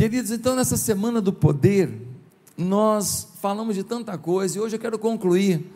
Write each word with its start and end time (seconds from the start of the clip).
Queridos, 0.00 0.30
então 0.30 0.56
nessa 0.56 0.78
semana 0.78 1.20
do 1.20 1.30
poder, 1.30 1.92
nós 2.56 3.28
falamos 3.38 3.74
de 3.76 3.84
tanta 3.84 4.16
coisa 4.16 4.56
e 4.56 4.58
hoje 4.62 4.76
eu 4.76 4.80
quero 4.80 4.98
concluir 4.98 5.70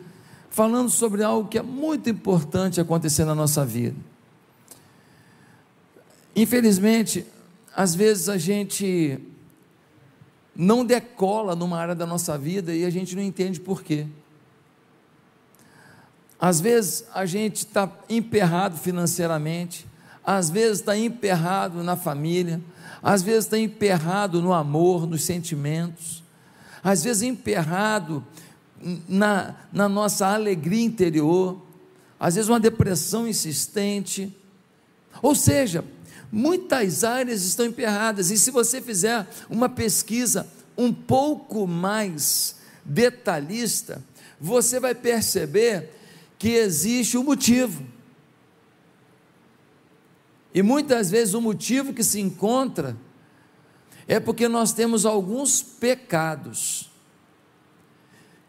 falando 0.49 0.89
sobre 0.89 1.21
algo 1.21 1.47
que 1.47 1.59
é 1.59 1.61
muito 1.61 2.09
importante 2.09 2.81
acontecer 2.81 3.23
na 3.23 3.35
nossa 3.35 3.63
vida. 3.63 3.95
Infelizmente, 6.35 7.23
às 7.75 7.93
vezes 7.93 8.27
a 8.27 8.35
gente 8.35 9.19
não 10.55 10.83
decola 10.83 11.55
numa 11.55 11.77
área 11.77 11.93
da 11.93 12.07
nossa 12.07 12.35
vida 12.35 12.73
e 12.73 12.83
a 12.83 12.89
gente 12.89 13.15
não 13.15 13.21
entende 13.21 13.59
por 13.59 13.83
quê. 13.83 14.07
Às 16.39 16.59
vezes 16.59 17.05
a 17.13 17.27
gente 17.27 17.57
está 17.57 17.91
emperrado 18.09 18.75
financeiramente, 18.75 19.85
às 20.25 20.49
vezes 20.49 20.79
está 20.79 20.97
emperrado 20.97 21.83
na 21.83 21.95
família, 21.95 22.59
às 23.05 23.21
vezes 23.21 23.45
está 23.45 23.59
emperrado 23.59 24.41
no 24.41 24.51
amor, 24.51 25.05
nos 25.05 25.23
sentimentos, 25.23 26.23
às 26.83 27.03
vezes 27.03 27.21
emperrado 27.21 28.25
na, 29.07 29.53
na 29.71 29.87
nossa 29.87 30.25
alegria 30.25 30.83
interior, 30.83 31.61
às 32.19 32.33
vezes 32.33 32.49
uma 32.49 32.59
depressão 32.59 33.27
insistente. 33.27 34.35
Ou 35.21 35.35
seja, 35.35 35.85
muitas 36.31 37.03
áreas 37.03 37.43
estão 37.43 37.67
emperradas, 37.67 38.31
e 38.31 38.39
se 38.39 38.49
você 38.49 38.81
fizer 38.81 39.27
uma 39.51 39.69
pesquisa 39.69 40.47
um 40.75 40.91
pouco 40.91 41.67
mais 41.67 42.55
detalhista, 42.83 44.03
você 44.41 44.79
vai 44.79 44.95
perceber 44.95 45.91
que 46.39 46.49
existe 46.49 47.19
um 47.19 47.23
motivo. 47.23 47.83
E 50.55 50.63
muitas 50.63 51.11
vezes 51.11 51.33
o 51.33 51.41
motivo 51.41 51.93
que 51.93 52.01
se 52.01 52.21
encontra 52.21 52.95
é 54.07 54.21
porque 54.21 54.47
nós 54.47 54.71
temos 54.71 55.05
alguns 55.05 55.61
pecados 55.61 56.89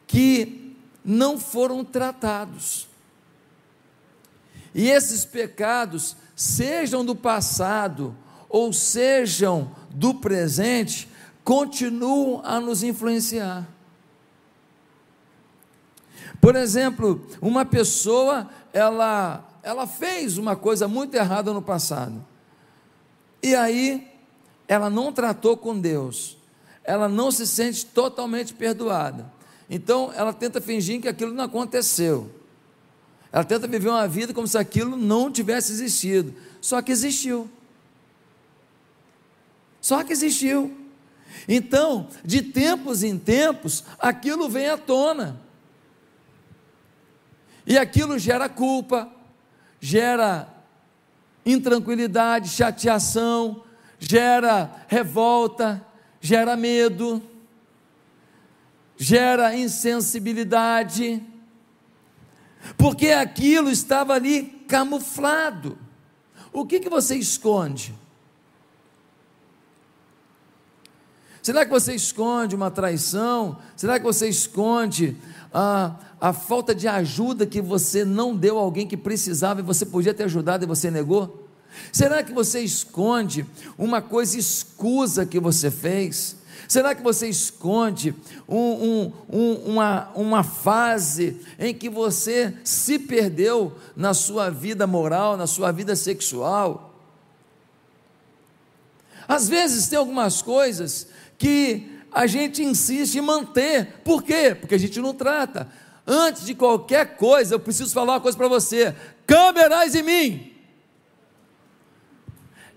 que 0.07 0.77
não 1.05 1.37
foram 1.37 1.85
tratados. 1.85 2.87
E 4.73 4.89
esses 4.89 5.25
pecados, 5.25 6.17
sejam 6.37 7.05
do 7.05 7.17
passado 7.17 8.17
ou 8.48 8.73
sejam 8.73 9.75
do 9.91 10.15
presente, 10.15 11.09
continuam 11.43 12.41
a 12.45 12.61
nos 12.61 12.85
influenciar. 12.85 13.67
Por 16.41 16.55
exemplo, 16.55 17.27
uma 17.41 17.65
pessoa, 17.65 18.48
ela, 18.73 19.45
ela 19.67 19.84
fez 19.84 20.39
uma 20.39 20.55
coisa 20.55 20.86
muito 20.86 21.17
errada 21.17 21.53
no 21.53 21.61
passado. 21.61 22.25
E 23.42 23.53
aí, 23.53 24.08
ela 24.69 24.89
não 24.89 25.12
tratou 25.12 25.56
com 25.56 25.77
Deus. 25.77 26.39
Ela 26.84 27.08
não 27.08 27.33
se 27.33 27.45
sente 27.48 27.84
totalmente 27.84 28.55
perdoada. 28.55 29.28
Então, 29.69 30.12
ela 30.14 30.33
tenta 30.33 30.61
fingir 30.61 31.00
que 31.00 31.08
aquilo 31.08 31.33
não 31.33 31.42
aconteceu. 31.42 32.31
Ela 33.33 33.42
tenta 33.42 33.67
viver 33.67 33.89
uma 33.89 34.06
vida 34.06 34.33
como 34.33 34.47
se 34.47 34.56
aquilo 34.56 34.97
não 34.97 35.33
tivesse 35.33 35.73
existido. 35.73 36.33
Só 36.61 36.80
que 36.80 36.92
existiu. 36.92 37.51
Só 39.80 40.05
que 40.05 40.12
existiu. 40.12 40.73
Então, 41.48 42.06
de 42.25 42.41
tempos 42.41 43.03
em 43.03 43.19
tempos, 43.19 43.83
aquilo 43.98 44.48
vem 44.48 44.69
à 44.69 44.78
tona. 44.78 45.41
E 47.67 47.77
aquilo 47.77 48.17
gera 48.17 48.48
culpa, 48.48 49.11
gera 49.81 50.49
intranquilidade, 51.45 52.49
chateação, 52.49 53.63
gera 53.99 54.85
revolta, 54.89 55.85
gera 56.21 56.57
medo, 56.57 57.23
gera 58.97 59.55
insensibilidade, 59.55 61.23
porque 62.77 63.09
aquilo 63.09 63.70
estava 63.70 64.15
ali 64.15 64.65
camuflado. 64.67 65.79
O 66.53 66.67
que, 66.67 66.81
que 66.81 66.89
você 66.89 67.15
esconde? 67.17 67.95
Será 71.42 71.65
que 71.65 71.70
você 71.70 71.95
esconde 71.95 72.57
uma 72.57 72.73
traição? 72.73 73.59
Será 73.77 74.01
que 74.01 74.05
você 74.05 74.29
esconde 74.29 75.17
a, 75.55 75.95
a 76.21 76.33
falta 76.33 76.75
de 76.75 76.89
ajuda 76.89 77.47
que 77.47 77.61
você 77.61 78.05
não 78.05 78.35
deu 78.35 78.59
a 78.59 78.63
alguém 78.63 78.87
que 78.87 78.97
precisava 78.97 79.61
e 79.61 79.63
você 79.63 79.85
podia 79.85 80.15
ter 80.15 80.25
ajudado 80.25 80.65
e 80.65 80.67
você 80.67 80.91
negou? 80.91 81.47
Será 81.93 82.23
que 82.23 82.33
você 82.33 82.61
esconde 82.61 83.45
uma 83.77 84.01
coisa 84.01 84.39
escusa 84.39 85.27
que 85.27 85.39
você 85.39 85.71
fez? 85.71 86.37
Será 86.69 86.95
que 86.95 87.03
você 87.03 87.29
esconde 87.29 88.15
um, 88.49 88.57
um, 88.59 89.13
um, 89.31 89.55
uma, 89.73 90.11
uma 90.15 90.43
fase 90.43 91.41
em 91.59 91.73
que 91.73 91.89
você 91.89 92.55
se 92.65 92.98
perdeu 92.98 93.77
na 93.95 94.15
sua 94.15 94.51
vida 94.51 94.87
moral, 94.87 95.37
na 95.37 95.47
sua 95.47 95.71
vida 95.71 95.95
sexual? 95.95 96.95
Às 99.29 99.48
vezes 99.48 99.89
tem 99.89 99.98
algumas 99.98 100.41
coisas 100.43 101.09
que 101.39 102.01
a 102.11 102.27
gente 102.27 102.63
insiste 102.63 103.17
em 103.17 103.21
manter. 103.21 104.01
Por 104.05 104.23
quê? 104.23 104.57
Porque 104.59 104.75
a 104.75 104.79
gente 104.79 105.01
não 105.01 105.13
trata. 105.13 105.69
Antes 106.06 106.44
de 106.44 106.55
qualquer 106.55 107.17
coisa, 107.17 107.55
eu 107.55 107.61
preciso 107.61 107.92
falar 107.92 108.14
uma 108.14 108.20
coisa 108.20 108.39
para 108.39 108.46
você: 108.46 108.94
câmeras 109.27 109.94
em 109.94 110.02
mim. 110.02 110.52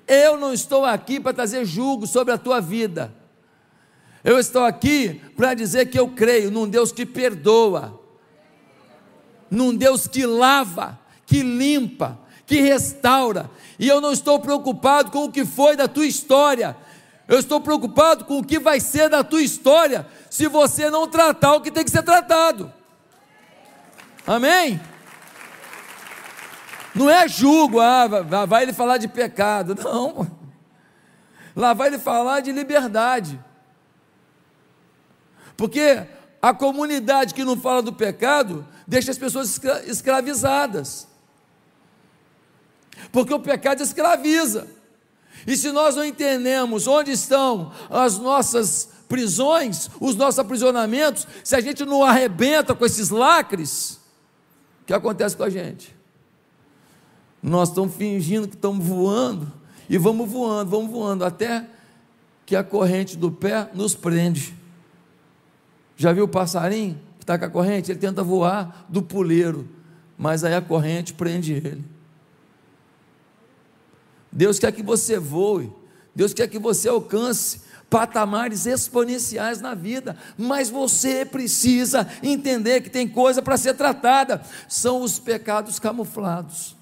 Eu 0.07 0.37
não 0.37 0.51
estou 0.51 0.83
aqui 0.83 1.19
para 1.19 1.33
trazer 1.33 1.63
julgo 1.65 2.07
sobre 2.07 2.33
a 2.33 2.37
tua 2.37 2.59
vida. 2.59 3.13
Eu 4.23 4.39
estou 4.39 4.63
aqui 4.63 5.21
para 5.37 5.53
dizer 5.53 5.85
que 5.85 5.99
eu 5.99 6.09
creio 6.09 6.49
num 6.49 6.67
Deus 6.67 6.91
que 6.91 7.05
perdoa, 7.05 8.01
num 9.51 9.75
Deus 9.75 10.07
que 10.07 10.25
lava, 10.25 10.99
que 11.27 11.43
limpa, 11.43 12.19
que 12.47 12.59
restaura. 12.59 13.49
E 13.77 13.87
eu 13.87 14.01
não 14.01 14.11
estou 14.11 14.39
preocupado 14.39 15.11
com 15.11 15.25
o 15.25 15.31
que 15.31 15.45
foi 15.45 15.75
da 15.75 15.87
tua 15.87 16.07
história, 16.07 16.75
eu 17.27 17.37
estou 17.37 17.61
preocupado 17.61 18.25
com 18.25 18.39
o 18.39 18.43
que 18.43 18.57
vai 18.57 18.79
ser 18.79 19.07
da 19.07 19.23
tua 19.23 19.43
história 19.43 20.07
se 20.31 20.47
você 20.47 20.89
não 20.89 21.07
tratar 21.07 21.53
o 21.53 21.61
que 21.61 21.69
tem 21.69 21.83
que 21.83 21.91
ser 21.91 22.01
tratado. 22.01 22.73
Amém? 24.25 24.79
Não 26.93 27.09
é 27.09 27.27
julgo, 27.27 27.79
ah, 27.79 28.07
vai 28.47 28.63
ele 28.63 28.73
falar 28.73 28.97
de 28.97 29.07
pecado. 29.07 29.75
Não. 29.81 30.39
Lá 31.55 31.73
vai 31.73 31.87
ele 31.87 31.99
falar 31.99 32.39
de 32.39 32.51
liberdade. 32.51 33.39
Porque 35.57 36.05
a 36.41 36.53
comunidade 36.53 37.33
que 37.33 37.43
não 37.43 37.57
fala 37.57 37.81
do 37.81 37.91
pecado 37.91 38.65
deixa 38.87 39.11
as 39.11 39.17
pessoas 39.17 39.59
escravizadas. 39.85 41.07
Porque 43.11 43.33
o 43.33 43.39
pecado 43.39 43.81
escraviza. 43.81 44.67
E 45.45 45.57
se 45.57 45.71
nós 45.71 45.95
não 45.95 46.05
entendemos 46.05 46.87
onde 46.87 47.11
estão 47.11 47.73
as 47.89 48.17
nossas 48.17 48.89
prisões, 49.07 49.89
os 49.99 50.15
nossos 50.15 50.39
aprisionamentos, 50.39 51.27
se 51.43 51.55
a 51.55 51.61
gente 51.61 51.83
não 51.83 52.05
arrebenta 52.05 52.75
com 52.75 52.85
esses 52.85 53.09
lacres, 53.09 53.98
que 54.89 54.93
acontece 54.93 55.37
com 55.37 55.43
a 55.43 55.49
gente? 55.51 55.95
Nós 57.43 57.69
estamos 57.69 57.93
fingindo 57.93 58.47
que 58.47 58.55
estamos 58.55 58.83
voando 58.83 59.53
e 59.87 59.99
vamos 59.99 60.27
voando, 60.27 60.71
vamos 60.71 60.89
voando 60.89 61.23
até 61.23 61.63
que 62.43 62.55
a 62.55 62.63
corrente 62.63 63.15
do 63.15 63.31
pé 63.31 63.69
nos 63.75 63.93
prende. 63.93 64.51
Já 65.95 66.11
viu 66.11 66.23
o 66.23 66.27
passarinho 66.27 66.99
que 67.19 67.23
está 67.23 67.37
com 67.37 67.45
a 67.45 67.49
corrente? 67.51 67.91
Ele 67.91 67.99
tenta 67.99 68.23
voar 68.23 68.87
do 68.89 69.03
puleiro, 69.03 69.69
mas 70.17 70.43
aí 70.43 70.55
a 70.55 70.61
corrente 70.61 71.13
prende 71.13 71.53
ele. 71.53 71.85
Deus 74.31 74.57
quer 74.57 74.71
que 74.71 74.81
você 74.81 75.19
voe, 75.19 75.71
Deus 76.15 76.33
quer 76.33 76.47
que 76.47 76.57
você 76.57 76.89
alcance 76.89 77.61
patamares 77.89 78.65
exponenciais 78.65 79.59
na 79.59 79.73
vida, 79.73 80.15
mas 80.37 80.69
você 80.69 81.25
precisa 81.25 82.07
entender 82.21 82.81
que 82.81 82.89
tem 82.89 83.07
coisa 83.07 83.41
para 83.41 83.57
ser 83.57 83.73
tratada, 83.73 84.41
são 84.67 85.01
os 85.01 85.19
pecados 85.19 85.79
camuflados. 85.79 86.75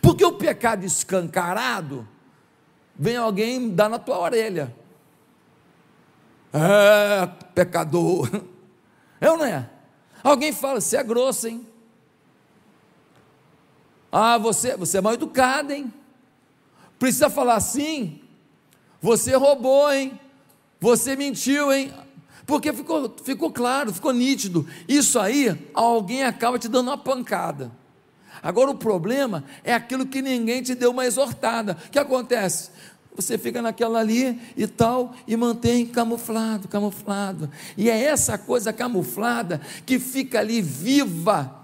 Porque 0.00 0.24
o 0.24 0.32
pecado 0.32 0.84
escancarado, 0.84 2.06
vem 2.94 3.16
alguém 3.16 3.70
dar 3.70 3.88
na 3.88 3.98
tua 3.98 4.18
orelha. 4.18 4.74
É, 6.52 7.26
pecador. 7.54 8.28
É 9.20 9.30
ou 9.30 9.38
não 9.38 9.46
é? 9.46 9.70
Alguém 10.22 10.52
fala, 10.52 10.80
você 10.80 10.96
é 10.96 11.02
grosso, 11.02 11.48
hein? 11.48 11.66
Ah, 14.10 14.36
você, 14.36 14.76
você 14.76 14.98
é 14.98 15.00
mal 15.00 15.14
educado, 15.14 15.72
hein? 15.72 15.92
Precisa 16.98 17.30
falar 17.30 17.54
assim? 17.54 18.20
Você 19.00 19.34
roubou, 19.34 19.90
hein? 19.92 20.20
Você 20.82 21.14
mentiu, 21.14 21.72
hein? 21.72 21.92
Porque 22.44 22.72
ficou, 22.72 23.14
ficou 23.24 23.52
claro, 23.52 23.94
ficou 23.94 24.12
nítido. 24.12 24.66
Isso 24.88 25.16
aí, 25.20 25.70
alguém 25.72 26.24
acaba 26.24 26.58
te 26.58 26.66
dando 26.66 26.88
uma 26.88 26.98
pancada. 26.98 27.70
Agora 28.42 28.72
o 28.72 28.74
problema 28.74 29.44
é 29.62 29.72
aquilo 29.72 30.04
que 30.04 30.20
ninguém 30.20 30.60
te 30.60 30.74
deu 30.74 30.90
uma 30.90 31.06
exortada. 31.06 31.78
O 31.86 31.90
que 31.90 32.00
acontece? 32.00 32.70
você 33.14 33.36
fica 33.36 33.60
naquela 33.60 34.00
ali 34.00 34.40
e 34.56 34.66
tal, 34.66 35.14
e 35.28 35.36
mantém 35.36 35.86
camuflado, 35.86 36.66
camuflado. 36.66 37.48
E 37.76 37.90
é 37.90 38.04
essa 38.04 38.38
coisa 38.38 38.72
camuflada 38.72 39.60
que 39.84 39.98
fica 39.98 40.40
ali 40.40 40.62
viva, 40.62 41.60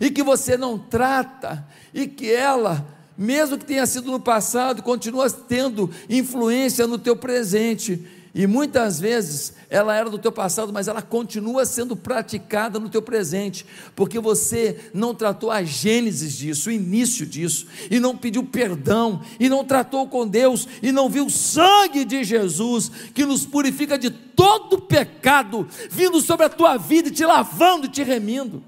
e 0.00 0.10
que 0.10 0.22
você 0.22 0.56
não 0.56 0.78
trata, 0.78 1.68
e 1.92 2.06
que 2.06 2.32
ela, 2.32 2.97
mesmo 3.18 3.58
que 3.58 3.64
tenha 3.64 3.84
sido 3.84 4.12
no 4.12 4.20
passado, 4.20 4.80
continua 4.80 5.28
tendo 5.28 5.90
influência 6.08 6.86
no 6.86 6.96
teu 6.96 7.16
presente. 7.16 8.06
E 8.32 8.46
muitas 8.46 9.00
vezes 9.00 9.54
ela 9.68 9.96
era 9.96 10.08
do 10.08 10.18
teu 10.18 10.30
passado, 10.30 10.72
mas 10.72 10.86
ela 10.86 11.02
continua 11.02 11.66
sendo 11.66 11.96
praticada 11.96 12.78
no 12.78 12.88
teu 12.88 13.02
presente, 13.02 13.66
porque 13.96 14.20
você 14.20 14.78
não 14.94 15.12
tratou 15.12 15.50
a 15.50 15.64
gênesis 15.64 16.34
disso, 16.34 16.68
o 16.68 16.72
início 16.72 17.26
disso, 17.26 17.66
e 17.90 17.98
não 17.98 18.16
pediu 18.16 18.44
perdão, 18.44 19.20
e 19.40 19.48
não 19.48 19.64
tratou 19.64 20.06
com 20.06 20.24
Deus, 20.24 20.68
e 20.80 20.92
não 20.92 21.08
viu 21.08 21.26
o 21.26 21.30
sangue 21.30 22.04
de 22.04 22.22
Jesus, 22.22 22.92
que 23.12 23.26
nos 23.26 23.44
purifica 23.44 23.98
de 23.98 24.10
todo 24.10 24.80
pecado, 24.80 25.66
vindo 25.90 26.20
sobre 26.20 26.46
a 26.46 26.50
tua 26.50 26.76
vida 26.76 27.08
e 27.08 27.12
te 27.12 27.24
lavando 27.24 27.86
e 27.86 27.90
te 27.90 28.04
remindo. 28.04 28.62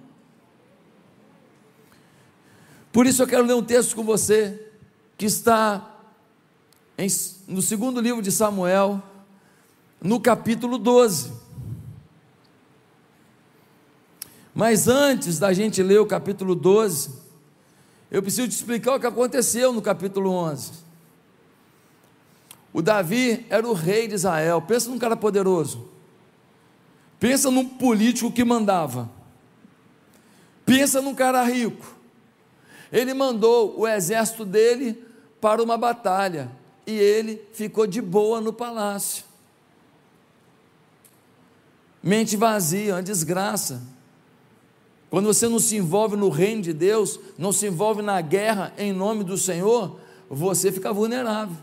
Por 2.93 3.07
isso 3.07 3.23
eu 3.23 3.27
quero 3.27 3.45
ler 3.45 3.55
um 3.55 3.63
texto 3.63 3.95
com 3.95 4.03
você, 4.03 4.69
que 5.17 5.27
está 5.27 5.97
em, 6.99 7.07
no 7.47 7.63
segundo 7.63 8.01
livro 8.01 8.21
de 8.21 8.33
Samuel, 8.33 9.03
no 10.01 10.21
capítulo 10.21 10.77
12. 10.77 11.33
Mas 14.55 14.89
antes 14.89 15.39
da 15.39 15.53
gente 15.53 15.83
ler 15.83 16.01
o 16.01 16.07
capítulo 16.07 16.55
12, 16.55 17.11
eu 18.11 18.23
preciso 18.23 18.49
te 18.49 18.53
explicar 18.53 18.97
o 18.97 19.01
que 19.01 19.07
aconteceu 19.07 19.73
no 19.73 19.81
capítulo 19.81 20.33
11. 20.33 20.73
O 22.73 22.83
Davi 22.83 23.47
era 23.49 23.67
o 23.67 23.73
rei 23.73 24.09
de 24.09 24.15
Israel. 24.15 24.61
Pensa 24.63 24.91
num 24.91 24.99
cara 24.99 25.17
poderoso. 25.17 25.89
Pensa 27.19 27.51
num 27.51 27.69
político 27.69 28.33
que 28.33 28.45
mandava. 28.45 29.11
Pensa 30.65 31.01
num 31.01 31.15
cara 31.15 31.43
rico. 31.45 32.00
Ele 32.93 33.15
mandou 33.15 33.79
o 33.79 33.87
exército 33.87 34.45
dele 34.45 35.03
para 35.41 35.63
uma 35.63 35.77
batalha 35.77 36.51
e 36.87 36.93
ele 36.93 37.41
ficou 37.53 37.87
de 37.87 38.01
boa 38.01 38.41
no 38.41 38.53
palácio. 38.53 39.25
Mente 42.03 42.37
vazia, 42.37 42.95
uma 42.95 43.03
desgraça. 43.03 43.83
Quando 45.11 45.27
você 45.27 45.49
não 45.49 45.59
se 45.59 45.77
envolve 45.77 46.17
no 46.17 46.29
reino 46.29 46.63
de 46.63 46.73
Deus, 46.73 47.19
não 47.37 47.53
se 47.53 47.67
envolve 47.67 48.01
na 48.01 48.21
guerra 48.21 48.73
em 48.79 48.93
nome 48.93 49.25
do 49.25 49.37
Senhor, 49.37 49.99
você 50.29 50.71
fica 50.71 50.93
vulnerável. 50.93 51.57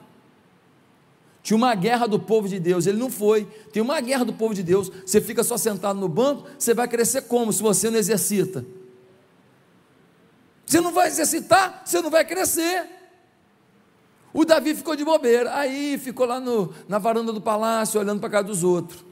Tinha 1.42 1.56
uma 1.56 1.74
guerra 1.74 2.08
do 2.08 2.20
povo 2.20 2.48
de 2.48 2.60
Deus, 2.60 2.86
ele 2.86 2.98
não 2.98 3.10
foi. 3.10 3.46
Tem 3.72 3.82
uma 3.82 4.02
guerra 4.02 4.26
do 4.26 4.34
povo 4.34 4.54
de 4.54 4.62
Deus. 4.62 4.92
Você 5.06 5.22
fica 5.22 5.46
só 5.46 5.56
sentado 5.56 5.98
no 5.98 6.10
banco, 6.10 6.46
você 6.60 6.74
vai 6.74 6.90
crescer 6.90 7.22
como 7.22 7.54
se 7.54 7.62
você 7.62 7.90
não 7.90 7.98
exercita? 7.98 8.66
Você 10.68 10.82
não 10.82 10.92
vai 10.92 11.08
exercitar, 11.08 11.82
você 11.86 12.02
não 12.02 12.10
vai 12.10 12.26
crescer. 12.26 12.86
O 14.34 14.44
Davi 14.44 14.76
ficou 14.76 14.98
de 14.98 15.06
bobeira, 15.06 15.56
aí 15.56 15.98
ficou 15.98 16.26
lá 16.26 16.42
no, 16.42 16.74
na 16.90 16.98
varanda 16.98 17.32
do 17.32 17.40
palácio, 17.40 18.02
olhando 18.02 18.20
para 18.20 18.28
a 18.28 18.32
casa 18.34 18.44
dos 18.50 18.66
outros. 18.66 19.06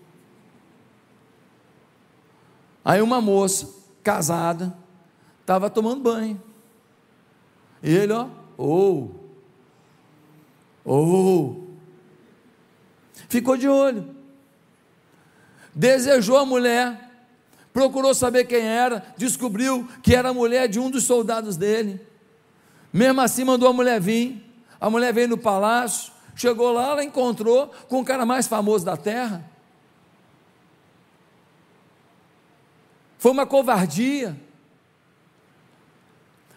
Aí 2.83 3.01
uma 3.01 3.21
moça, 3.21 3.73
casada, 4.03 4.77
estava 5.39 5.69
tomando 5.69 6.01
banho. 6.01 6.43
E 7.81 7.95
ele, 7.95 8.11
ó, 8.11 8.27
ou, 8.57 9.15
oh, 10.83 10.91
ou, 10.91 11.51
oh. 11.51 11.67
ficou 13.29 13.55
de 13.55 13.69
olho. 13.69 14.13
Desejou 15.73 16.37
a 16.37 16.45
mulher, 16.45 17.04
procurou 17.75 18.13
saber 18.13 18.45
quem 18.45 18.61
era, 18.61 19.03
descobriu 19.17 19.85
que 20.01 20.15
era 20.15 20.29
a 20.29 20.33
mulher 20.33 20.69
de 20.69 20.79
um 20.79 20.89
dos 20.89 21.03
soldados 21.03 21.57
dele. 21.57 21.99
Mesmo 22.91 23.19
assim, 23.19 23.43
mandou 23.43 23.67
a 23.67 23.73
mulher 23.73 23.99
vir. 23.99 24.41
A 24.79 24.89
mulher 24.89 25.13
veio 25.13 25.27
no 25.27 25.37
palácio, 25.37 26.13
chegou 26.33 26.71
lá, 26.71 26.91
ela 26.91 27.03
encontrou 27.03 27.67
com 27.89 27.99
o 27.99 28.05
cara 28.05 28.25
mais 28.25 28.47
famoso 28.47 28.85
da 28.85 28.95
terra. 28.95 29.43
Foi 33.17 33.31
uma 33.31 33.45
covardia. 33.45 34.39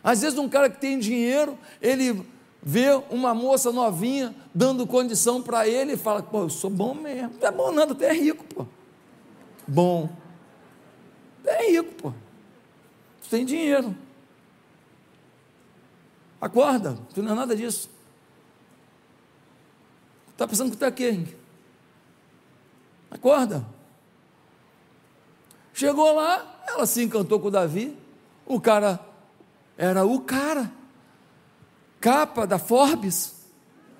Às 0.04 0.20
vezes, 0.22 0.38
um 0.38 0.48
cara 0.48 0.70
que 0.70 0.80
tem 0.80 1.00
dinheiro, 1.00 1.58
ele 1.82 2.24
vê 2.62 2.90
uma 3.10 3.34
moça 3.34 3.72
novinha 3.72 4.36
dando 4.54 4.86
condição 4.86 5.42
para 5.42 5.66
ele 5.66 5.94
e 5.94 5.96
fala: 5.96 6.22
pô, 6.22 6.42
eu 6.42 6.50
sou 6.50 6.70
bom 6.70 6.94
mesmo. 6.94 7.32
Não 7.40 7.48
é 7.48 7.50
bom 7.50 7.72
nada, 7.72 7.92
até 7.92 8.12
rico, 8.12 8.44
pô. 8.44 8.64
Bom. 9.66 10.08
É 11.48 11.70
rico, 11.70 11.92
pô. 11.94 12.12
Tu 13.22 13.30
tem 13.30 13.44
dinheiro. 13.44 13.96
Acorda, 16.40 16.96
tu 17.14 17.22
não 17.22 17.32
é 17.32 17.34
nada 17.34 17.56
disso. 17.56 17.90
Está 20.30 20.46
pensando 20.46 20.68
que 20.68 20.76
está 20.76 20.86
aqui? 20.86 21.36
Acorda. 23.10 23.66
Chegou 25.72 26.14
lá, 26.14 26.62
ela 26.66 26.86
se 26.86 27.02
encantou 27.02 27.40
com 27.40 27.48
o 27.48 27.50
Davi. 27.50 27.96
O 28.46 28.60
cara 28.60 29.00
era 29.76 30.04
o 30.04 30.20
cara. 30.20 30.70
Capa 32.00 32.46
da 32.46 32.58
Forbes 32.58 33.46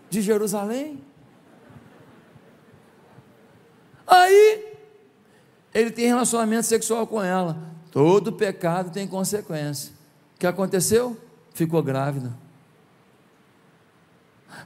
de 0.08 0.22
Jerusalém. 0.22 1.02
Aí 4.06 4.77
ele 5.74 5.90
tem 5.90 6.06
relacionamento 6.06 6.66
sexual 6.66 7.06
com 7.06 7.22
ela. 7.22 7.58
Todo 7.90 8.32
pecado 8.32 8.90
tem 8.90 9.06
consequência. 9.06 9.92
O 10.36 10.38
que 10.38 10.46
aconteceu? 10.46 11.16
Ficou 11.54 11.82
grávida. 11.82 12.32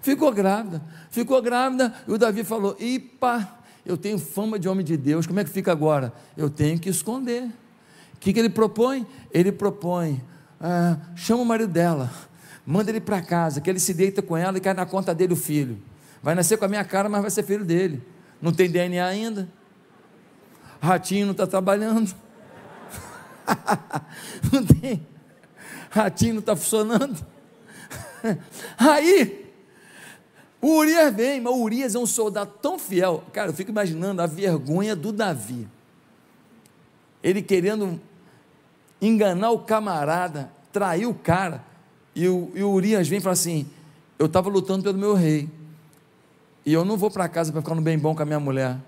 Ficou 0.00 0.32
grávida. 0.32 0.82
Ficou 1.10 1.40
grávida 1.40 1.94
e 2.06 2.12
o 2.12 2.18
Davi 2.18 2.44
falou: 2.44 2.76
Ipa, 2.78 3.48
eu 3.84 3.96
tenho 3.96 4.18
fama 4.18 4.58
de 4.58 4.68
homem 4.68 4.84
de 4.84 4.96
Deus, 4.96 5.26
como 5.26 5.40
é 5.40 5.44
que 5.44 5.50
fica 5.50 5.72
agora? 5.72 6.12
Eu 6.36 6.50
tenho 6.50 6.78
que 6.78 6.88
esconder 6.88 7.50
que, 8.22 8.32
que 8.32 8.38
ele 8.38 8.48
propõe? 8.48 9.04
Ele 9.32 9.50
propõe, 9.50 10.22
ah, 10.60 10.96
chama 11.16 11.42
o 11.42 11.44
marido 11.44 11.72
dela, 11.72 12.08
manda 12.64 12.88
ele 12.88 13.00
para 13.00 13.20
casa, 13.20 13.60
que 13.60 13.68
ele 13.68 13.80
se 13.80 13.92
deita 13.92 14.22
com 14.22 14.36
ela 14.36 14.56
e 14.56 14.60
cai 14.60 14.72
na 14.72 14.86
conta 14.86 15.12
dele 15.12 15.32
o 15.32 15.36
filho. 15.36 15.76
Vai 16.22 16.36
nascer 16.36 16.56
com 16.56 16.64
a 16.64 16.68
minha 16.68 16.84
cara, 16.84 17.08
mas 17.08 17.20
vai 17.20 17.30
ser 17.32 17.42
filho 17.42 17.64
dele. 17.64 18.00
Não 18.40 18.52
tem 18.52 18.70
DNA 18.70 19.04
ainda. 19.04 19.48
Ratinho 20.82 21.26
não 21.26 21.32
está 21.32 21.46
trabalhando. 21.46 22.12
não 24.52 24.66
tem. 24.66 25.06
Ratinho 25.88 26.34
não 26.34 26.40
está 26.40 26.56
funcionando. 26.56 27.24
Aí, 28.76 29.48
o 30.60 30.78
Urias 30.78 31.14
vem, 31.14 31.40
mas 31.40 31.52
o 31.52 31.62
Urias 31.62 31.94
é 31.94 31.98
um 32.00 32.06
soldado 32.06 32.54
tão 32.60 32.80
fiel. 32.80 33.22
Cara, 33.32 33.50
eu 33.50 33.54
fico 33.54 33.70
imaginando 33.70 34.20
a 34.20 34.26
vergonha 34.26 34.96
do 34.96 35.12
Davi. 35.12 35.68
Ele 37.22 37.42
querendo 37.42 38.00
enganar 39.00 39.52
o 39.52 39.60
camarada, 39.60 40.50
trair 40.72 41.06
o 41.06 41.14
cara. 41.14 41.62
E 42.12 42.26
o, 42.26 42.50
e 42.56 42.62
o 42.64 42.70
Urias 42.72 43.06
vem 43.06 43.18
e 43.20 43.22
fala 43.22 43.34
assim: 43.34 43.70
Eu 44.18 44.26
estava 44.26 44.50
lutando 44.50 44.82
pelo 44.82 44.98
meu 44.98 45.14
rei. 45.14 45.48
E 46.66 46.72
eu 46.72 46.84
não 46.84 46.96
vou 46.96 47.10
para 47.10 47.28
casa 47.28 47.52
para 47.52 47.60
ficar 47.60 47.76
no 47.76 47.82
bem 47.82 47.96
bom 47.96 48.16
com 48.16 48.22
a 48.22 48.26
minha 48.26 48.40
mulher. 48.40 48.78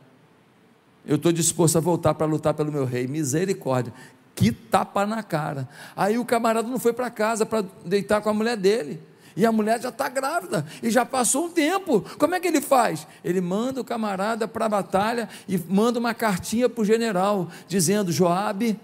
Eu 1.06 1.16
estou 1.16 1.32
disposto 1.32 1.76
a 1.76 1.80
voltar 1.80 2.14
para 2.14 2.26
lutar 2.26 2.54
pelo 2.54 2.73
meu 2.73 2.84
rei. 2.84 3.06
Misericórdia. 3.06 3.92
Que 4.34 4.50
tapa 4.50 5.06
na 5.06 5.23
cara. 5.23 5.68
Aí 5.96 6.18
o 6.18 6.25
camarada 6.25 6.68
não 6.68 6.78
foi 6.78 6.92
para 6.92 7.11
casa 7.11 7.46
para 7.46 7.64
deitar 7.84 8.20
com 8.20 8.30
a 8.30 8.34
mulher 8.34 8.56
dele. 8.56 9.00
E 9.37 9.44
a 9.44 9.52
mulher 9.52 9.80
já 9.80 9.88
está 9.88 10.08
grávida. 10.08 10.66
E 10.82 10.90
já 10.90 11.04
passou 11.04 11.46
um 11.46 11.50
tempo. 11.50 12.04
Como 12.18 12.34
é 12.34 12.40
que 12.40 12.49
ele 12.49 12.61
faz? 12.61 13.06
Ele 13.25 13.40
manda 13.40 13.80
o 13.80 13.84
camarada 13.84 14.49
para 14.49 14.66
a 14.66 14.68
batalha 14.68 15.28
e 15.49 15.58
manda 15.68 15.99
uma 15.99 16.14
cartinha 16.14 16.68
para 16.68 16.82
o 16.82 16.84
general, 16.84 17.49
dizendo: 17.68 18.12
Joabe 18.12 18.78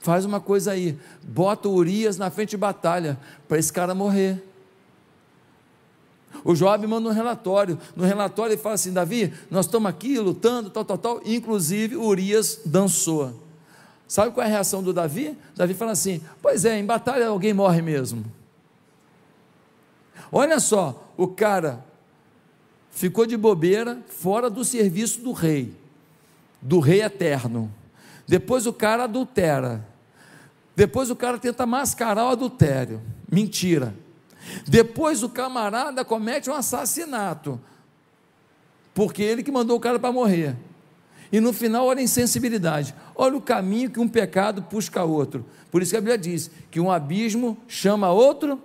Faz 0.00 0.24
uma 0.24 0.40
coisa 0.40 0.72
aí, 0.72 0.98
bota 1.22 1.68
o 1.68 1.74
Urias 1.74 2.16
na 2.16 2.30
frente 2.30 2.50
de 2.50 2.56
batalha 2.56 3.18
para 3.46 3.58
esse 3.58 3.70
cara 3.70 3.94
morrer. 3.94 4.42
O 6.44 6.54
Joab 6.54 6.86
manda 6.86 7.08
um 7.08 7.12
relatório. 7.12 7.78
No 7.94 8.04
relatório 8.04 8.52
ele 8.52 8.60
fala 8.60 8.74
assim: 8.74 8.92
Davi, 8.92 9.32
nós 9.50 9.66
estamos 9.66 9.88
aqui 9.88 10.18
lutando, 10.18 10.70
tal, 10.70 10.84
tal, 10.84 10.98
tal. 10.98 11.20
Inclusive 11.24 11.96
Urias 11.96 12.60
dançou. 12.64 13.32
Sabe 14.08 14.32
qual 14.32 14.44
é 14.44 14.48
a 14.48 14.52
reação 14.52 14.82
do 14.82 14.92
Davi? 14.92 15.36
Davi 15.54 15.74
fala 15.74 15.92
assim: 15.92 16.20
Pois 16.42 16.64
é, 16.64 16.78
em 16.78 16.84
batalha 16.84 17.28
alguém 17.28 17.52
morre 17.52 17.82
mesmo. 17.82 18.24
Olha 20.32 20.60
só, 20.60 21.12
o 21.16 21.28
cara 21.28 21.84
ficou 22.90 23.26
de 23.26 23.36
bobeira 23.36 23.98
fora 24.08 24.48
do 24.48 24.64
serviço 24.64 25.20
do 25.20 25.32
rei, 25.32 25.74
do 26.60 26.78
rei 26.78 27.02
eterno. 27.02 27.72
Depois 28.26 28.66
o 28.66 28.72
cara 28.72 29.04
adultera. 29.04 29.86
Depois 30.76 31.10
o 31.10 31.16
cara 31.16 31.38
tenta 31.38 31.66
mascarar 31.66 32.26
o 32.26 32.30
adultério. 32.30 33.00
Mentira. 33.30 33.94
Depois 34.66 35.22
o 35.22 35.28
camarada 35.28 36.04
comete 36.04 36.50
um 36.50 36.54
assassinato, 36.54 37.60
porque 38.94 39.22
ele 39.22 39.42
que 39.42 39.50
mandou 39.50 39.76
o 39.76 39.80
cara 39.80 39.98
para 39.98 40.12
morrer. 40.12 40.56
E 41.32 41.38
no 41.38 41.52
final, 41.52 41.86
olha 41.86 42.00
a 42.00 42.02
insensibilidade. 42.02 42.94
Olha 43.14 43.36
o 43.36 43.40
caminho 43.40 43.90
que 43.90 44.00
um 44.00 44.08
pecado 44.08 44.62
puxa 44.62 45.04
outro. 45.04 45.46
Por 45.70 45.80
isso 45.80 45.92
que 45.92 45.96
a 45.96 46.00
Bíblia 46.00 46.18
diz 46.18 46.50
que 46.70 46.80
um 46.80 46.90
abismo 46.90 47.56
chama 47.68 48.10
outro. 48.10 48.60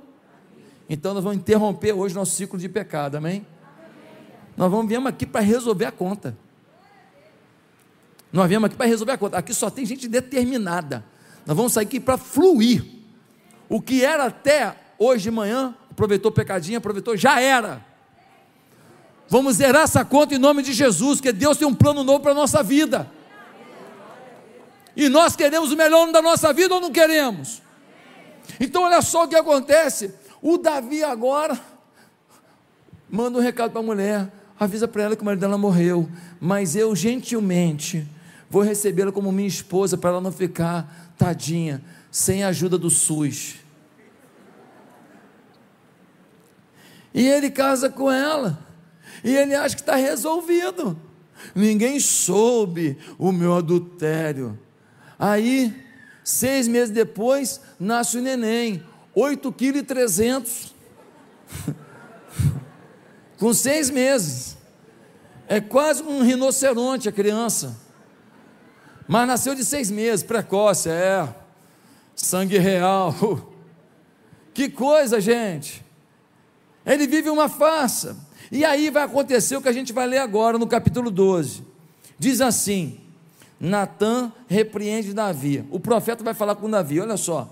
Então 0.90 1.14
nós 1.14 1.24
vamos 1.24 1.38
interromper 1.38 1.94
hoje 1.94 2.16
nosso 2.16 2.36
ciclo 2.36 2.58
de 2.58 2.68
pecado, 2.68 3.18
amém? 3.18 3.46
Nós 4.58 4.72
vamos 4.72 4.88
vir 4.88 4.98
aqui 5.06 5.26
para 5.26 5.42
resolver 5.42 5.86
a 5.86 5.92
conta. 5.92 6.36
Nós 8.32 8.48
viemos 8.50 8.68
aqui 8.68 8.76
para 8.76 8.88
resolver 8.88 9.12
a 9.12 9.18
conta. 9.18 9.38
Aqui 9.38 9.54
só 9.54 9.70
tem 9.70 9.86
gente 9.86 10.08
determinada. 10.08 11.06
Nós 11.46 11.56
vamos 11.56 11.74
sair 11.74 11.86
aqui 11.86 12.00
para 12.00 12.18
fluir. 12.18 12.84
O 13.70 13.82
que 13.82 14.04
era 14.04 14.26
até 14.26 14.76
hoje 14.98 15.24
de 15.24 15.32
manhã, 15.32 15.76
aproveitou 15.90 16.32
o 16.32 16.34
pecadinho, 16.34 16.78
aproveitou, 16.78 17.16
já 17.16 17.40
era. 17.40 17.84
Vamos 19.28 19.56
zerar 19.56 19.84
essa 19.84 20.06
conta 20.06 20.36
em 20.36 20.38
nome 20.38 20.62
de 20.62 20.74
Jesus, 20.74 21.20
que 21.20 21.32
Deus 21.32 21.58
tem 21.58 21.68
um 21.68 21.74
plano 21.74 22.04
novo 22.04 22.20
para 22.20 22.32
a 22.32 22.36
nossa 22.36 22.62
vida. 22.62 23.10
E 24.96 25.10
nós 25.10 25.36
queremos 25.36 25.72
o 25.72 25.76
melhor 25.76 26.12
da 26.12 26.22
nossa 26.22 26.54
vida 26.54 26.74
ou 26.76 26.82
não 26.82 26.92
queremos? 26.92 27.62
Então, 28.60 28.84
olha 28.84 29.02
só 29.02 29.26
o 29.26 29.28
que 29.28 29.36
acontece. 29.36 30.14
O 30.42 30.58
Davi 30.58 31.04
agora 31.04 31.60
manda 33.10 33.38
um 33.38 33.42
recado 33.42 33.72
para 33.72 33.82
a 33.82 33.84
mulher, 33.84 34.32
avisa 34.60 34.88
para 34.88 35.04
ela 35.04 35.16
que 35.16 35.22
o 35.22 35.26
marido 35.26 35.42
dela 35.42 35.58
morreu, 35.58 36.10
mas 36.40 36.76
eu 36.76 36.96
gentilmente 36.96 38.08
vou 38.50 38.62
recebê-la 38.62 39.12
como 39.12 39.32
minha 39.32 39.48
esposa 39.48 39.98
para 39.98 40.12
ela 40.12 40.22
não 40.22 40.32
ficar 40.32 41.14
tadinha, 41.18 41.82
sem 42.12 42.44
a 42.44 42.50
ajuda 42.50 42.78
do 42.78 42.90
SUS. 42.90 43.65
E 47.16 47.26
ele 47.26 47.50
casa 47.50 47.90
com 47.90 48.12
ela, 48.12 48.60
e 49.24 49.34
ele 49.34 49.56
acha 49.56 49.74
que 49.74 49.82
está 49.82 49.96
resolvido. 49.96 51.00
Ninguém 51.56 51.98
soube 51.98 52.98
o 53.18 53.32
meu 53.32 53.56
adultério. 53.56 54.60
Aí, 55.18 55.74
seis 56.26 56.68
meses 56.68 56.90
depois, 56.90 57.62
nasce 57.80 58.18
o 58.18 58.22
neném, 58.22 58.84
8,3 59.16 60.74
kg. 61.64 61.76
Com 63.40 63.54
seis 63.54 63.90
meses. 63.90 64.58
É 65.48 65.62
quase 65.62 66.04
um 66.04 66.22
rinoceronte 66.22 67.08
a 67.08 67.14
criança. 67.14 67.78
Mas 69.08 69.26
nasceu 69.26 69.56
de 69.56 69.64
seis 69.64 69.90
meses, 69.90 70.22
precoce, 70.22 70.90
é. 70.90 71.34
Sangue 72.14 72.58
real. 72.58 73.16
Que 74.54 74.70
coisa, 74.70 75.20
gente. 75.20 75.85
Ele 76.86 77.08
vive 77.08 77.30
uma 77.30 77.50
farsa. 77.50 78.18
E 78.52 78.64
aí 78.64 78.90
vai 78.90 79.04
acontecer 79.04 79.58
o 79.58 79.62
que 79.62 79.70
a 79.70 79.74
gente 79.74 79.92
vai 79.92 80.08
ler 80.08 80.20
agora 80.20 80.58
no 80.58 80.68
capítulo 80.68 81.10
12. 81.10 81.64
Diz 82.20 82.42
assim: 82.42 83.00
Natã 83.60 84.32
repreende 84.48 85.14
Davi. 85.14 85.66
O 85.72 85.80
profeta 85.80 86.24
vai 86.24 86.34
falar 86.34 86.56
com 86.56 86.70
Davi, 86.70 87.00
olha 87.00 87.18
só. 87.18 87.52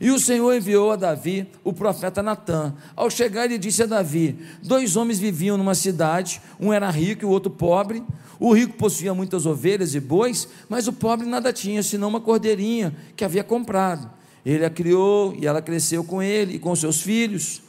E 0.00 0.10
o 0.10 0.18
Senhor 0.18 0.54
enviou 0.54 0.90
a 0.90 0.96
Davi 0.96 1.46
o 1.62 1.74
profeta 1.74 2.22
Natã. 2.22 2.74
Ao 2.96 3.10
chegar, 3.10 3.44
ele 3.44 3.58
disse 3.58 3.82
a 3.82 3.86
Davi: 3.86 4.38
Dois 4.62 4.96
homens 4.96 5.18
viviam 5.18 5.58
numa 5.58 5.74
cidade, 5.74 6.40
um 6.58 6.72
era 6.72 6.90
rico 6.90 7.24
e 7.24 7.26
o 7.26 7.30
outro 7.30 7.50
pobre. 7.50 8.02
O 8.38 8.54
rico 8.54 8.72
possuía 8.78 9.12
muitas 9.12 9.44
ovelhas 9.44 9.94
e 9.94 10.00
bois, 10.00 10.48
mas 10.68 10.88
o 10.88 10.92
pobre 10.94 11.26
nada 11.26 11.52
tinha, 11.52 11.82
senão 11.82 12.08
uma 12.08 12.20
cordeirinha 12.20 12.96
que 13.14 13.24
havia 13.24 13.44
comprado. 13.44 14.10
Ele 14.44 14.64
a 14.64 14.70
criou 14.70 15.34
e 15.38 15.46
ela 15.46 15.60
cresceu 15.60 16.02
com 16.02 16.22
ele 16.22 16.54
e 16.54 16.58
com 16.58 16.74
seus 16.74 17.02
filhos. 17.02 17.60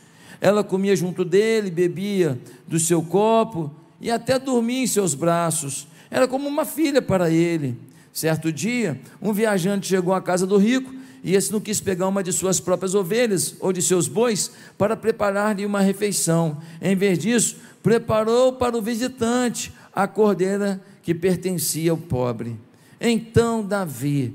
Ela 0.41 0.63
comia 0.63 0.95
junto 0.95 1.23
dele, 1.23 1.69
bebia 1.69 2.37
do 2.67 2.79
seu 2.79 3.03
copo 3.03 3.71
e 4.01 4.09
até 4.09 4.39
dormia 4.39 4.83
em 4.83 4.87
seus 4.87 5.13
braços. 5.13 5.87
Era 6.09 6.27
como 6.27 6.49
uma 6.49 6.65
filha 6.65 7.01
para 7.01 7.29
ele. 7.29 7.77
Certo 8.11 8.51
dia, 8.51 8.99
um 9.21 9.31
viajante 9.31 9.87
chegou 9.87 10.13
à 10.13 10.21
casa 10.21 10.47
do 10.47 10.57
rico 10.57 10.91
e 11.23 11.35
esse 11.35 11.51
não 11.51 11.61
quis 11.61 11.79
pegar 11.79 12.07
uma 12.07 12.23
de 12.23 12.33
suas 12.33 12.59
próprias 12.59 12.95
ovelhas 12.95 13.55
ou 13.59 13.71
de 13.71 13.81
seus 13.81 14.07
bois 14.07 14.51
para 14.77 14.97
preparar-lhe 14.97 15.65
uma 15.65 15.79
refeição. 15.79 16.57
Em 16.81 16.95
vez 16.95 17.19
disso, 17.19 17.57
preparou 17.83 18.53
para 18.53 18.75
o 18.75 18.81
visitante 18.81 19.71
a 19.93 20.07
cordeira 20.07 20.81
que 21.03 21.13
pertencia 21.13 21.91
ao 21.91 21.97
pobre. 21.97 22.57
Então 22.99 23.63
Davi 23.63 24.33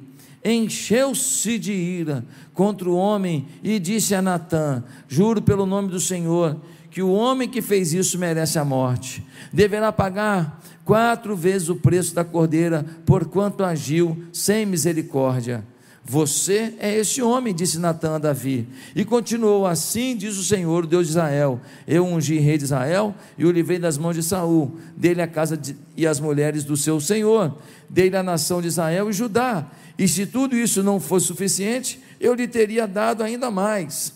encheu-se 0.53 1.59
de 1.59 1.73
ira 1.73 2.25
contra 2.55 2.89
o 2.89 2.97
homem 2.97 3.47
e 3.63 3.79
disse 3.79 4.15
a 4.15 4.23
Natã: 4.23 4.85
Juro 5.09 5.43
pelo 5.43 5.67
nome 5.67 5.89
do 5.89 5.99
Senhor 5.99 6.57
que 6.91 7.03
o 7.03 7.13
homem 7.13 7.49
que 7.49 7.61
fez 7.61 7.93
isso 7.93 8.19
merece 8.19 8.59
a 8.59 8.65
morte. 8.65 9.23
Deverá 9.53 9.93
pagar 9.93 10.63
quatro 10.85 11.37
vezes 11.37 11.69
o 11.69 11.77
preço 11.77 12.15
da 12.15 12.25
cordeira, 12.25 12.87
porquanto 13.05 13.65
agiu 13.65 14.25
sem 14.33 14.65
misericórdia. 14.65 15.63
Você 16.09 16.73
é 16.79 16.97
esse 16.97 17.21
homem, 17.21 17.53
disse 17.53 17.81
Natan 17.81 18.15
a 18.15 18.19
Davi. 18.19 18.69
E 18.95 19.05
continuou: 19.05 19.67
Assim 19.67 20.17
diz 20.17 20.37
o 20.37 20.45
Senhor, 20.45 20.85
o 20.85 20.87
Deus 20.87 21.07
de 21.07 21.11
Israel: 21.11 21.61
Eu 21.87 22.07
ungi 22.07 22.39
rei 22.39 22.57
de 22.57 22.63
Israel 22.63 23.13
e 23.37 23.45
o 23.45 23.51
livrei 23.51 23.81
das 23.81 23.99
mãos 23.99 24.15
de 24.15 24.23
Saul. 24.23 24.79
Dele 24.97 25.21
a 25.21 25.27
casa 25.27 25.57
de, 25.57 25.77
e 25.97 26.07
as 26.07 26.21
mulheres 26.21 26.63
do 26.63 26.77
seu 26.77 27.01
Senhor. 27.01 27.59
Dele 27.91 28.17
a 28.17 28.23
nação 28.23 28.63
de 28.63 28.69
Israel 28.69 29.11
e 29.11 29.13
Judá. 29.13 29.69
E 29.99 30.07
se 30.07 30.27
tudo 30.27 30.55
isso 30.57 30.81
não 30.81 31.01
fosse 31.01 31.27
suficiente, 31.27 32.01
eu 32.21 32.35
lhe 32.35 32.47
teria 32.47 32.87
dado 32.87 33.25
ainda 33.25 33.51
mais. 33.51 34.13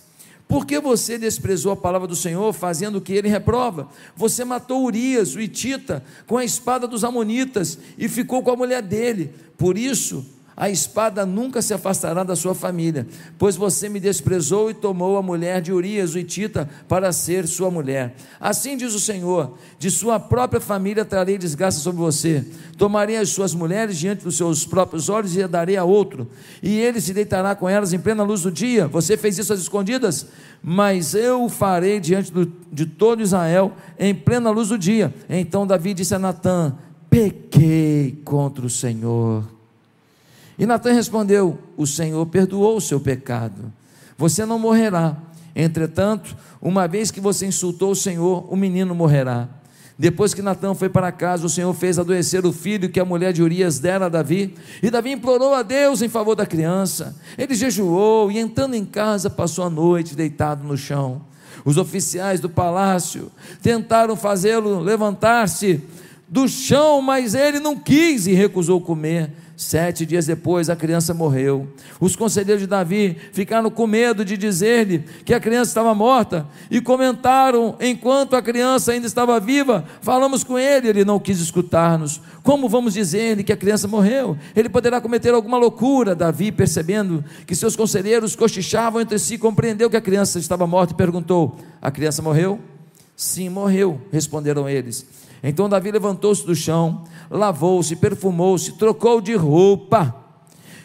Porque 0.47 0.79
você 0.79 1.19
desprezou 1.19 1.73
a 1.73 1.77
palavra 1.77 2.07
do 2.07 2.15
Senhor, 2.15 2.53
fazendo 2.53 2.97
o 2.97 3.01
que 3.01 3.13
ele 3.13 3.29
reprova? 3.29 3.89
Você 4.17 4.45
matou 4.45 4.85
Urias, 4.85 5.35
o 5.35 5.41
Itita, 5.41 6.05
com 6.27 6.37
a 6.37 6.45
espada 6.45 6.87
dos 6.87 7.03
Amonitas 7.03 7.79
e 7.99 8.09
ficou 8.09 8.45
com 8.45 8.53
a 8.53 8.57
mulher 8.57 8.83
dele. 8.83 9.33
Por 9.57 9.77
isso, 9.77 10.25
a 10.61 10.69
espada 10.69 11.25
nunca 11.25 11.63
se 11.63 11.73
afastará 11.73 12.23
da 12.23 12.37
sua 12.37 12.55
família, 12.55 13.07
pois 13.39 13.57
você 13.57 13.89
me 13.89 13.99
desprezou 13.99 14.71
e 14.71 14.75
tomou 14.75 15.17
a 15.17 15.23
mulher 15.23 15.63
de 15.63 15.73
Urias, 15.73 16.13
o 16.13 16.19
Itita, 16.19 16.69
para 16.87 17.11
ser 17.13 17.49
sua 17.49 17.71
mulher. 17.71 18.15
Assim 18.39 18.77
diz 18.77 18.93
o 18.95 19.01
Senhor: 19.01 19.57
de 19.79 19.91
sua 19.91 20.21
própria 20.21 20.61
família 20.61 21.03
trarei 21.03 21.39
desgraça 21.39 21.81
sobre 21.81 22.03
você. 22.03 22.45
Tomarei 22.77 23.17
as 23.17 23.31
suas 23.31 23.55
mulheres 23.55 23.99
diante 23.99 24.23
dos 24.23 24.37
seus 24.37 24.67
próprios 24.67 25.09
olhos 25.09 25.35
e 25.35 25.43
a 25.43 25.47
darei 25.47 25.79
a 25.79 25.85
outro, 25.85 26.29
e 26.63 26.79
ele 26.79 27.01
se 27.01 27.15
deitará 27.15 27.55
com 27.55 27.67
elas 27.67 27.95
em 27.95 27.99
plena 27.99 28.23
luz 28.23 28.43
do 28.43 28.53
dia. 28.53 28.87
Você 28.89 29.17
fez 29.17 29.39
isso 29.39 29.55
às 29.55 29.61
escondidas, 29.61 30.27
mas 30.63 31.15
eu 31.15 31.43
o 31.43 31.49
farei 31.49 31.99
diante 31.99 32.31
do, 32.31 32.53
de 32.71 32.85
todo 32.85 33.23
Israel 33.23 33.73
em 33.99 34.15
plena 34.15 34.51
luz 34.51 34.69
do 34.69 34.77
dia. 34.77 35.15
Então 35.27 35.67
Davi 35.67 35.95
disse 35.95 36.15
a 36.15 36.19
Natã: 36.19 36.77
Pequei 37.09 38.21
contra 38.27 38.67
o 38.67 38.69
Senhor 38.69 39.60
e 40.61 40.67
Natan 40.67 40.93
respondeu: 40.93 41.59
O 41.75 41.87
Senhor 41.87 42.27
perdoou 42.27 42.77
o 42.77 42.81
seu 42.83 43.01
pecado. 43.01 43.73
Você 44.19 44.45
não 44.45 44.59
morrerá. 44.59 45.17
Entretanto, 45.57 46.37
uma 46.61 46.87
vez 46.87 47.11
que 47.11 47.19
você 47.19 47.47
insultou 47.47 47.93
o 47.93 47.97
Senhor, 47.97 48.47
o 48.53 48.55
menino 48.55 48.95
morrerá. 48.95 49.49
Depois 49.99 50.35
que 50.35 50.43
Natã 50.43 50.75
foi 50.75 50.91
para 50.91 51.11
casa, 51.11 51.47
o 51.47 51.49
Senhor 51.51 51.73
fez 51.73 51.99
adoecer 51.99 52.45
o 52.45 52.53
filho 52.53 52.91
que 52.91 53.01
a 53.01 53.05
mulher 53.07 53.33
de 53.33 53.43
Urias 53.43 53.79
dera 53.79 54.07
a 54.07 54.09
Davi. 54.11 54.55
E 54.83 54.91
Davi 54.91 55.13
implorou 55.13 55.55
a 55.55 55.63
Deus 55.63 56.03
em 56.03 56.09
favor 56.11 56.35
da 56.35 56.45
criança. 56.45 57.17
Ele 57.39 57.55
jejuou 57.55 58.31
e, 58.31 58.39
entrando 58.39 58.75
em 58.75 58.85
casa, 58.85 59.31
passou 59.31 59.65
a 59.65 59.71
noite 59.71 60.15
deitado 60.15 60.63
no 60.63 60.77
chão. 60.77 61.23
Os 61.65 61.79
oficiais 61.79 62.39
do 62.39 62.51
palácio 62.51 63.33
tentaram 63.63 64.15
fazê-lo 64.15 64.79
levantar-se 64.81 65.83
do 66.29 66.47
chão, 66.47 67.01
mas 67.01 67.35
ele 67.35 67.59
não 67.59 67.79
quis 67.79 68.27
e 68.27 68.33
recusou 68.35 68.81
comer. 68.81 69.33
Sete 69.61 70.07
dias 70.07 70.25
depois, 70.25 70.71
a 70.71 70.75
criança 70.75 71.13
morreu. 71.13 71.69
Os 72.01 72.17
conselheiros 72.17 72.63
de 72.63 72.67
Davi 72.67 73.15
ficaram 73.31 73.71
com 73.71 73.87
medo 73.87 74.25
de 74.25 74.35
dizer-lhe 74.35 75.01
que 75.23 75.35
a 75.35 75.39
criança 75.39 75.73
estava 75.73 75.95
morta 75.95 76.47
e 76.71 76.81
comentaram 76.81 77.77
enquanto 77.79 78.35
a 78.35 78.41
criança 78.41 78.93
ainda 78.93 79.07
estava 79.07 79.39
viva. 79.39 79.85
Falamos 80.01 80.43
com 80.43 80.59
ele, 80.59 80.89
ele 80.89 81.05
não 81.05 81.19
quis 81.19 81.41
escutar-nos. 81.41 82.23
Como 82.43 82.71
vamos 82.71 82.95
dizer-lhe 82.95 83.45
que 83.45 83.53
a 83.53 83.57
criança 83.57 83.87
morreu? 83.87 84.35
Ele 84.57 84.71
poderá 84.71 84.99
cometer 84.99 85.35
alguma 85.35 85.59
loucura. 85.59 86.15
Davi, 86.15 86.51
percebendo 86.51 87.23
que 87.47 87.55
seus 87.55 87.77
conselheiros 87.77 88.35
cochichavam 88.35 88.99
entre 88.99 89.19
si, 89.19 89.37
compreendeu 89.37 89.91
que 89.91 89.97
a 89.97 90.01
criança 90.01 90.39
estava 90.39 90.67
morta 90.67 90.95
e 90.95 90.97
perguntou: 90.97 91.59
A 91.83 91.91
criança 91.91 92.23
morreu? 92.23 92.59
Sim, 93.15 93.51
morreu, 93.51 94.01
responderam 94.11 94.67
eles. 94.67 95.05
Então 95.43 95.69
Davi 95.69 95.91
levantou-se 95.91 96.45
do 96.45 96.55
chão, 96.55 97.05
lavou-se, 97.31 97.95
perfumou-se, 97.95 98.73
trocou 98.73 99.21
de 99.21 99.35
roupa. 99.35 100.17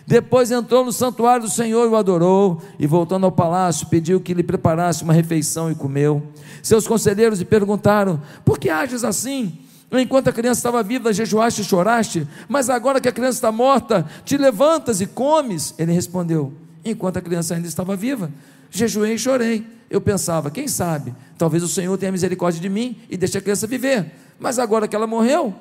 Depois 0.08 0.52
entrou 0.52 0.86
no 0.86 0.94
santuário 0.94 1.48
do 1.48 1.52
Senhor 1.52 1.86
e 1.86 1.90
o 1.90 1.96
adorou, 1.96 2.62
e 2.78 2.86
voltando 2.86 3.26
ao 3.26 3.32
palácio, 3.32 3.88
pediu 3.88 4.22
que 4.22 4.36
lhe 4.36 4.44
preparasse 4.44 5.04
uma 5.04 5.14
refeição 5.14 5.72
e 5.72 5.76
comeu. 5.76 6.22
Seus 6.62 6.88
conselheiros 6.88 7.40
lhe 7.40 7.46
perguntaram: 7.46 8.22
Por 8.46 8.60
que 8.60 8.70
ages 8.70 9.04
assim? 9.04 9.58
Enquanto 9.92 10.28
a 10.28 10.34
criança 10.34 10.60
estava 10.60 10.84
viva, 10.84 11.14
jejuaste 11.14 11.62
e 11.62 11.64
choraste, 11.64 12.28
mas 12.48 12.70
agora 12.70 13.00
que 13.00 13.08
a 13.08 13.12
criança 13.12 13.38
está 13.38 13.52
morta, 13.52 14.06
te 14.24 14.38
levantas 14.38 15.02
e 15.02 15.08
comes? 15.08 15.74
Ele 15.78 15.92
respondeu: 15.92 16.54
Enquanto 16.84 17.18
a 17.18 17.22
criança 17.22 17.56
ainda 17.56 17.68
estava 17.68 17.96
viva, 17.96 18.32
jejuei 18.70 19.16
e 19.16 19.20
chorei. 19.20 19.66
Eu 19.90 20.02
pensava, 20.02 20.50
quem 20.50 20.68
sabe, 20.68 21.14
talvez 21.38 21.64
o 21.64 21.68
Senhor 21.68 21.96
tenha 21.98 22.12
misericórdia 22.12 22.60
de 22.60 22.70
mim 22.70 22.98
e 23.10 23.16
deixe 23.16 23.38
a 23.38 23.42
criança 23.42 23.68
viver. 23.68 24.12
Mas 24.40 24.60
agora 24.60 24.88
que 24.88 24.96
ela 24.96 25.08
morreu, 25.08 25.54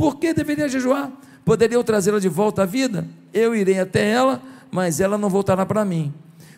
por 0.00 0.16
que 0.16 0.32
deveria 0.32 0.66
jejuar? 0.66 1.12
Poderia 1.44 1.76
eu 1.76 1.84
trazê-la 1.84 2.18
de 2.18 2.26
volta 2.26 2.62
à 2.62 2.64
vida? 2.64 3.06
Eu 3.34 3.54
irei 3.54 3.78
até 3.78 4.10
ela, 4.10 4.40
mas 4.70 4.98
ela 4.98 5.18
não 5.18 5.28
voltará 5.28 5.66
para 5.66 5.84
mim. 5.84 6.10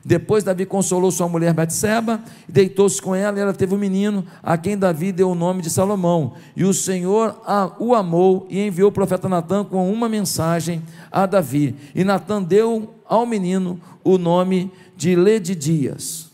Depois 0.05 0.45
Davi 0.45 0.65
consolou 0.65 1.11
sua 1.11 1.29
mulher 1.29 1.53
Batseba, 1.53 2.23
deitou-se 2.49 3.03
com 3.03 3.17
ela 3.17 3.37
e 3.37 3.41
ela 3.41 3.53
teve 3.53 3.75
um 3.75 3.79
menino, 3.79 4.25
a 4.45 4.57
quem 4.57 4.79
Davi 4.79 5.11
deu 5.11 5.29
o 5.29 5.35
nome 5.35 5.61
de 5.61 5.71
Salomão. 5.71 6.35
E 6.55 6.63
o 6.63 6.73
Senhor 6.73 7.43
o 7.81 7.97
amou 7.97 8.47
e 8.49 8.65
enviou 8.65 8.91
o 8.91 8.93
profeta 8.93 9.29
Natã 9.29 9.65
com 9.65 9.93
uma 9.93 10.09
mensagem 10.09 10.81
a 11.11 11.27
Davi. 11.27 11.75
E 11.97 12.05
Natã 12.05 12.41
deu 12.41 12.95
ao 13.05 13.27
menino 13.27 13.81
o 14.05 14.19
nome 14.19 14.71
de 14.97 15.17
Ledidias. 15.17 16.31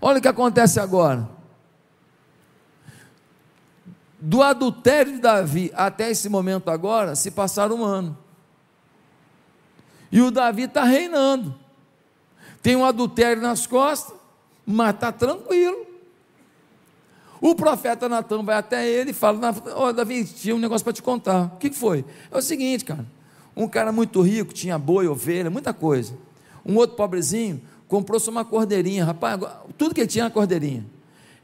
Olha 0.00 0.18
o 0.18 0.22
que 0.22 0.28
acontece 0.28 0.80
agora. 0.80 1.35
Do 4.26 4.42
adultério 4.42 5.12
de 5.12 5.18
Davi 5.20 5.70
até 5.72 6.10
esse 6.10 6.28
momento 6.28 6.68
agora, 6.68 7.14
se 7.14 7.30
passaram 7.30 7.76
um 7.76 7.84
ano. 7.84 8.18
E 10.10 10.20
o 10.20 10.32
Davi 10.32 10.62
está 10.62 10.82
reinando. 10.82 11.54
Tem 12.60 12.74
um 12.74 12.84
adultério 12.84 13.40
nas 13.40 13.68
costas, 13.68 14.18
mas 14.66 14.96
está 14.96 15.12
tranquilo. 15.12 15.86
O 17.40 17.54
profeta 17.54 18.08
Natan 18.08 18.42
vai 18.42 18.56
até 18.56 18.84
ele 18.88 19.12
e 19.12 19.14
fala: 19.14 19.54
oh, 19.76 19.92
Davi, 19.92 20.24
tinha 20.24 20.56
um 20.56 20.58
negócio 20.58 20.82
para 20.82 20.92
te 20.92 21.04
contar. 21.04 21.44
O 21.44 21.58
que 21.58 21.70
foi? 21.70 22.04
É 22.28 22.36
o 22.36 22.42
seguinte, 22.42 22.84
cara. 22.84 23.06
Um 23.54 23.68
cara 23.68 23.92
muito 23.92 24.20
rico, 24.22 24.52
tinha 24.52 24.76
boi, 24.76 25.06
ovelha, 25.06 25.50
muita 25.50 25.72
coisa. 25.72 26.18
Um 26.64 26.74
outro 26.74 26.96
pobrezinho 26.96 27.62
comprou-se 27.86 28.28
uma 28.28 28.44
cordeirinha, 28.44 29.04
rapaz, 29.04 29.40
tudo 29.78 29.94
que 29.94 30.00
ele 30.00 30.08
tinha 30.08 30.24
era 30.24 30.32
cordeirinha. 30.32 30.95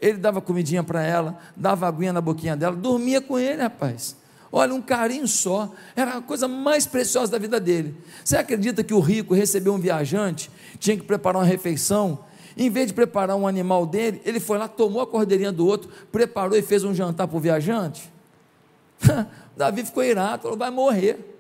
Ele 0.03 0.19
dava 0.19 0.41
comidinha 0.41 0.83
para 0.83 1.01
ela, 1.01 1.39
dava 1.57 1.87
aguinha 1.87 2.13
na 2.13 2.21
boquinha 2.21 2.57
dela, 2.57 2.75
dormia 2.75 3.21
com 3.21 3.39
ele, 3.39 3.63
rapaz. 3.63 4.17
Olha, 4.51 4.75
um 4.75 4.83
carinho 4.83 5.29
só, 5.29 5.73
era 5.95 6.19
a 6.19 6.21
coisa 6.21 6.49
mais 6.49 6.85
preciosa 6.85 7.31
da 7.31 7.39
vida 7.39 7.61
dele. 7.61 7.97
Você 8.25 8.37
acredita 8.37 8.83
que 8.83 8.93
o 8.93 8.99
rico 8.99 9.33
recebeu 9.33 9.73
um 9.73 9.79
viajante, 9.79 10.51
tinha 10.81 10.97
que 10.97 11.05
preparar 11.05 11.41
uma 11.41 11.47
refeição? 11.47 12.19
Em 12.57 12.69
vez 12.69 12.89
de 12.89 12.95
preparar 12.95 13.37
um 13.37 13.47
animal 13.47 13.87
dele, 13.87 14.21
ele 14.25 14.41
foi 14.41 14.59
lá, 14.59 14.67
tomou 14.67 15.01
a 15.01 15.07
cordeirinha 15.07 15.53
do 15.53 15.65
outro, 15.65 15.89
preparou 16.11 16.59
e 16.59 16.63
fez 16.63 16.83
um 16.83 16.93
jantar 16.93 17.29
para 17.29 17.37
o 17.37 17.41
viajante? 17.41 18.13
Davi 19.57 19.85
ficou 19.85 20.03
irado, 20.03 20.43
falou: 20.43 20.59
vai 20.59 20.71
morrer. 20.71 21.33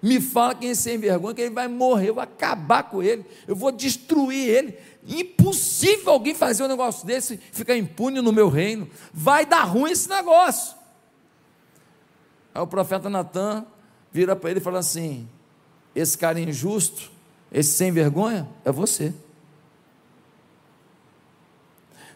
Me 0.00 0.20
fala 0.20 0.54
quem 0.54 0.70
é 0.70 0.74
sem 0.74 0.96
vergonha, 0.96 1.34
que 1.34 1.40
ele 1.40 1.54
vai 1.54 1.66
morrer, 1.66 2.10
eu 2.10 2.14
vou 2.14 2.22
acabar 2.22 2.84
com 2.84 3.02
ele, 3.02 3.26
eu 3.48 3.56
vou 3.56 3.72
destruir 3.72 4.48
ele. 4.48 4.78
Impossível 5.08 6.12
alguém 6.12 6.34
fazer 6.34 6.62
um 6.62 6.68
negócio 6.68 7.06
desse 7.06 7.34
e 7.34 7.56
ficar 7.56 7.74
impune 7.74 8.20
no 8.20 8.30
meu 8.30 8.50
reino. 8.50 8.88
Vai 9.12 9.46
dar 9.46 9.64
ruim 9.64 9.90
esse 9.90 10.08
negócio. 10.08 10.76
Aí 12.54 12.60
o 12.60 12.66
profeta 12.66 13.08
Natan 13.08 13.66
vira 14.12 14.36
para 14.36 14.50
ele 14.50 14.60
e 14.60 14.62
fala 14.62 14.80
assim: 14.80 15.26
Esse 15.94 16.18
cara 16.18 16.38
injusto, 16.38 17.10
esse 17.50 17.70
sem 17.70 17.90
vergonha, 17.90 18.46
é 18.64 18.70
você. 18.70 19.14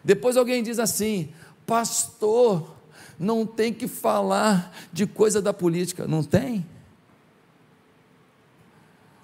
Depois 0.04 0.36
alguém 0.36 0.62
diz 0.62 0.78
assim: 0.78 1.32
Pastor, 1.64 2.74
não 3.18 3.46
tem 3.46 3.72
que 3.72 3.88
falar 3.88 4.76
de 4.92 5.06
coisa 5.06 5.40
da 5.40 5.54
política. 5.54 6.06
Não 6.06 6.22
tem? 6.22 6.66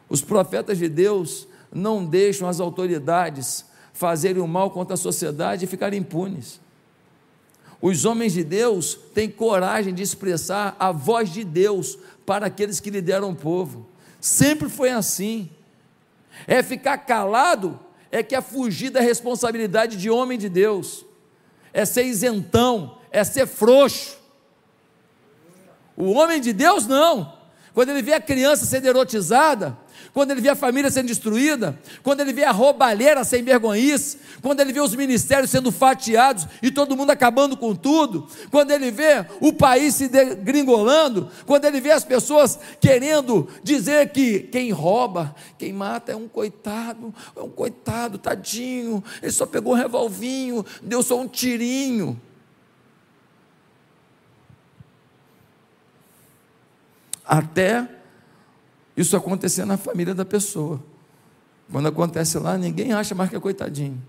Os 0.08 0.22
profetas 0.22 0.78
de 0.78 0.88
Deus 0.88 1.46
não 1.72 2.04
deixam 2.04 2.48
as 2.48 2.60
autoridades 2.60 3.64
fazerem 3.92 4.42
o 4.42 4.48
mal 4.48 4.70
contra 4.70 4.94
a 4.94 4.96
sociedade 4.96 5.64
e 5.64 5.68
ficarem 5.68 6.00
impunes. 6.00 6.60
Os 7.80 8.04
homens 8.04 8.32
de 8.32 8.42
Deus 8.42 8.98
têm 9.14 9.30
coragem 9.30 9.94
de 9.94 10.02
expressar 10.02 10.76
a 10.78 10.90
voz 10.90 11.30
de 11.32 11.44
Deus 11.44 11.98
para 12.26 12.46
aqueles 12.46 12.80
que 12.80 12.90
lideram 12.90 13.30
o 13.30 13.36
povo. 13.36 13.86
Sempre 14.20 14.68
foi 14.68 14.90
assim. 14.90 15.48
É 16.46 16.62
ficar 16.62 16.98
calado, 16.98 17.78
é 18.10 18.22
que 18.22 18.34
é 18.34 18.40
fugir 18.40 18.90
da 18.90 19.00
responsabilidade 19.00 19.96
de 19.96 20.10
homem 20.10 20.38
de 20.38 20.48
Deus, 20.48 21.04
é 21.72 21.84
ser 21.84 22.04
isentão, 22.04 22.98
é 23.10 23.22
ser 23.24 23.46
frouxo. 23.46 24.16
O 25.96 26.12
homem 26.12 26.40
de 26.40 26.52
Deus 26.52 26.86
não. 26.86 27.36
Quando 27.74 27.90
ele 27.90 28.02
vê 28.02 28.12
a 28.12 28.20
criança 28.20 28.64
sendo 28.64 28.86
erotizada, 28.86 29.76
quando 30.12 30.30
ele 30.30 30.40
vê 30.40 30.48
a 30.48 30.56
família 30.56 30.90
sendo 30.90 31.06
destruída, 31.06 31.78
quando 32.02 32.20
ele 32.20 32.32
vê 32.32 32.44
a 32.44 32.50
roubalheira 32.50 33.24
sem 33.24 33.42
vergonhice, 33.42 34.18
quando 34.42 34.60
ele 34.60 34.72
vê 34.72 34.80
os 34.80 34.94
ministérios 34.94 35.50
sendo 35.50 35.70
fatiados 35.70 36.46
e 36.62 36.70
todo 36.70 36.96
mundo 36.96 37.10
acabando 37.10 37.56
com 37.56 37.74
tudo, 37.74 38.26
quando 38.50 38.70
ele 38.70 38.90
vê 38.90 39.26
o 39.40 39.52
país 39.52 39.94
se 39.94 40.08
degringolando, 40.08 41.30
quando 41.46 41.64
ele 41.64 41.80
vê 41.80 41.92
as 41.92 42.04
pessoas 42.04 42.58
querendo 42.80 43.48
dizer 43.62 44.10
que 44.10 44.40
quem 44.40 44.70
rouba, 44.70 45.34
quem 45.58 45.72
mata 45.72 46.12
é 46.12 46.16
um 46.16 46.28
coitado, 46.28 47.14
é 47.36 47.40
um 47.40 47.50
coitado, 47.50 48.18
tadinho, 48.18 49.02
ele 49.22 49.32
só 49.32 49.46
pegou 49.46 49.72
um 49.72 49.76
revolvinho, 49.76 50.64
deu 50.82 51.02
só 51.02 51.20
um 51.20 51.28
tirinho. 51.28 52.20
Até 57.24 57.97
isso 58.98 59.16
acontecer 59.16 59.64
na 59.64 59.76
família 59.76 60.12
da 60.12 60.24
pessoa. 60.24 60.82
Quando 61.70 61.86
acontece 61.86 62.36
lá, 62.36 62.58
ninguém 62.58 62.92
acha 62.92 63.14
mais 63.14 63.30
que 63.30 63.36
é 63.36 63.40
coitadinho. 63.40 64.02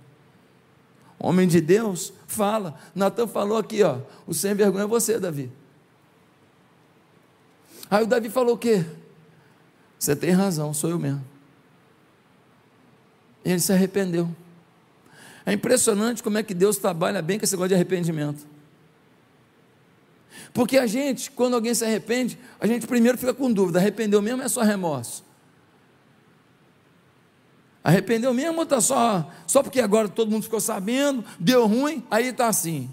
Homem 1.19 1.47
de 1.47 1.62
Deus 1.62 2.12
fala. 2.25 2.73
Natan 2.95 3.28
falou 3.28 3.60
aqui, 3.60 3.84
ó. 3.84 3.99
O 4.25 4.34
sem 4.34 4.56
vergonha 4.56 4.86
é 4.86 4.88
você, 4.88 5.19
Davi. 5.19 5.52
Aí 7.88 8.04
o 8.04 8.08
Davi 8.08 8.32
falou 8.32 8.56
o 8.56 8.58
quê? 8.58 8.84
Você 9.99 10.15
tem 10.15 10.32
razão, 10.32 10.73
sou 10.73 10.89
eu 10.89 10.97
mesmo. 10.97 11.23
E 13.45 13.52
ele 13.52 13.60
se 13.60 13.71
arrependeu. 13.71 14.28
É 15.45 15.54
impressionante 15.54 16.23
como 16.23 16.39
é 16.39 16.43
que 16.43 16.56
Deus 16.56 16.78
trabalha 16.78 17.21
bem 17.21 17.38
com 17.38 17.45
esse 17.45 17.54
negócio 17.54 17.69
de 17.69 17.75
arrependimento. 17.75 18.43
Porque 20.53 20.77
a 20.77 20.87
gente, 20.87 21.31
quando 21.31 21.55
alguém 21.55 21.73
se 21.73 21.83
arrepende, 21.83 22.37
a 22.59 22.67
gente 22.67 22.87
primeiro 22.87 23.17
fica 23.17 23.33
com 23.33 23.51
dúvida: 23.51 23.79
arrependeu 23.79 24.21
mesmo 24.21 24.39
ou 24.39 24.45
é 24.45 24.49
só 24.49 24.61
remorso? 24.61 25.23
Arrependeu 27.83 28.33
mesmo 28.33 28.57
ou 28.57 28.63
está 28.63 28.81
só, 28.81 29.29
só 29.47 29.63
porque 29.63 29.79
agora 29.79 30.09
todo 30.09 30.31
mundo 30.31 30.43
ficou 30.43 30.59
sabendo, 30.59 31.23
deu 31.39 31.65
ruim, 31.65 32.05
aí 32.09 32.27
está 32.27 32.47
assim. 32.47 32.89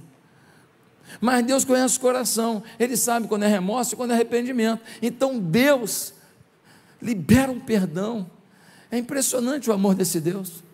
Mas 1.20 1.44
Deus 1.44 1.64
conhece 1.64 1.98
o 1.98 2.00
coração, 2.00 2.62
Ele 2.78 2.96
sabe 2.96 3.28
quando 3.28 3.44
é 3.44 3.48
remorso 3.48 3.94
e 3.94 3.96
quando 3.96 4.10
é 4.10 4.14
arrependimento. 4.14 4.82
Então 5.00 5.38
Deus 5.38 6.12
libera 7.00 7.50
um 7.50 7.60
perdão. 7.60 8.30
É 8.90 8.98
impressionante 8.98 9.68
o 9.68 9.72
amor 9.72 9.94
desse 9.94 10.20
Deus. 10.20 10.64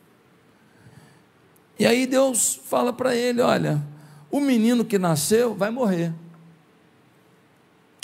E 1.78 1.86
aí 1.86 2.06
Deus 2.06 2.60
fala 2.66 2.92
para 2.92 3.14
ele: 3.14 3.40
olha, 3.40 3.82
o 4.30 4.40
menino 4.40 4.84
que 4.84 4.98
nasceu 4.98 5.54
vai 5.54 5.70
morrer 5.70 6.12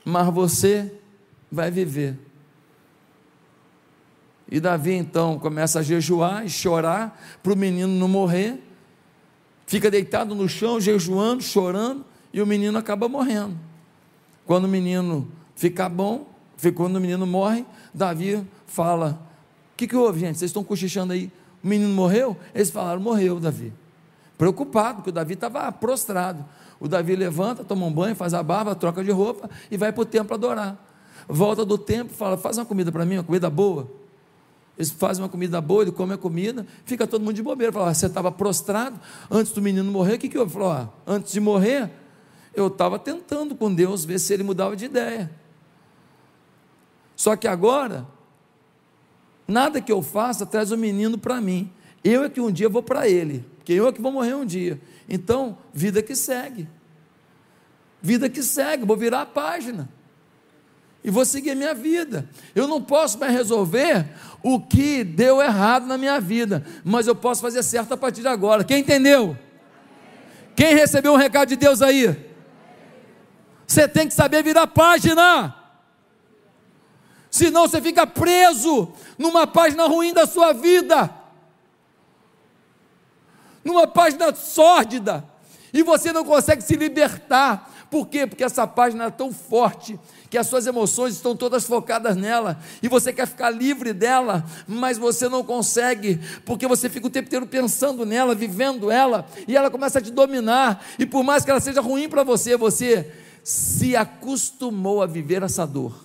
mas 0.08 0.32
você 0.32 0.90
vai 1.52 1.70
viver. 1.70 2.18
E 4.50 4.58
Davi 4.58 4.94
então 4.94 5.38
começa 5.38 5.80
a 5.80 5.82
jejuar 5.82 6.46
e 6.46 6.48
chorar 6.48 7.20
para 7.42 7.52
o 7.52 7.56
menino 7.56 7.92
não 7.92 8.08
morrer, 8.08 8.58
fica 9.66 9.90
deitado 9.90 10.34
no 10.34 10.48
chão, 10.48 10.80
jejuando, 10.80 11.42
chorando, 11.42 12.06
e 12.32 12.40
o 12.40 12.46
menino 12.46 12.78
acaba 12.78 13.06
morrendo. 13.06 13.58
Quando 14.46 14.64
o 14.64 14.68
menino 14.68 15.30
fica 15.54 15.90
bom, 15.90 16.26
quando 16.74 16.96
o 16.96 17.00
menino 17.00 17.26
morre, 17.26 17.66
Davi 17.92 18.42
fala: 18.66 19.20
O 19.74 19.76
que, 19.76 19.86
que 19.86 19.94
houve, 19.94 20.20
gente? 20.20 20.38
Vocês 20.38 20.48
estão 20.48 20.64
cochichando 20.64 21.12
aí? 21.12 21.30
O 21.62 21.68
menino 21.68 21.92
morreu? 21.92 22.34
Eles 22.54 22.70
falaram: 22.70 23.02
Morreu, 23.02 23.38
Davi. 23.38 23.74
Preocupado, 24.38 24.96
porque 24.96 25.10
o 25.10 25.12
Davi 25.12 25.34
estava 25.34 25.70
prostrado. 25.72 26.44
O 26.78 26.86
Davi 26.86 27.16
levanta, 27.16 27.64
toma 27.64 27.84
um 27.84 27.92
banho, 27.92 28.14
faz 28.14 28.32
a 28.32 28.42
barba, 28.42 28.74
troca 28.76 29.02
de 29.02 29.10
roupa 29.10 29.50
e 29.68 29.76
vai 29.76 29.92
para 29.92 30.02
o 30.02 30.04
templo 30.04 30.32
adorar. 30.32 30.78
Volta 31.28 31.64
do 31.64 31.76
templo, 31.76 32.16
fala: 32.16 32.38
faz 32.38 32.56
uma 32.56 32.64
comida 32.64 32.92
para 32.92 33.04
mim, 33.04 33.16
uma 33.16 33.24
comida 33.24 33.50
boa. 33.50 33.90
Eles 34.78 34.92
fazem 34.92 35.24
uma 35.24 35.28
comida 35.28 35.60
boa, 35.60 35.82
ele 35.82 35.90
come 35.90 36.14
a 36.14 36.16
comida, 36.16 36.64
fica 36.84 37.04
todo 37.04 37.20
mundo 37.20 37.34
de 37.34 37.42
bobeira. 37.42 37.72
Fala: 37.72 37.92
você 37.92 38.06
estava 38.06 38.30
prostrado 38.30 38.98
antes 39.28 39.50
do 39.50 39.60
menino 39.60 39.90
morrer, 39.90 40.14
o 40.14 40.18
que, 40.18 40.28
que 40.28 40.38
houve? 40.38 40.52
Falou: 40.52 40.70
ah, 40.70 40.88
antes 41.04 41.32
de 41.32 41.40
morrer, 41.40 41.90
eu 42.54 42.68
estava 42.68 42.96
tentando 42.96 43.56
com 43.56 43.74
Deus 43.74 44.04
ver 44.04 44.20
se 44.20 44.32
ele 44.32 44.44
mudava 44.44 44.76
de 44.76 44.84
ideia. 44.84 45.30
Só 47.16 47.34
que 47.34 47.48
agora, 47.48 48.06
nada 49.48 49.80
que 49.80 49.90
eu 49.90 50.00
faça 50.00 50.46
traz 50.46 50.70
o 50.70 50.76
menino 50.76 51.18
para 51.18 51.40
mim. 51.40 51.72
Eu 52.04 52.22
é 52.22 52.28
que 52.28 52.40
um 52.40 52.50
dia 52.50 52.68
vou 52.68 52.82
para 52.82 53.08
ele, 53.08 53.44
porque 53.68 53.78
eu 53.78 53.86
é 53.86 53.92
que 53.92 54.00
vou 54.00 54.10
morrer 54.10 54.32
um 54.32 54.46
dia. 54.46 54.80
Então, 55.06 55.58
vida 55.74 56.02
que 56.02 56.16
segue. 56.16 56.66
Vida 58.00 58.26
que 58.26 58.42
segue, 58.42 58.86
vou 58.86 58.96
virar 58.96 59.20
a 59.20 59.26
página. 59.26 59.86
e 61.04 61.10
vou 61.10 61.22
seguir 61.26 61.50
a 61.50 61.54
minha 61.54 61.74
vida. 61.74 62.26
Eu 62.54 62.66
não 62.66 62.80
posso 62.82 63.18
mais 63.18 63.30
resolver 63.30 64.08
o 64.42 64.58
que 64.58 65.04
deu 65.04 65.42
errado 65.42 65.86
na 65.86 65.98
minha 65.98 66.18
vida, 66.18 66.64
mas 66.82 67.06
eu 67.06 67.14
posso 67.14 67.42
fazer 67.42 67.62
certo 67.62 67.92
a 67.92 67.96
partir 67.98 68.22
de 68.22 68.28
agora. 68.28 68.64
Quem 68.64 68.80
entendeu? 68.80 69.36
Quem 70.56 70.74
recebeu 70.74 71.12
um 71.12 71.16
recado 71.16 71.50
de 71.50 71.56
Deus 71.56 71.82
aí? 71.82 72.16
Você 73.66 73.86
tem 73.86 74.08
que 74.08 74.14
saber 74.14 74.42
virar 74.42 74.66
página. 74.66 75.54
Senão 77.30 77.68
você 77.68 77.82
fica 77.82 78.06
preso 78.06 78.90
numa 79.18 79.46
página 79.46 79.86
ruim 79.86 80.14
da 80.14 80.26
sua 80.26 80.54
vida. 80.54 81.17
Numa 83.64 83.86
página 83.86 84.34
sórdida. 84.34 85.24
E 85.72 85.82
você 85.82 86.12
não 86.12 86.24
consegue 86.24 86.62
se 86.62 86.76
libertar. 86.76 87.86
Por 87.90 88.06
quê? 88.06 88.26
Porque 88.26 88.44
essa 88.44 88.66
página 88.66 89.04
é 89.04 89.10
tão 89.10 89.32
forte 89.32 89.98
que 90.28 90.36
as 90.36 90.46
suas 90.46 90.66
emoções 90.66 91.14
estão 91.14 91.34
todas 91.34 91.64
focadas 91.64 92.16
nela 92.16 92.60
e 92.82 92.88
você 92.88 93.12
quer 93.12 93.26
ficar 93.26 93.48
livre 93.48 93.94
dela, 93.94 94.44
mas 94.66 94.98
você 94.98 95.26
não 95.26 95.42
consegue, 95.42 96.20
porque 96.44 96.66
você 96.66 96.90
fica 96.90 97.06
o 97.06 97.10
tempo 97.10 97.28
inteiro 97.28 97.46
pensando 97.46 98.04
nela, 98.04 98.34
vivendo 98.34 98.90
ela, 98.90 99.26
e 99.46 99.56
ela 99.56 99.70
começa 99.70 99.98
a 99.98 100.02
te 100.02 100.10
dominar. 100.10 100.84
E 100.98 101.06
por 101.06 101.24
mais 101.24 101.44
que 101.44 101.50
ela 101.50 101.60
seja 101.60 101.80
ruim 101.80 102.10
para 102.10 102.22
você, 102.22 102.58
você 102.58 103.10
se 103.42 103.96
acostumou 103.96 105.02
a 105.02 105.06
viver 105.06 105.42
essa 105.42 105.66
dor. 105.66 106.04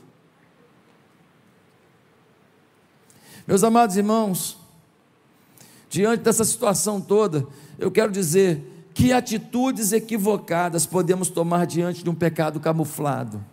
Meus 3.46 3.62
amados 3.62 3.98
irmãos, 3.98 4.58
diante 5.94 6.22
dessa 6.22 6.44
situação 6.44 7.00
toda, 7.00 7.46
eu 7.78 7.92
quero 7.92 8.12
dizer 8.12 8.90
que 8.96 9.14
atitudes 9.14 9.92
equivocadas 9.92 10.88
podemos 10.88 11.30
tomar 11.30 11.68
diante 11.68 12.04
de 12.04 12.10
um 12.10 12.16
pecado 12.16 12.60
camuflado? 12.60 13.46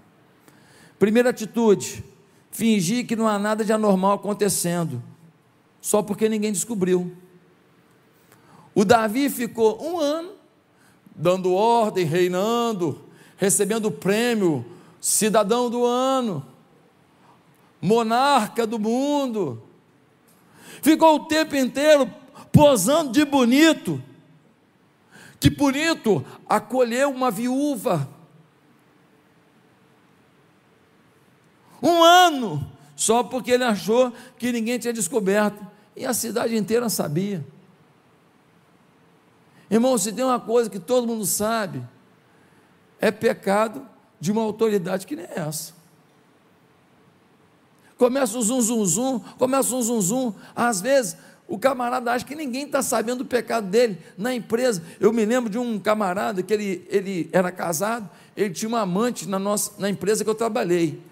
Primeira 0.99 1.29
atitude: 1.29 2.03
fingir 2.51 3.07
que 3.07 3.15
não 3.15 3.29
há 3.29 3.39
nada 3.39 3.63
de 3.63 3.75
anormal 3.75 4.13
acontecendo, 4.13 5.03
só 5.83 6.03
porque 6.03 6.31
ninguém 6.31 6.51
descobriu. 6.51 7.15
O 8.75 8.87
Davi 8.87 9.29
ficou 9.29 9.79
um 9.79 10.01
ano 10.01 10.31
dando 11.15 11.53
ordem, 11.53 12.07
reinando, 12.07 13.03
recebendo 13.37 13.87
o 13.87 13.93
prêmio 13.93 14.65
cidadão 14.99 15.69
do 15.69 15.85
ano, 15.85 16.43
monarca 17.83 18.67
do 18.67 18.79
mundo. 18.79 19.63
Ficou 20.81 21.17
o 21.17 21.27
tempo 21.27 21.55
inteiro 21.55 22.11
posando 22.53 23.13
de 23.13 23.25
bonito, 23.25 24.03
que 25.39 25.51
bonito 25.51 26.25
acolheu 26.49 27.11
uma 27.11 27.31
viúva. 27.31 28.09
Um 31.83 32.03
ano, 32.03 32.71
só 32.95 33.23
porque 33.23 33.53
ele 33.53 33.65
achou 33.65 34.13
que 34.39 34.53
ninguém 34.53 34.79
tinha 34.79 34.93
descoberto. 34.93 35.67
E 35.97 36.05
a 36.05 36.13
cidade 36.13 36.57
inteira 36.57 36.89
sabia. 36.89 37.45
Irmão, 39.71 39.97
se 39.97 40.13
tem 40.13 40.25
uma 40.25 40.41
coisa 40.41 40.69
que 40.69 40.79
todo 40.79 41.07
mundo 41.07 41.25
sabe, 41.25 41.83
é 42.99 43.11
pecado 43.11 43.87
de 44.21 44.31
uma 44.31 44.43
autoridade 44.43 45.07
que 45.07 45.17
nem 45.17 45.27
essa. 45.31 45.73
Começa 47.97 48.37
o 48.37 48.43
zum, 48.43 48.61
zum, 48.61 48.85
zum, 48.85 49.21
começa 49.39 49.75
um 49.75 49.83
zum, 49.83 50.01
zum. 50.01 50.35
Às 50.57 50.81
vezes, 50.81 51.17
o 51.51 51.59
camarada 51.59 52.13
acha 52.13 52.25
que 52.25 52.37
ninguém 52.37 52.65
está 52.65 52.81
sabendo 52.81 53.19
do 53.19 53.25
pecado 53.25 53.67
dele 53.67 53.99
na 54.17 54.33
empresa. 54.33 54.81
Eu 55.01 55.13
me 55.13 55.25
lembro 55.25 55.51
de 55.51 55.59
um 55.59 55.81
camarada 55.81 56.45
que 56.45 56.55
ele, 56.55 56.87
ele 56.89 57.29
era 57.33 57.51
casado, 57.51 58.09
ele 58.37 58.55
tinha 58.55 58.69
uma 58.69 58.83
amante 58.83 59.29
na, 59.29 59.37
nossa, 59.37 59.73
na 59.77 59.91
empresa 59.91 60.23
que 60.23 60.31
eu 60.31 60.35
trabalhei. 60.35 61.03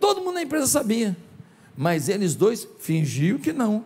Todo 0.00 0.22
mundo 0.22 0.36
na 0.36 0.42
empresa 0.42 0.66
sabia, 0.66 1.14
mas 1.76 2.08
eles 2.08 2.34
dois 2.34 2.66
fingiam 2.80 3.36
que 3.36 3.52
não. 3.52 3.84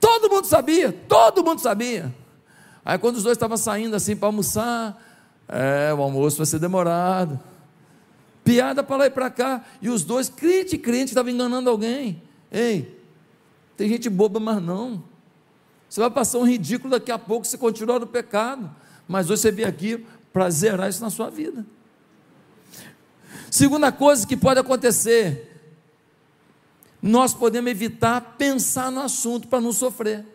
Todo 0.00 0.28
mundo 0.28 0.46
sabia, 0.46 0.90
todo 0.90 1.44
mundo 1.44 1.60
sabia. 1.60 2.12
Aí 2.84 2.98
quando 2.98 3.14
os 3.14 3.22
dois 3.22 3.36
estavam 3.36 3.56
saindo 3.56 3.94
assim 3.94 4.16
para 4.16 4.26
almoçar, 4.26 5.00
é, 5.46 5.94
o 5.94 6.02
almoço 6.02 6.36
vai 6.36 6.46
ser 6.46 6.58
demorado. 6.58 7.38
Piada 8.42 8.82
para 8.82 8.96
lá 8.96 9.06
e 9.06 9.10
para 9.10 9.30
cá, 9.30 9.64
e 9.80 9.88
os 9.88 10.02
dois, 10.02 10.28
crente, 10.28 10.76
crente, 10.76 11.12
estavam 11.12 11.30
enganando 11.30 11.70
alguém. 11.70 12.20
Ei, 12.50 12.99
tem 13.80 13.88
gente 13.88 14.10
boba, 14.10 14.38
mas 14.38 14.62
não. 14.62 15.02
Você 15.88 16.00
vai 16.00 16.10
passar 16.10 16.36
um 16.36 16.44
ridículo 16.44 16.90
daqui 16.90 17.10
a 17.10 17.18
pouco 17.18 17.46
se 17.46 17.56
continuar 17.56 17.98
no 17.98 18.06
pecado. 18.06 18.70
Mas 19.08 19.30
hoje 19.30 19.40
você 19.40 19.50
veio 19.50 19.66
aqui 19.66 20.06
para 20.34 20.50
zerar 20.50 20.90
isso 20.90 21.00
na 21.00 21.08
sua 21.08 21.30
vida. 21.30 21.64
Segunda 23.50 23.90
coisa 23.90 24.26
que 24.26 24.36
pode 24.36 24.60
acontecer, 24.60 25.62
nós 27.00 27.32
podemos 27.32 27.70
evitar 27.70 28.36
pensar 28.36 28.92
no 28.92 29.00
assunto 29.00 29.48
para 29.48 29.62
não 29.62 29.72
sofrer. 29.72 30.26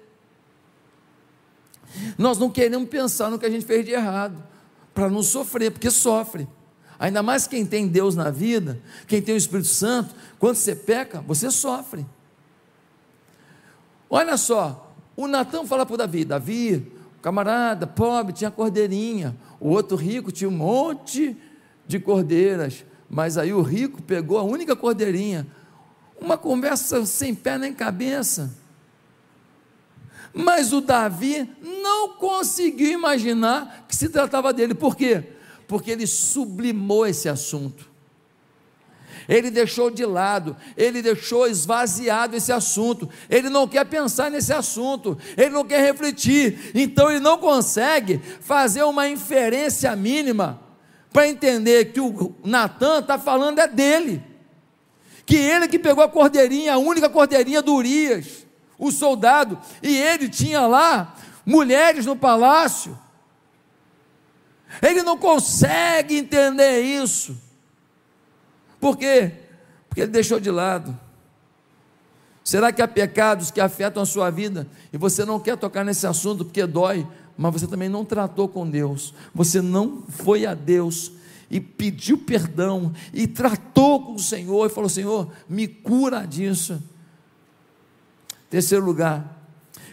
Nós 2.18 2.40
não 2.40 2.50
queremos 2.50 2.90
pensar 2.90 3.30
no 3.30 3.38
que 3.38 3.46
a 3.46 3.50
gente 3.52 3.64
fez 3.64 3.86
de 3.86 3.92
errado, 3.92 4.44
para 4.92 5.08
não 5.08 5.22
sofrer, 5.22 5.70
porque 5.70 5.92
sofre. 5.92 6.48
Ainda 6.98 7.22
mais 7.22 7.46
quem 7.46 7.64
tem 7.64 7.88
Deus 7.88 8.16
na 8.16 8.32
vida, 8.32 8.82
quem 9.06 9.22
tem 9.22 9.36
o 9.36 9.38
Espírito 9.38 9.68
Santo, 9.68 10.16
quando 10.40 10.56
você 10.56 10.76
peca, 10.76 11.22
você 11.22 11.52
sofre. 11.52 12.08
Olha 14.16 14.38
só, 14.38 14.96
o 15.14 15.28
Natan 15.28 15.66
fala 15.66 15.86
para 15.86 15.98
Davi: 15.98 16.24
Davi, 16.24 16.92
camarada 17.22 17.86
pobre 17.86 18.32
tinha 18.32 18.50
cordeirinha, 18.50 19.36
o 19.60 19.68
outro 19.68 19.98
rico 19.98 20.32
tinha 20.32 20.50
um 20.50 20.54
monte 20.54 21.36
de 21.86 22.00
cordeiras, 22.00 22.86
mas 23.10 23.38
aí 23.38 23.52
o 23.52 23.62
rico 23.62 24.02
pegou 24.02 24.38
a 24.38 24.42
única 24.42 24.74
cordeirinha. 24.74 25.46
Uma 26.18 26.38
conversa 26.38 27.06
sem 27.06 27.36
pé 27.36 27.58
nem 27.58 27.74
cabeça. 27.74 28.56
Mas 30.34 30.72
o 30.72 30.80
Davi 30.80 31.50
não 31.62 32.14
conseguiu 32.14 32.92
imaginar 32.92 33.86
que 33.86 33.94
se 33.94 34.08
tratava 34.08 34.54
dele. 34.54 34.74
Por 34.74 34.96
quê? 34.96 35.26
Porque 35.68 35.92
ele 35.92 36.08
sublimou 36.08 37.06
esse 37.06 37.28
assunto 37.28 37.95
ele 39.28 39.50
deixou 39.50 39.90
de 39.90 40.06
lado, 40.06 40.56
ele 40.78 41.02
deixou 41.02 41.48
esvaziado 41.48 42.36
esse 42.36 42.52
assunto, 42.52 43.10
ele 43.30 43.50
não 43.50 43.68
quer 43.68 43.86
pensar 43.86 44.30
nesse 44.30 44.54
assunto, 44.54 45.18
ele 45.36 45.50
não 45.50 45.66
quer 45.66 45.82
refletir, 45.82 46.72
então 46.74 47.10
ele 47.10 47.20
não 47.20 47.38
consegue 47.38 48.20
fazer 48.42 48.84
uma 48.84 49.08
inferência 49.08 49.96
mínima 49.96 50.60
para 51.12 51.28
entender 51.28 51.94
que 51.94 52.00
o 52.00 52.36
Natan 52.44 53.00
está 53.00 53.18
falando 53.18 53.60
é 53.60 53.68
dele, 53.68 54.22
que 55.26 55.36
ele 55.36 55.68
que 55.68 55.80
pegou 55.80 56.04
a 56.04 56.10
cordeirinha, 56.10 56.74
a 56.74 56.78
única 56.78 57.10
cordeirinha 57.10 57.62
do 57.62 57.74
Urias, 57.74 58.46
o 58.78 58.92
soldado, 58.92 59.58
e 59.82 59.96
ele 59.98 60.30
tinha 60.30 60.68
lá 60.68 61.16
mulheres 61.46 62.06
no 62.06 62.16
palácio. 62.16 63.00
Ele 64.82 65.04
não 65.04 65.18
consegue 65.18 66.18
entender 66.18 66.82
isso. 66.82 67.45
Por 68.80 68.98
quê? 68.98 69.32
Porque 69.88 70.02
ele 70.02 70.12
deixou 70.12 70.40
de 70.40 70.52
lado. 70.52 70.98
Será 72.44 72.72
que 72.72 72.82
há 72.82 72.88
pecados 72.88 73.50
que 73.50 73.60
afetam 73.60 74.04
a 74.04 74.06
sua 74.06 74.30
vida 74.30 74.68
e 74.94 74.98
você 74.98 75.26
não 75.26 75.40
quer 75.40 75.58
tocar 75.58 75.84
nesse 75.84 76.06
assunto 76.06 76.46
porque 76.46 76.66
dói, 76.68 77.08
mas 77.36 77.54
você 77.54 77.68
também 77.68 77.90
não 77.90 78.06
tratou 78.06 78.48
com 78.48 78.70
Deus, 78.70 79.14
você 79.34 79.62
não 79.62 80.04
foi 80.08 80.46
a 80.46 80.54
Deus 80.54 81.12
e 81.50 81.60
pediu 81.60 82.18
perdão 82.18 82.94
e 83.14 83.28
tratou 83.28 84.06
com 84.06 84.14
o 84.14 84.20
Senhor 84.20 84.66
e 84.68 84.70
falou: 84.70 84.90
Senhor, 84.90 85.32
me 85.50 85.68
cura 85.68 86.26
disso. 86.26 86.82
Terceiro 88.50 88.86
lugar, 88.86 89.42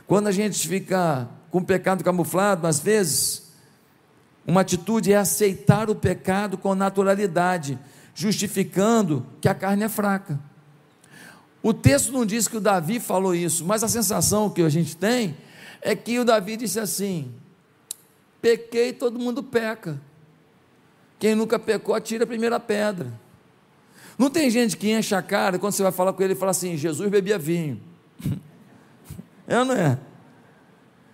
quando 0.07 0.27
a 0.27 0.33
gente 0.33 0.69
fica 0.69 1.29
com 1.51 1.59
o 1.59 1.65
pecado 1.65 2.05
camuflado, 2.05 2.67
às 2.67 2.79
vezes, 2.79 3.51
uma 4.47 4.61
atitude 4.61 5.13
é 5.13 5.17
aceitar 5.17 5.89
o 5.89 5.95
pecado 5.95 6.59
com 6.59 6.75
naturalidade 6.75 7.79
justificando 8.15 9.27
que 9.41 9.49
a 9.49 9.55
carne 9.55 9.85
é 9.85 9.89
fraca. 9.89 10.39
O 11.63 11.73
texto 11.73 12.13
não 12.13 12.27
diz 12.27 12.49
que 12.49 12.57
o 12.57 12.61
Davi 12.61 12.99
falou 12.99 13.35
isso, 13.35 13.65
mas 13.65 13.85
a 13.85 13.89
sensação 13.89 14.51
que 14.51 14.63
a 14.63 14.69
gente 14.69 14.97
tem 14.97 15.37
é 15.81 15.95
que 15.95 16.19
o 16.19 16.25
Davi 16.25 16.57
disse 16.57 16.81
assim: 16.81 17.33
pequei, 18.41 18.93
todo 18.93 19.19
mundo 19.19 19.43
peca. 19.43 20.01
Quem 21.19 21.37
nunca 21.37 21.59
pecou, 21.59 21.95
atira 21.95 22.25
a 22.25 22.27
primeira 22.27 22.59
pedra. 22.59 23.13
Não 24.19 24.29
tem 24.29 24.51
gente 24.51 24.77
que 24.77 24.91
enche 24.91 25.15
a 25.15 25.23
cara 25.23 25.59
quando 25.59 25.73
você 25.73 25.83
vai 25.83 25.93
falar 25.93 26.13
com 26.13 26.23
ele 26.23 26.33
e 26.33 26.37
fala 26.37 26.51
assim: 26.51 26.77
Jesus 26.77 27.09
bebia 27.11 27.39
vinho. 27.39 27.81
É 29.45 29.59
ou 29.59 29.65
não 29.65 29.75
é? 29.75 29.99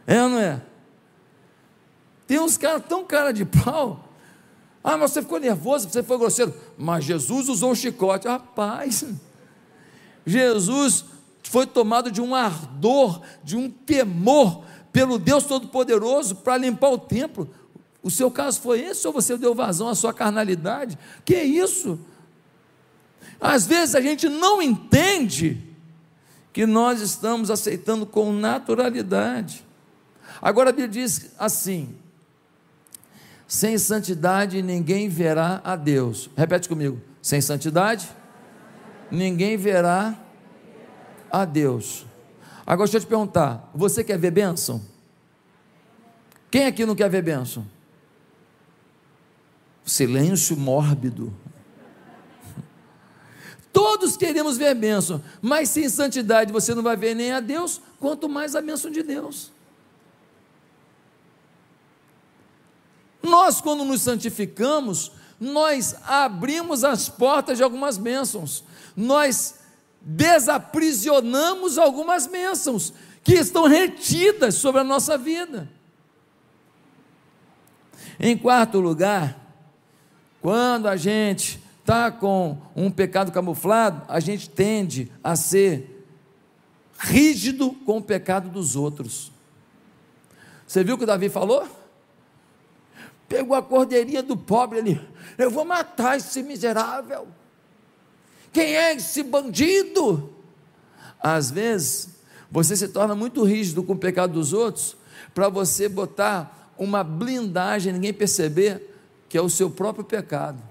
É 0.06 0.22
ou 0.22 0.28
não 0.28 0.38
é? 0.38 0.60
Tem 2.26 2.38
uns 2.38 2.58
caras 2.58 2.84
tão 2.86 3.02
cara 3.02 3.32
de 3.32 3.44
pau 3.44 4.07
ah, 4.82 4.96
mas 4.96 5.12
você 5.12 5.22
ficou 5.22 5.40
nervoso, 5.40 5.88
você 5.88 6.02
foi 6.02 6.18
grosseiro. 6.18 6.54
Mas 6.76 7.04
Jesus 7.04 7.48
usou 7.48 7.72
o 7.72 7.76
chicote. 7.76 8.28
Rapaz, 8.28 9.04
Jesus 10.24 11.04
foi 11.42 11.66
tomado 11.66 12.10
de 12.10 12.20
um 12.20 12.34
ardor, 12.34 13.20
de 13.42 13.56
um 13.56 13.70
temor 13.70 14.62
pelo 14.92 15.18
Deus 15.18 15.44
Todo-Poderoso 15.44 16.36
para 16.36 16.56
limpar 16.56 16.90
o 16.90 16.98
templo. 16.98 17.48
O 18.02 18.10
seu 18.10 18.30
caso 18.30 18.60
foi 18.60 18.80
esse 18.80 19.06
ou 19.06 19.12
você 19.12 19.36
deu 19.36 19.54
vazão 19.54 19.88
à 19.88 19.94
sua 19.94 20.14
carnalidade? 20.14 20.98
Que 21.24 21.34
é 21.34 21.44
isso? 21.44 21.98
Às 23.40 23.66
vezes 23.66 23.94
a 23.94 24.00
gente 24.00 24.28
não 24.28 24.62
entende 24.62 25.62
que 26.52 26.66
nós 26.66 27.00
estamos 27.00 27.50
aceitando 27.50 28.06
com 28.06 28.32
naturalidade. 28.32 29.64
Agora 30.40 30.70
a 30.70 30.72
Bíblia 30.72 30.88
diz 30.88 31.32
assim: 31.38 31.94
sem 33.48 33.78
santidade 33.78 34.60
ninguém 34.60 35.08
verá 35.08 35.62
a 35.64 35.74
Deus. 35.74 36.28
Repete 36.36 36.68
comigo: 36.68 37.00
sem 37.22 37.40
santidade 37.40 38.06
ninguém 39.10 39.56
verá 39.56 40.14
a 41.30 41.46
Deus. 41.46 42.06
Agora 42.66 42.86
deixa 42.86 42.98
eu 42.98 43.00
te 43.00 43.06
perguntar: 43.06 43.70
você 43.74 44.04
quer 44.04 44.18
ver 44.18 44.30
bênção? 44.30 44.82
Quem 46.50 46.66
aqui 46.66 46.84
não 46.84 46.94
quer 46.94 47.08
ver 47.08 47.22
bênção? 47.22 47.66
Silêncio 49.82 50.54
mórbido. 50.54 51.34
Todos 53.72 54.16
queremos 54.16 54.58
ver 54.58 54.74
bênção, 54.74 55.22
mas 55.40 55.70
sem 55.70 55.88
santidade 55.88 56.52
você 56.52 56.74
não 56.74 56.82
vai 56.82 56.96
ver 56.96 57.14
nem 57.14 57.32
a 57.32 57.40
Deus, 57.40 57.80
quanto 57.98 58.28
mais 58.28 58.54
a 58.54 58.60
bênção 58.60 58.90
de 58.90 59.02
Deus. 59.02 59.52
Nós, 63.22 63.60
quando 63.60 63.84
nos 63.84 64.02
santificamos, 64.02 65.12
nós 65.40 65.96
abrimos 66.06 66.84
as 66.84 67.08
portas 67.08 67.58
de 67.58 67.62
algumas 67.62 67.96
bênçãos, 67.96 68.64
nós 68.96 69.56
desaprisionamos 70.00 71.78
algumas 71.78 72.26
bênçãos 72.26 72.92
que 73.22 73.34
estão 73.34 73.66
retidas 73.66 74.54
sobre 74.54 74.80
a 74.80 74.84
nossa 74.84 75.18
vida. 75.18 75.68
Em 78.18 78.36
quarto 78.36 78.80
lugar, 78.80 79.38
quando 80.40 80.88
a 80.88 80.96
gente 80.96 81.62
está 81.80 82.10
com 82.10 82.58
um 82.74 82.90
pecado 82.90 83.30
camuflado, 83.30 84.02
a 84.08 84.18
gente 84.18 84.48
tende 84.48 85.12
a 85.22 85.36
ser 85.36 86.06
rígido 86.98 87.70
com 87.86 87.98
o 87.98 88.02
pecado 88.02 88.48
dos 88.48 88.74
outros. 88.74 89.30
Você 90.66 90.82
viu 90.82 90.96
o 90.96 90.98
que 90.98 91.06
Davi 91.06 91.28
falou? 91.28 91.77
Pegou 93.28 93.54
a 93.54 93.62
cordeirinha 93.62 94.22
do 94.22 94.36
pobre 94.36 94.78
ali, 94.78 95.08
eu 95.36 95.50
vou 95.50 95.64
matar 95.64 96.16
esse 96.16 96.42
miserável. 96.42 97.28
Quem 98.52 98.74
é 98.74 98.94
esse 98.94 99.22
bandido? 99.22 100.32
Às 101.20 101.50
vezes, 101.50 102.08
você 102.50 102.74
se 102.74 102.88
torna 102.88 103.14
muito 103.14 103.44
rígido 103.44 103.82
com 103.82 103.92
o 103.92 103.98
pecado 103.98 104.32
dos 104.32 104.52
outros, 104.52 104.96
para 105.34 105.48
você 105.48 105.88
botar 105.88 106.72
uma 106.78 107.04
blindagem, 107.04 107.92
ninguém 107.92 108.14
perceber 108.14 108.94
que 109.28 109.36
é 109.36 109.42
o 109.42 109.50
seu 109.50 109.68
próprio 109.68 110.04
pecado. 110.04 110.62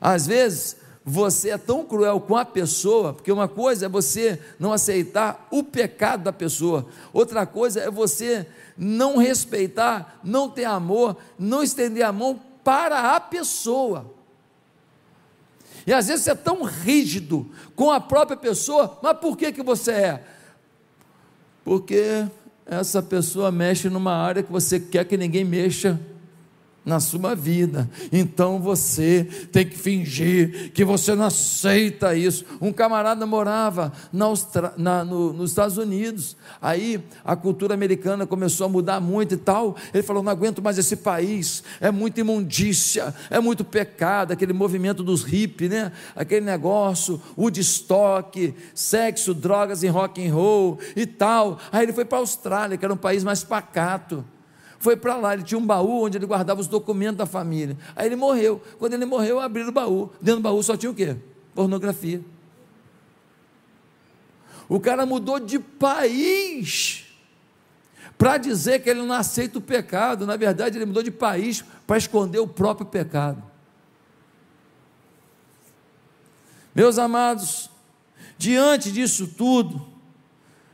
Às 0.00 0.26
vezes, 0.26 0.76
você 1.08 1.50
é 1.50 1.58
tão 1.58 1.86
cruel 1.86 2.20
com 2.20 2.36
a 2.36 2.44
pessoa, 2.44 3.14
porque 3.14 3.32
uma 3.32 3.48
coisa 3.48 3.86
é 3.86 3.88
você 3.88 4.38
não 4.58 4.74
aceitar 4.74 5.48
o 5.50 5.64
pecado 5.64 6.24
da 6.24 6.32
pessoa, 6.32 6.86
outra 7.14 7.46
coisa 7.46 7.80
é 7.80 7.90
você 7.90 8.46
não 8.76 9.16
respeitar, 9.16 10.20
não 10.22 10.50
ter 10.50 10.66
amor, 10.66 11.16
não 11.38 11.62
estender 11.62 12.04
a 12.04 12.12
mão 12.12 12.38
para 12.62 13.16
a 13.16 13.20
pessoa. 13.20 14.12
E 15.86 15.94
às 15.94 16.08
vezes 16.08 16.24
você 16.24 16.32
é 16.32 16.34
tão 16.34 16.62
rígido 16.62 17.50
com 17.74 17.90
a 17.90 17.98
própria 17.98 18.36
pessoa, 18.36 18.98
mas 19.02 19.16
por 19.16 19.34
que, 19.34 19.50
que 19.50 19.62
você 19.62 19.92
é? 19.92 20.24
Porque 21.64 22.26
essa 22.66 23.02
pessoa 23.02 23.50
mexe 23.50 23.88
numa 23.88 24.12
área 24.12 24.42
que 24.42 24.52
você 24.52 24.78
quer 24.78 25.06
que 25.06 25.16
ninguém 25.16 25.42
mexa 25.42 25.98
na 26.84 27.00
sua 27.00 27.34
vida. 27.34 27.88
Então 28.10 28.60
você 28.60 29.28
tem 29.52 29.66
que 29.66 29.76
fingir 29.76 30.72
que 30.72 30.84
você 30.84 31.14
não 31.14 31.26
aceita 31.26 32.16
isso. 32.16 32.44
Um 32.60 32.72
camarada 32.72 33.26
morava 33.26 33.92
na 34.12 34.24
Austra... 34.24 34.72
na, 34.76 35.04
no, 35.04 35.32
nos 35.32 35.50
Estados 35.50 35.76
Unidos, 35.76 36.36
aí 36.60 37.02
a 37.24 37.36
cultura 37.36 37.74
americana 37.74 38.26
começou 38.26 38.66
a 38.66 38.68
mudar 38.68 39.00
muito 39.00 39.34
e 39.34 39.36
tal. 39.36 39.76
Ele 39.92 40.02
falou: 40.02 40.22
Não 40.22 40.32
aguento 40.32 40.62
mais 40.62 40.78
esse 40.78 40.96
país, 40.96 41.62
é 41.80 41.90
muita 41.90 42.20
imundícia, 42.20 43.14
é 43.30 43.38
muito 43.38 43.64
pecado. 43.64 44.32
Aquele 44.32 44.52
movimento 44.52 45.02
dos 45.02 45.22
hippies, 45.22 45.70
né? 45.70 45.92
aquele 46.16 46.44
negócio, 46.44 47.20
o 47.36 47.50
de 47.50 47.60
estoque, 47.60 48.54
sexo, 48.74 49.34
drogas 49.34 49.82
e 49.82 49.88
rock 49.88 50.26
and 50.26 50.32
roll 50.32 50.78
e 50.96 51.04
tal. 51.04 51.58
Aí 51.70 51.82
ele 51.82 51.92
foi 51.92 52.04
para 52.04 52.18
a 52.18 52.20
Austrália, 52.20 52.78
que 52.78 52.84
era 52.84 52.94
um 52.94 52.96
país 52.96 53.22
mais 53.22 53.44
pacato 53.44 54.24
foi 54.78 54.96
para 54.96 55.16
lá, 55.16 55.34
ele 55.34 55.42
tinha 55.42 55.58
um 55.58 55.66
baú 55.66 56.04
onde 56.04 56.16
ele 56.16 56.26
guardava 56.26 56.60
os 56.60 56.68
documentos 56.68 57.16
da 57.16 57.26
família. 57.26 57.76
Aí 57.96 58.06
ele 58.06 58.16
morreu. 58.16 58.62
Quando 58.78 58.94
ele 58.94 59.04
morreu, 59.04 59.40
abriram 59.40 59.70
o 59.70 59.72
baú. 59.72 60.10
Dentro 60.20 60.40
do 60.40 60.42
baú 60.42 60.62
só 60.62 60.76
tinha 60.76 60.90
o 60.90 60.94
quê? 60.94 61.16
Pornografia. 61.54 62.22
O 64.68 64.78
cara 64.78 65.04
mudou 65.04 65.40
de 65.40 65.58
país 65.58 67.06
para 68.16 68.36
dizer 68.36 68.80
que 68.80 68.90
ele 68.90 69.02
não 69.02 69.12
aceita 69.12 69.58
o 69.58 69.62
pecado. 69.62 70.26
Na 70.26 70.36
verdade, 70.36 70.78
ele 70.78 70.86
mudou 70.86 71.02
de 71.02 71.10
país 71.10 71.64
para 71.86 71.98
esconder 71.98 72.38
o 72.38 72.46
próprio 72.46 72.86
pecado. 72.86 73.42
Meus 76.72 76.98
amados, 76.98 77.68
diante 78.36 78.92
disso 78.92 79.26
tudo, 79.26 79.84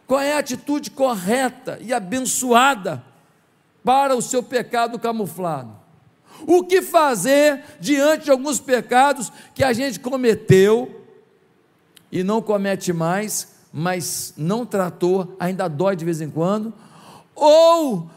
qual 0.06 0.20
é 0.20 0.34
a 0.34 0.38
atitude 0.38 0.90
correta 0.90 1.78
e 1.80 1.94
abençoada 1.94 3.02
para 3.84 4.16
o 4.16 4.22
seu 4.22 4.42
pecado 4.42 4.98
camuflado. 4.98 5.70
O 6.46 6.64
que 6.64 6.82
fazer 6.82 7.62
diante 7.78 8.24
de 8.24 8.30
alguns 8.30 8.58
pecados 8.58 9.30
que 9.54 9.62
a 9.62 9.72
gente 9.72 10.00
cometeu 10.00 11.02
e 12.10 12.24
não 12.24 12.40
comete 12.40 12.92
mais, 12.92 13.54
mas 13.72 14.32
não 14.36 14.64
tratou, 14.64 15.36
ainda 15.38 15.68
dói 15.68 15.94
de 15.94 16.04
vez 16.04 16.20
em 16.20 16.30
quando, 16.30 16.72
ou 17.34 18.08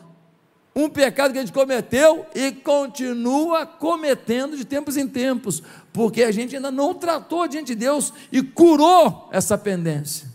um 0.75 0.87
pecado 0.87 1.31
que 1.31 1.39
a 1.39 1.41
gente 1.41 1.53
cometeu 1.53 2.25
e 2.35 2.51
continua 2.51 3.65
cometendo 3.65 4.55
de 4.55 4.63
tempos 4.63 4.95
em 4.95 5.07
tempos, 5.07 5.63
porque 5.91 6.21
a 6.23 6.31
gente 6.31 6.55
ainda 6.55 6.69
não 6.69 6.93
tratou 6.93 7.47
diante 7.47 7.67
de 7.67 7.75
Deus 7.75 8.13
e 8.31 8.43
curou 8.43 9.27
essa 9.31 9.57
pendência. 9.57 10.27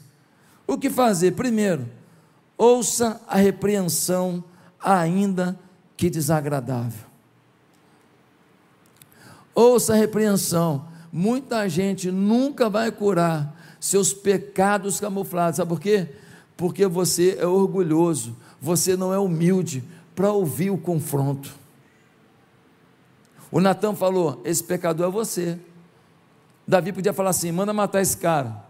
O 0.66 0.76
que 0.76 0.90
fazer? 0.90 1.32
Primeiro, 1.32 1.88
ouça 2.58 3.20
a 3.28 3.36
repreensão 3.36 4.42
ainda 4.82 5.58
que 5.96 6.10
desagradável. 6.10 7.06
Ouça 9.54 9.92
a 9.92 9.96
repreensão. 9.96 10.86
Muita 11.12 11.68
gente 11.68 12.10
nunca 12.10 12.70
vai 12.70 12.90
curar 12.90 13.54
seus 13.78 14.12
pecados 14.12 14.98
camuflados. 14.98 15.56
Sabe 15.56 15.68
por 15.68 15.80
quê? 15.80 16.08
Porque 16.56 16.86
você 16.86 17.36
é 17.38 17.46
orgulhoso, 17.46 18.36
você 18.60 18.96
não 18.96 19.12
é 19.12 19.18
humilde 19.18 19.84
para 20.14 20.32
ouvir 20.32 20.70
o 20.70 20.78
confronto. 20.78 21.52
O 23.50 23.60
Natan 23.60 23.94
falou: 23.94 24.40
Esse 24.44 24.64
pecador 24.64 25.08
é 25.08 25.10
você. 25.10 25.58
Davi 26.66 26.92
podia 26.92 27.12
falar 27.12 27.30
assim: 27.30 27.52
manda 27.52 27.72
matar 27.72 28.00
esse 28.00 28.16
cara. 28.16 28.64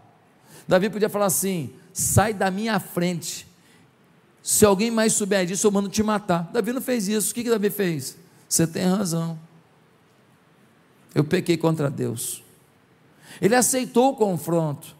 Davi 0.67 0.89
podia 0.89 1.09
falar 1.09 1.27
assim: 1.27 1.73
sai 1.93 2.33
da 2.33 2.51
minha 2.51 2.79
frente. 2.79 3.47
Se 4.43 4.65
alguém 4.65 4.91
mais 4.91 5.13
souber 5.13 5.45
disso, 5.45 5.65
eu 5.65 5.71
mando 5.71 5.87
te 5.87 6.03
matar. 6.03 6.49
Davi 6.51 6.73
não 6.73 6.81
fez 6.81 7.07
isso. 7.07 7.31
O 7.31 7.33
que, 7.33 7.45
que 7.45 7.49
Davi 7.49 7.69
fez? 7.69 8.17
Você 8.47 8.67
tem 8.67 8.85
razão. 8.85 9.39
Eu 11.15 11.23
pequei 11.23 11.55
contra 11.55 11.89
Deus. 11.89 12.43
Ele 13.41 13.55
aceitou 13.55 14.11
o 14.11 14.15
confronto. 14.15 14.97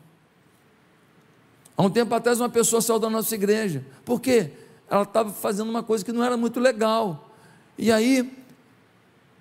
Há 1.75 1.83
um 1.83 1.89
tempo 1.89 2.15
atrás, 2.15 2.39
uma 2.39 2.49
pessoa 2.49 2.81
saiu 2.81 2.99
da 2.99 3.09
nossa 3.09 3.35
igreja. 3.35 3.85
Por 4.05 4.21
quê? 4.21 4.51
Ela 4.89 5.03
estava 5.03 5.33
fazendo 5.33 5.69
uma 5.69 5.83
coisa 5.83 6.05
que 6.05 6.13
não 6.13 6.23
era 6.23 6.37
muito 6.37 6.61
legal. 6.61 7.29
E 7.77 7.91
aí, 7.91 8.31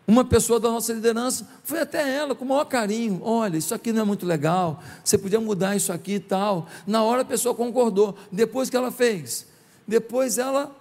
uma 0.05 0.25
pessoa 0.25 0.59
da 0.59 0.69
nossa 0.69 0.93
liderança 0.93 1.49
foi 1.63 1.81
até 1.81 2.13
ela 2.13 2.35
com 2.35 2.45
o 2.45 2.49
maior 2.49 2.65
carinho: 2.65 3.21
olha, 3.23 3.57
isso 3.57 3.73
aqui 3.73 3.93
não 3.93 4.03
é 4.03 4.05
muito 4.05 4.27
legal, 4.27 4.83
você 5.05 5.17
podia 5.17 5.41
mudar 5.41 5.77
isso 5.77 5.93
aqui 5.93 6.15
e 6.15 6.21
tal. 6.21 6.67
Na 6.87 7.05
hora 7.05 7.23
a 7.23 7.25
pessoa 7.25 7.55
concordou. 7.55 8.17
Depois 8.33 8.69
que 8.69 8.77
ela 8.77 8.91
fez? 8.91 9.52
Depois 9.87 10.39
ela 10.39 10.75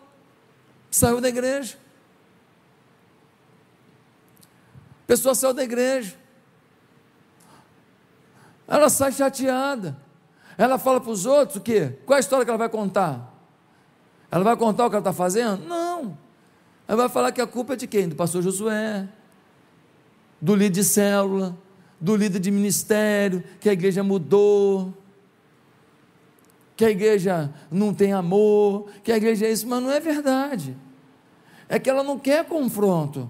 saiu 0.89 1.19
da 1.21 1.29
igreja. 1.29 1.77
A 5.03 5.07
pessoa 5.07 5.35
saiu 5.35 5.53
da 5.53 5.63
igreja. 5.63 6.15
Ela 8.67 8.89
sai 8.89 9.11
chateada. 9.11 9.97
Ela 10.57 10.77
fala 10.77 11.01
para 11.01 11.11
os 11.11 11.25
outros 11.25 11.57
o 11.57 11.61
quê? 11.61 11.97
Qual 12.05 12.15
é 12.15 12.17
a 12.17 12.21
história 12.21 12.45
que 12.45 12.51
ela 12.51 12.57
vai 12.57 12.69
contar? 12.69 13.33
Ela 14.29 14.43
vai 14.43 14.55
contar 14.55 14.85
o 14.85 14.89
que 14.89 14.95
ela 14.95 15.01
está 15.01 15.13
fazendo? 15.13 15.65
Não. 15.65 16.17
Ela 16.87 16.97
vai 16.97 17.09
falar 17.09 17.31
que 17.31 17.41
a 17.41 17.47
culpa 17.47 17.73
é 17.73 17.75
de 17.75 17.87
quem? 17.87 18.07
Do 18.07 18.15
pastor 18.15 18.41
Josué, 18.41 19.07
do 20.39 20.55
líder 20.55 20.69
de 20.69 20.83
célula, 20.83 21.57
do 21.99 22.15
líder 22.15 22.39
de 22.39 22.49
ministério, 22.49 23.43
que 23.59 23.69
a 23.69 23.73
igreja 23.73 24.03
mudou 24.03 24.93
que 26.81 26.85
a 26.85 26.89
igreja 26.89 27.53
não 27.69 27.93
tem 27.93 28.11
amor, 28.11 28.89
que 29.03 29.11
a 29.11 29.17
igreja 29.17 29.45
é 29.45 29.51
isso, 29.51 29.67
mas 29.67 29.83
não 29.83 29.91
é 29.91 29.99
verdade. 29.99 30.75
é 31.69 31.77
que 31.77 31.87
ela 31.87 32.01
não 32.01 32.17
quer 32.17 32.43
confronto. 32.45 33.29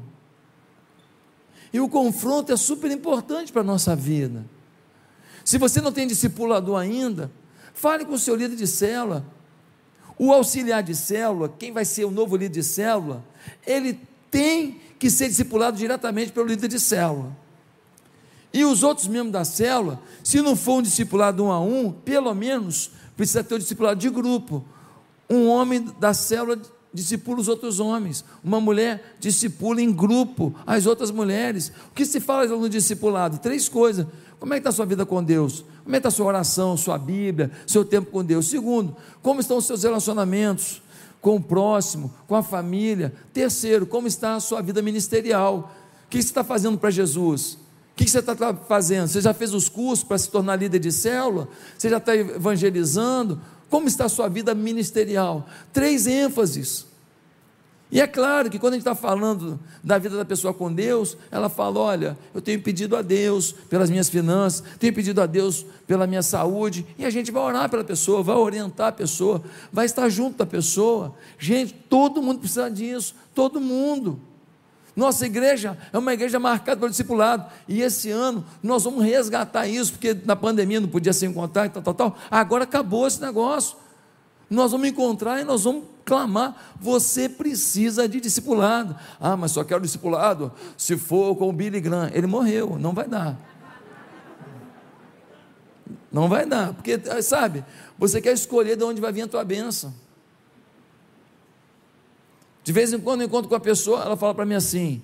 E 1.73 1.77
o 1.81 1.89
confronto 1.89 2.53
é 2.53 2.55
super 2.55 2.89
importante 2.89 3.51
para 3.51 3.59
a 3.59 3.65
nossa 3.65 3.93
vida. 3.93 4.45
Se 5.43 5.57
você 5.57 5.81
não 5.81 5.91
tem 5.91 6.07
discipulador 6.07 6.79
ainda, 6.79 7.29
fale 7.73 8.05
com 8.05 8.13
o 8.13 8.17
seu 8.17 8.37
líder 8.37 8.55
de 8.55 8.65
célula. 8.65 9.25
O 10.17 10.31
auxiliar 10.31 10.81
de 10.81 10.95
célula, 10.95 11.49
quem 11.49 11.73
vai 11.73 11.83
ser 11.83 12.05
o 12.05 12.11
novo 12.11 12.37
líder 12.37 12.53
de 12.53 12.63
célula, 12.63 13.21
ele 13.67 13.99
tem 14.31 14.79
que 14.97 15.09
ser 15.09 15.27
discipulado 15.27 15.75
diretamente 15.75 16.31
pelo 16.31 16.47
líder 16.47 16.69
de 16.69 16.79
célula. 16.79 17.35
E 18.53 18.63
os 18.63 18.81
outros 18.81 19.07
membros 19.07 19.33
da 19.33 19.43
célula, 19.43 20.01
se 20.23 20.41
não 20.41 20.55
for 20.55 20.77
um 20.77 20.81
discipulado 20.81 21.43
um 21.43 21.51
a 21.51 21.59
um, 21.59 21.91
pelo 21.91 22.33
menos 22.33 22.91
precisa 23.21 23.43
ter 23.43 23.53
o 23.53 23.59
discipulado 23.59 23.99
de 23.99 24.09
grupo. 24.09 24.65
Um 25.29 25.47
homem 25.47 25.85
da 25.99 26.11
célula 26.11 26.59
discipula 26.91 27.39
os 27.39 27.47
outros 27.47 27.79
homens, 27.79 28.25
uma 28.43 28.59
mulher 28.59 29.15
discipula 29.19 29.79
em 29.79 29.93
grupo 29.93 30.55
as 30.65 30.87
outras 30.87 31.11
mulheres. 31.11 31.71
O 31.91 31.93
que 31.93 32.03
se 32.03 32.19
fala 32.19 32.47
no 32.47 32.67
discipulado? 32.67 33.37
Três 33.37 33.69
coisas. 33.69 34.07
Como 34.39 34.55
é 34.55 34.57
que 34.57 34.61
está 34.61 34.71
a 34.71 34.73
sua 34.73 34.87
vida 34.87 35.05
com 35.05 35.23
Deus? 35.23 35.63
Como 35.83 35.95
é 35.95 35.99
que 35.99 36.07
está 36.07 36.07
a 36.07 36.11
sua 36.11 36.25
oração, 36.25 36.75
sua 36.75 36.97
Bíblia, 36.97 37.51
seu 37.67 37.85
tempo 37.85 38.09
com 38.09 38.25
Deus? 38.25 38.47
Segundo, 38.47 38.97
como 39.21 39.39
estão 39.39 39.57
os 39.57 39.67
seus 39.67 39.83
relacionamentos 39.83 40.81
com 41.21 41.35
o 41.35 41.41
próximo, 41.41 42.11
com 42.27 42.35
a 42.35 42.41
família? 42.41 43.13
Terceiro, 43.31 43.85
como 43.85 44.07
está 44.07 44.33
a 44.33 44.39
sua 44.39 44.63
vida 44.63 44.81
ministerial? 44.81 45.71
O 46.05 46.09
que 46.09 46.19
você 46.19 46.27
está 46.27 46.43
fazendo 46.43 46.75
para 46.75 46.89
Jesus? 46.89 47.59
Que 48.03 48.09
você 48.09 48.19
está 48.19 48.53
fazendo? 48.53 49.07
Você 49.07 49.21
já 49.21 49.33
fez 49.33 49.53
os 49.53 49.69
cursos 49.69 50.03
para 50.03 50.17
se 50.17 50.29
tornar 50.29 50.55
líder 50.55 50.79
de 50.79 50.91
célula? 50.91 51.47
Você 51.77 51.89
já 51.89 51.97
está 51.97 52.15
evangelizando? 52.15 53.39
Como 53.69 53.87
está 53.87 54.05
a 54.05 54.09
sua 54.09 54.27
vida 54.27 54.55
ministerial? 54.55 55.47
Três 55.71 56.07
ênfases. 56.07 56.87
E 57.91 58.01
é 58.01 58.07
claro 58.07 58.49
que 58.49 58.57
quando 58.57 58.73
a 58.73 58.77
gente 58.77 58.87
está 58.87 58.95
falando 58.95 59.59
da 59.83 59.97
vida 59.97 60.17
da 60.17 60.25
pessoa 60.25 60.53
com 60.53 60.73
Deus, 60.73 61.17
ela 61.29 61.47
fala: 61.47 61.79
olha, 61.79 62.17
eu 62.33 62.41
tenho 62.41 62.61
pedido 62.61 62.95
a 62.95 63.01
Deus 63.01 63.51
pelas 63.69 63.89
minhas 63.89 64.09
finanças, 64.09 64.63
tenho 64.79 64.93
pedido 64.93 65.21
a 65.21 65.25
Deus 65.25 65.65
pela 65.85 66.07
minha 66.07 66.23
saúde, 66.23 66.85
e 66.97 67.05
a 67.05 67.09
gente 67.09 67.31
vai 67.31 67.43
orar 67.43 67.69
pela 67.69 67.83
pessoa, 67.83 68.23
vai 68.23 68.35
orientar 68.35 68.87
a 68.87 68.91
pessoa, 68.93 69.43
vai 69.71 69.85
estar 69.85 70.07
junto 70.09 70.37
da 70.37 70.45
pessoa. 70.45 71.13
Gente, 71.37 71.73
todo 71.73 72.21
mundo 72.21 72.39
precisa 72.39 72.71
disso, 72.71 73.13
todo 73.35 73.59
mundo. 73.59 74.19
Nossa 74.95 75.25
igreja 75.25 75.77
é 75.93 75.97
uma 75.97 76.13
igreja 76.13 76.39
marcada 76.39 76.79
pelo 76.79 76.89
discipulado. 76.89 77.45
E 77.67 77.81
esse 77.81 78.09
ano 78.09 78.45
nós 78.61 78.83
vamos 78.83 79.03
resgatar 79.03 79.67
isso, 79.67 79.93
porque 79.93 80.13
na 80.25 80.35
pandemia 80.35 80.79
não 80.79 80.89
podia 80.89 81.13
se 81.13 81.25
encontrar 81.25 81.65
e 81.65 81.69
tal, 81.69 81.81
tal, 81.81 81.93
tal. 81.93 82.17
Agora 82.29 82.65
acabou 82.65 83.07
esse 83.07 83.21
negócio. 83.21 83.77
Nós 84.49 84.71
vamos 84.71 84.89
encontrar 84.89 85.39
e 85.39 85.45
nós 85.45 85.63
vamos 85.63 85.85
clamar. 86.03 86.75
Você 86.79 87.29
precisa 87.29 88.07
de 88.07 88.19
discipulado. 88.19 88.95
Ah, 89.17 89.37
mas 89.37 89.51
só 89.51 89.63
quero 89.63 89.81
discipulado 89.81 90.51
se 90.75 90.97
for 90.97 91.35
com 91.37 91.47
o 91.47 91.53
Billy 91.53 91.79
Graham. 91.79 92.11
Ele 92.13 92.27
morreu, 92.27 92.77
não 92.77 92.93
vai 92.93 93.07
dar. 93.07 93.37
Não 96.11 96.27
vai 96.27 96.45
dar, 96.45 96.73
porque, 96.73 96.99
sabe, 97.21 97.63
você 97.97 98.19
quer 98.19 98.33
escolher 98.33 98.75
de 98.75 98.83
onde 98.83 98.99
vai 98.99 99.13
vir 99.13 99.21
a 99.21 99.27
tua 99.27 99.45
bênção. 99.45 99.93
De 102.71 102.73
vez 102.73 102.93
em 102.93 102.99
quando 102.99 103.19
eu 103.19 103.27
encontro 103.27 103.49
com 103.49 103.55
a 103.55 103.59
pessoa, 103.59 104.01
ela 104.01 104.15
fala 104.15 104.33
para 104.33 104.45
mim 104.45 104.53
assim: 104.53 105.03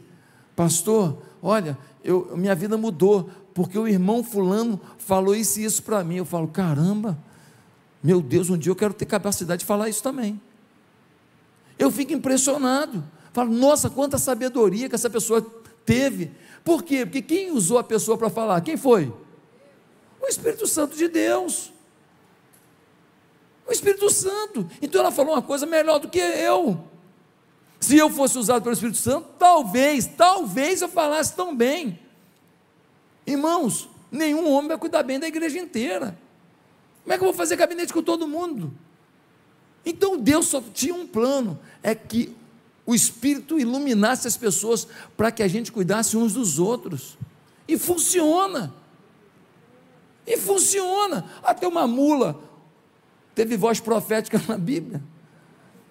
Pastor, 0.56 1.18
olha, 1.44 1.78
eu, 2.02 2.32
minha 2.38 2.56
vida 2.56 2.78
mudou, 2.78 3.30
porque 3.54 3.78
o 3.78 3.86
irmão 3.86 4.24
Fulano 4.24 4.80
falou 4.98 5.36
isso 5.36 5.60
e 5.60 5.66
isso 5.66 5.84
para 5.84 6.02
mim. 6.02 6.16
Eu 6.16 6.24
falo: 6.24 6.48
Caramba, 6.48 7.22
meu 8.02 8.22
Deus, 8.22 8.50
um 8.50 8.58
dia 8.58 8.72
eu 8.72 8.76
quero 8.76 8.94
ter 8.94 9.04
capacidade 9.04 9.60
de 9.60 9.66
falar 9.66 9.90
isso 9.90 10.02
também. 10.02 10.40
Eu 11.78 11.92
fico 11.92 12.14
impressionado. 12.14 13.04
Falo, 13.34 13.52
nossa, 13.52 13.90
quanta 13.90 14.18
sabedoria 14.18 14.88
que 14.88 14.96
essa 14.96 15.10
pessoa 15.10 15.46
teve. 15.86 16.32
Por 16.64 16.84
quê? 16.84 17.06
Porque 17.06 17.22
quem 17.22 17.52
usou 17.52 17.80
a 17.80 17.84
pessoa 17.84 18.18
para 18.18 18.30
falar? 18.30 18.62
Quem 18.62 18.78
foi? 18.78 19.14
O 20.22 20.28
Espírito 20.28 20.66
Santo 20.68 20.96
de 20.96 21.10
Deus. 21.10 21.74
O 23.68 23.74
Espírito 23.74 24.10
Santo. 24.10 24.66
Então 24.82 25.02
ela 25.02 25.12
falou 25.12 25.34
uma 25.34 25.42
coisa 25.42 25.66
melhor 25.66 26.00
do 26.00 26.08
que 26.08 26.18
eu. 26.18 26.96
Se 27.80 27.98
eu 27.98 28.10
fosse 28.10 28.38
usado 28.38 28.64
pelo 28.64 28.74
Espírito 28.74 28.98
Santo, 28.98 29.28
talvez, 29.38 30.06
talvez 30.06 30.82
eu 30.82 30.90
falasse 30.90 31.36
tão 31.36 31.56
bem. 31.56 32.00
Irmãos, 33.26 33.90
nenhum 34.12 34.52
homem 34.52 34.70
vai 34.70 34.78
cuidar 34.78 35.04
bem 35.04 35.20
da 35.20 35.28
igreja 35.28 35.60
inteira. 35.60 36.18
Como 37.04 37.14
é 37.14 37.18
que 37.18 37.24
eu 37.24 37.28
vou 37.28 37.34
fazer 37.34 37.56
gabinete 37.56 37.94
com 37.94 38.02
todo 38.02 38.28
mundo? 38.28 38.74
Então 39.86 40.18
Deus 40.18 40.48
só 40.48 40.62
tinha 40.74 40.94
um 40.94 41.08
plano: 41.08 41.60
é 41.82 41.96
que 41.96 42.36
o 42.86 42.96
Espírito 42.96 43.60
iluminasse 43.60 44.28
as 44.28 44.38
pessoas 44.38 44.88
para 45.16 45.32
que 45.32 45.44
a 45.44 45.48
gente 45.48 45.72
cuidasse 45.72 46.18
uns 46.18 46.34
dos 46.34 46.58
outros. 46.58 47.18
E 47.68 47.78
funciona. 47.78 48.74
E 50.26 50.38
funciona. 50.38 51.26
Até 51.44 51.68
uma 51.68 51.86
mula 51.86 52.40
teve 53.36 53.56
voz 53.56 53.80
profética 53.80 54.42
na 54.48 54.58
Bíblia. 54.58 55.02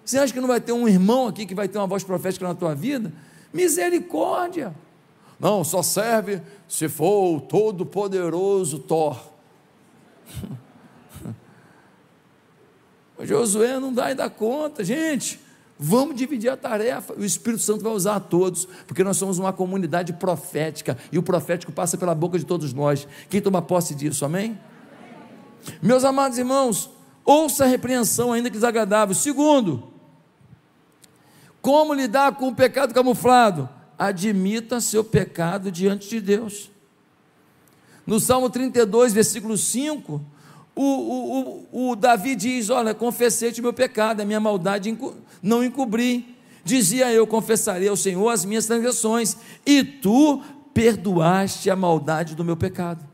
Você 0.07 0.17
acha 0.17 0.31
que 0.31 0.39
não 0.39 0.47
vai 0.47 0.61
ter 0.61 0.71
um 0.71 0.87
irmão 0.87 1.27
aqui 1.27 1.45
que 1.45 1.53
vai 1.53 1.67
ter 1.67 1.77
uma 1.77 1.85
voz 1.85 2.01
profética 2.01 2.47
na 2.47 2.55
tua 2.55 2.73
vida? 2.73 3.11
Misericórdia. 3.53 4.73
Não, 5.37 5.65
só 5.65 5.83
serve 5.83 6.41
se 6.65 6.87
for 6.87 7.35
o 7.35 7.41
todo-poderoso 7.41 8.79
Thor. 8.79 9.21
Josué 13.19 13.81
não 13.81 13.91
dá 13.91 14.09
e 14.09 14.15
dá 14.15 14.29
conta, 14.29 14.81
gente. 14.81 15.41
Vamos 15.77 16.15
dividir 16.15 16.47
a 16.47 16.55
tarefa. 16.55 17.13
O 17.13 17.25
Espírito 17.25 17.61
Santo 17.61 17.83
vai 17.83 17.91
usar 17.91 18.15
a 18.15 18.21
todos, 18.21 18.65
porque 18.87 19.03
nós 19.03 19.17
somos 19.17 19.37
uma 19.37 19.51
comunidade 19.51 20.13
profética 20.13 20.97
e 21.11 21.17
o 21.17 21.23
profético 21.23 21.73
passa 21.73 21.97
pela 21.97 22.15
boca 22.15 22.39
de 22.39 22.45
todos 22.45 22.71
nós. 22.71 23.05
Quem 23.29 23.41
toma 23.41 23.61
posse 23.61 23.93
disso, 23.93 24.23
amém? 24.23 24.57
amém. 25.65 25.79
Meus 25.81 26.05
amados 26.05 26.37
irmãos, 26.37 26.89
ouça 27.25 27.65
a 27.65 27.67
repreensão, 27.67 28.31
ainda 28.31 28.49
que 28.49 28.55
desagradável. 28.55 29.13
Segundo, 29.13 29.96
como 31.67 31.93
lidar 31.93 32.31
com 32.31 32.47
o 32.47 32.55
pecado 32.55 32.93
camuflado? 32.93 33.67
Admita 33.99 34.79
seu 34.79 35.03
pecado 35.03 35.69
diante 35.69 36.07
de 36.07 36.21
Deus. 36.21 36.71
No 38.05 38.21
Salmo 38.21 38.49
32, 38.49 39.11
versículo 39.11 39.57
5, 39.57 40.21
o, 40.73 40.81
o, 40.81 41.67
o, 41.73 41.89
o 41.89 41.95
Davi 41.97 42.37
diz: 42.37 42.69
Olha, 42.69 42.93
confessei-te 42.93 43.61
meu 43.61 43.73
pecado, 43.73 44.21
a 44.21 44.25
minha 44.25 44.39
maldade 44.39 44.97
não 45.43 45.61
encobri. 45.61 46.37
Dizia 46.63 47.11
eu: 47.11 47.27
Confessarei 47.27 47.89
ao 47.89 47.97
Senhor 47.97 48.29
as 48.29 48.45
minhas 48.45 48.65
transgressões, 48.65 49.35
e 49.65 49.83
tu 49.83 50.41
perdoaste 50.73 51.69
a 51.69 51.75
maldade 51.75 52.33
do 52.33 52.45
meu 52.45 52.55
pecado. 52.55 53.05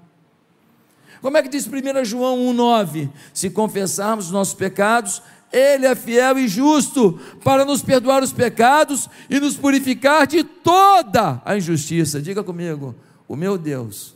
Como 1.23 1.35
é 1.37 1.41
que 1.41 1.49
diz 1.49 1.65
1 1.65 2.05
João 2.05 2.37
1,9? 2.53 3.09
Se 3.33 3.49
confessarmos 3.49 4.27
os 4.27 4.31
nossos 4.31 4.53
pecados, 4.53 5.23
ele 5.53 5.85
é 5.85 5.93
fiel 5.93 6.39
e 6.39 6.47
justo 6.47 7.19
para 7.43 7.63
nos 7.63 7.83
perdoar 7.83 8.23
os 8.23 8.33
pecados 8.33 9.07
e 9.29 9.39
nos 9.39 9.55
purificar 9.55 10.25
de 10.25 10.43
toda 10.43 11.39
a 11.45 11.55
injustiça. 11.55 12.19
Diga 12.19 12.43
comigo: 12.43 12.95
o 13.27 13.35
meu 13.35 13.55
Deus 13.55 14.15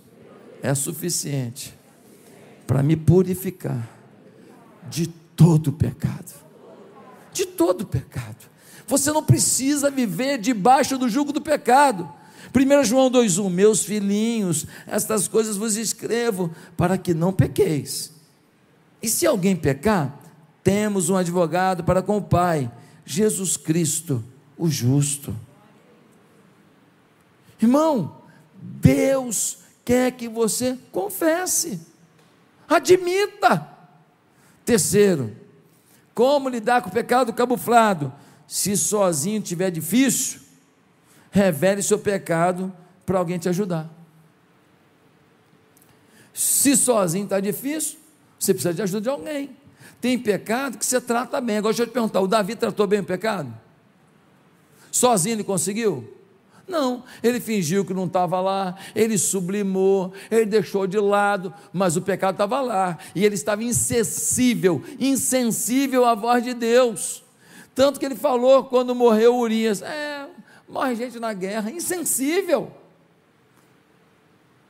é 0.63 0.73
suficiente 0.73 1.77
para 2.65 2.81
me 2.81 2.95
purificar 2.95 3.87
de 4.89 5.05
todo 5.07 5.71
pecado. 5.71 6.33
De 7.31 7.45
todo 7.45 7.85
pecado. 7.85 8.47
Você 8.87 9.11
não 9.11 9.23
precisa 9.23 9.91
viver 9.91 10.39
debaixo 10.39 10.97
do 10.97 11.07
jugo 11.07 11.31
do 11.31 11.41
pecado. 11.41 12.09
1 12.55 12.83
João 12.83 13.11
2,1: 13.11 13.49
Meus 13.49 13.83
filhinhos, 13.83 14.65
estas 14.87 15.27
coisas 15.27 15.55
vos 15.55 15.77
escrevo 15.77 16.49
para 16.75 16.97
que 16.97 17.13
não 17.13 17.31
pequeis. 17.31 18.11
E 19.03 19.07
se 19.07 19.27
alguém 19.27 19.55
pecar, 19.55 20.26
temos 20.67 21.09
um 21.09 21.15
advogado 21.15 21.81
para 21.81 22.01
com 22.01 22.17
o 22.17 22.21
Pai, 22.21 22.69
Jesus 23.05 23.55
Cristo, 23.55 24.21
o 24.57 24.69
justo. 24.69 25.33
Irmão, 27.61 28.17
Deus 28.53 29.59
quer 29.85 30.11
que 30.11 30.27
você 30.27 30.77
confesse, 30.91 31.79
admita. 32.67 33.65
Terceiro, 34.65 35.37
como 36.13 36.49
lidar 36.49 36.81
com 36.81 36.89
o 36.89 36.91
pecado 36.91 37.31
camuflado? 37.31 38.13
Se 38.45 38.75
sozinho 38.75 39.41
tiver 39.41 39.71
difícil, 39.71 40.41
revele 41.31 41.81
seu 41.81 41.97
pecado 41.97 42.75
para 43.05 43.19
alguém 43.19 43.39
te 43.39 43.47
ajudar. 43.47 43.89
Se 46.33 46.75
sozinho 46.75 47.23
está 47.23 47.39
difícil, 47.39 47.99
você 48.37 48.53
precisa 48.53 48.73
de 48.73 48.81
ajuda 48.81 48.99
de 48.99 49.09
alguém. 49.09 49.56
Tem 49.99 50.17
pecado 50.17 50.77
que 50.77 50.85
você 50.85 51.01
trata 51.01 51.41
bem. 51.41 51.57
Agora 51.57 51.73
deixa 51.73 51.83
eu 51.83 51.87
te 51.87 51.93
perguntar: 51.93 52.21
o 52.21 52.27
Davi 52.27 52.55
tratou 52.55 52.85
bem 52.85 52.99
o 52.99 53.03
pecado? 53.03 53.53
Sozinho 54.91 55.35
ele 55.35 55.43
conseguiu? 55.43 56.13
Não, 56.67 57.03
ele 57.23 57.39
fingiu 57.39 57.85
que 57.85 57.93
não 57.93 58.05
estava 58.05 58.41
lá, 58.41 58.75
ele 58.93 59.17
sublimou, 59.17 60.11
ele 60.29 60.45
deixou 60.45 60.85
de 60.85 60.99
lado, 60.99 61.53
mas 61.71 61.95
o 61.95 62.01
pecado 62.01 62.33
estava 62.33 62.59
lá, 62.59 62.97
e 63.15 63.23
ele 63.23 63.35
estava 63.35 63.63
insensível, 63.63 64.83
insensível 64.99 66.03
à 66.03 66.13
voz 66.13 66.43
de 66.43 66.53
Deus. 66.53 67.23
Tanto 67.73 67.99
que 67.99 68.05
ele 68.05 68.17
falou 68.17 68.65
quando 68.65 68.93
morreu 68.93 69.37
Urias: 69.37 69.81
É, 69.81 70.27
morre 70.67 70.95
gente 70.95 71.19
na 71.19 71.31
guerra, 71.31 71.71
insensível. 71.71 72.71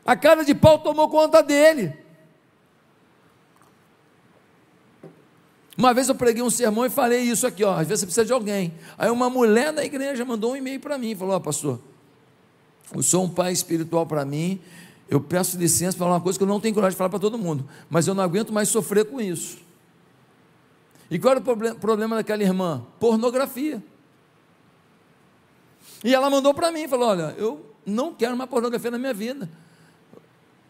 A 0.06 0.16
cara 0.16 0.46
de 0.46 0.54
pau 0.54 0.78
tomou 0.80 1.10
conta 1.10 1.42
dele. 1.42 1.94
Uma 5.78 5.94
vez 5.94 6.10
eu 6.10 6.16
preguei 6.16 6.42
um 6.42 6.50
sermão 6.50 6.88
e 6.88 6.90
falei 6.90 7.22
isso 7.22 7.46
aqui, 7.46 7.64
ó, 7.64 7.74
às 7.74 7.88
vezes 7.88 8.00
você 8.00 8.06
precisa 8.08 8.26
de 8.26 8.34
alguém. 8.34 8.74
Aí 8.98 9.12
uma 9.12 9.30
mulher 9.30 9.72
da 9.72 9.86
igreja 9.86 10.26
mandou 10.26 10.54
um 10.54 10.56
e-mail 10.56 10.80
para 10.80 10.98
mim, 10.98 11.16
falou: 11.16 11.36
ó, 11.36 11.40
pastor, 11.40 11.80
eu 12.96 13.04
sou 13.04 13.24
um 13.26 13.30
pai 13.30 13.54
espiritual 13.54 14.04
para 14.06 14.26
mim, 14.26 14.60
eu 15.08 15.22
peço 15.22 15.56
licença 15.56 15.96
para 15.96 16.06
falar 16.06 16.16
uma 16.16 16.22
coisa 16.22 16.40
que 16.40 16.44
eu 16.44 16.48
não 16.48 16.60
tenho 16.60 16.74
coragem 16.74 16.96
de 16.96 16.98
falar 16.98 17.12
para 17.12 17.20
todo 17.20 17.38
mundo, 17.38 17.64
mas 17.92 18.08
eu 18.08 18.16
não 18.16 18.24
aguento 18.24 18.52
mais 18.52 18.70
sofrer 18.70 19.06
com 19.06 19.22
isso. 19.22 19.60
E 21.12 21.20
qual 21.20 21.36
era 21.36 21.40
o 21.40 21.76
problema 21.76 22.16
daquela 22.16 22.42
irmã? 22.42 22.84
Pornografia. 23.00 23.82
E 26.04 26.14
ela 26.14 26.28
mandou 26.28 26.56
para 26.56 26.72
mim, 26.72 26.88
falou: 26.88 27.10
olha, 27.10 27.36
eu 27.38 27.64
não 27.86 28.16
quero 28.16 28.36
mais 28.36 28.50
pornografia 28.50 28.90
na 28.90 28.98
minha 28.98 29.14
vida. 29.14 29.48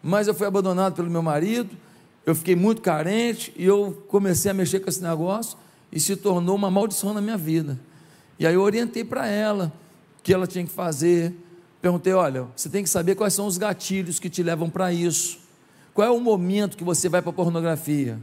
Mas 0.04 0.28
eu 0.28 0.34
fui 0.34 0.46
abandonado 0.46 0.96
pelo 0.96 1.10
meu 1.10 1.24
marido, 1.24 1.76
eu 2.28 2.36
fiquei 2.36 2.58
muito 2.58 2.82
carente 2.82 3.54
e 3.56 3.66
eu 3.66 4.04
comecei 4.10 4.52
a 4.52 4.54
mexer 4.54 4.82
com 4.82 4.90
esse 4.90 5.02
negócio 5.02 5.58
e 5.90 5.98
se 5.98 6.14
tornou 6.18 6.58
uma 6.58 6.70
maldição 6.70 7.14
na 7.14 7.22
minha 7.22 7.38
vida. 7.38 7.80
E 8.38 8.46
aí 8.46 8.54
eu 8.54 8.62
orientei 8.62 9.06
para 9.06 9.28
ela 9.28 9.72
o 10.20 10.24
que 10.24 10.34
ela 10.34 10.46
tinha 10.46 10.66
que 10.66 10.72
fazer. 10.72 11.34
Perguntei: 11.82 12.12
olha, 12.12 12.46
você 12.54 12.68
tem 12.68 12.84
que 12.84 12.90
saber 12.90 13.16
quais 13.16 13.34
são 13.34 13.48
os 13.48 13.58
gatilhos 13.58 14.20
que 14.20 14.30
te 14.30 14.44
levam 14.44 14.70
para 14.70 14.92
isso. 14.92 15.40
Qual 15.94 16.06
é 16.06 16.12
o 16.12 16.20
momento 16.20 16.76
que 16.76 16.84
você 16.84 17.08
vai 17.08 17.22
para 17.22 17.30
a 17.30 17.34
pornografia? 17.34 18.20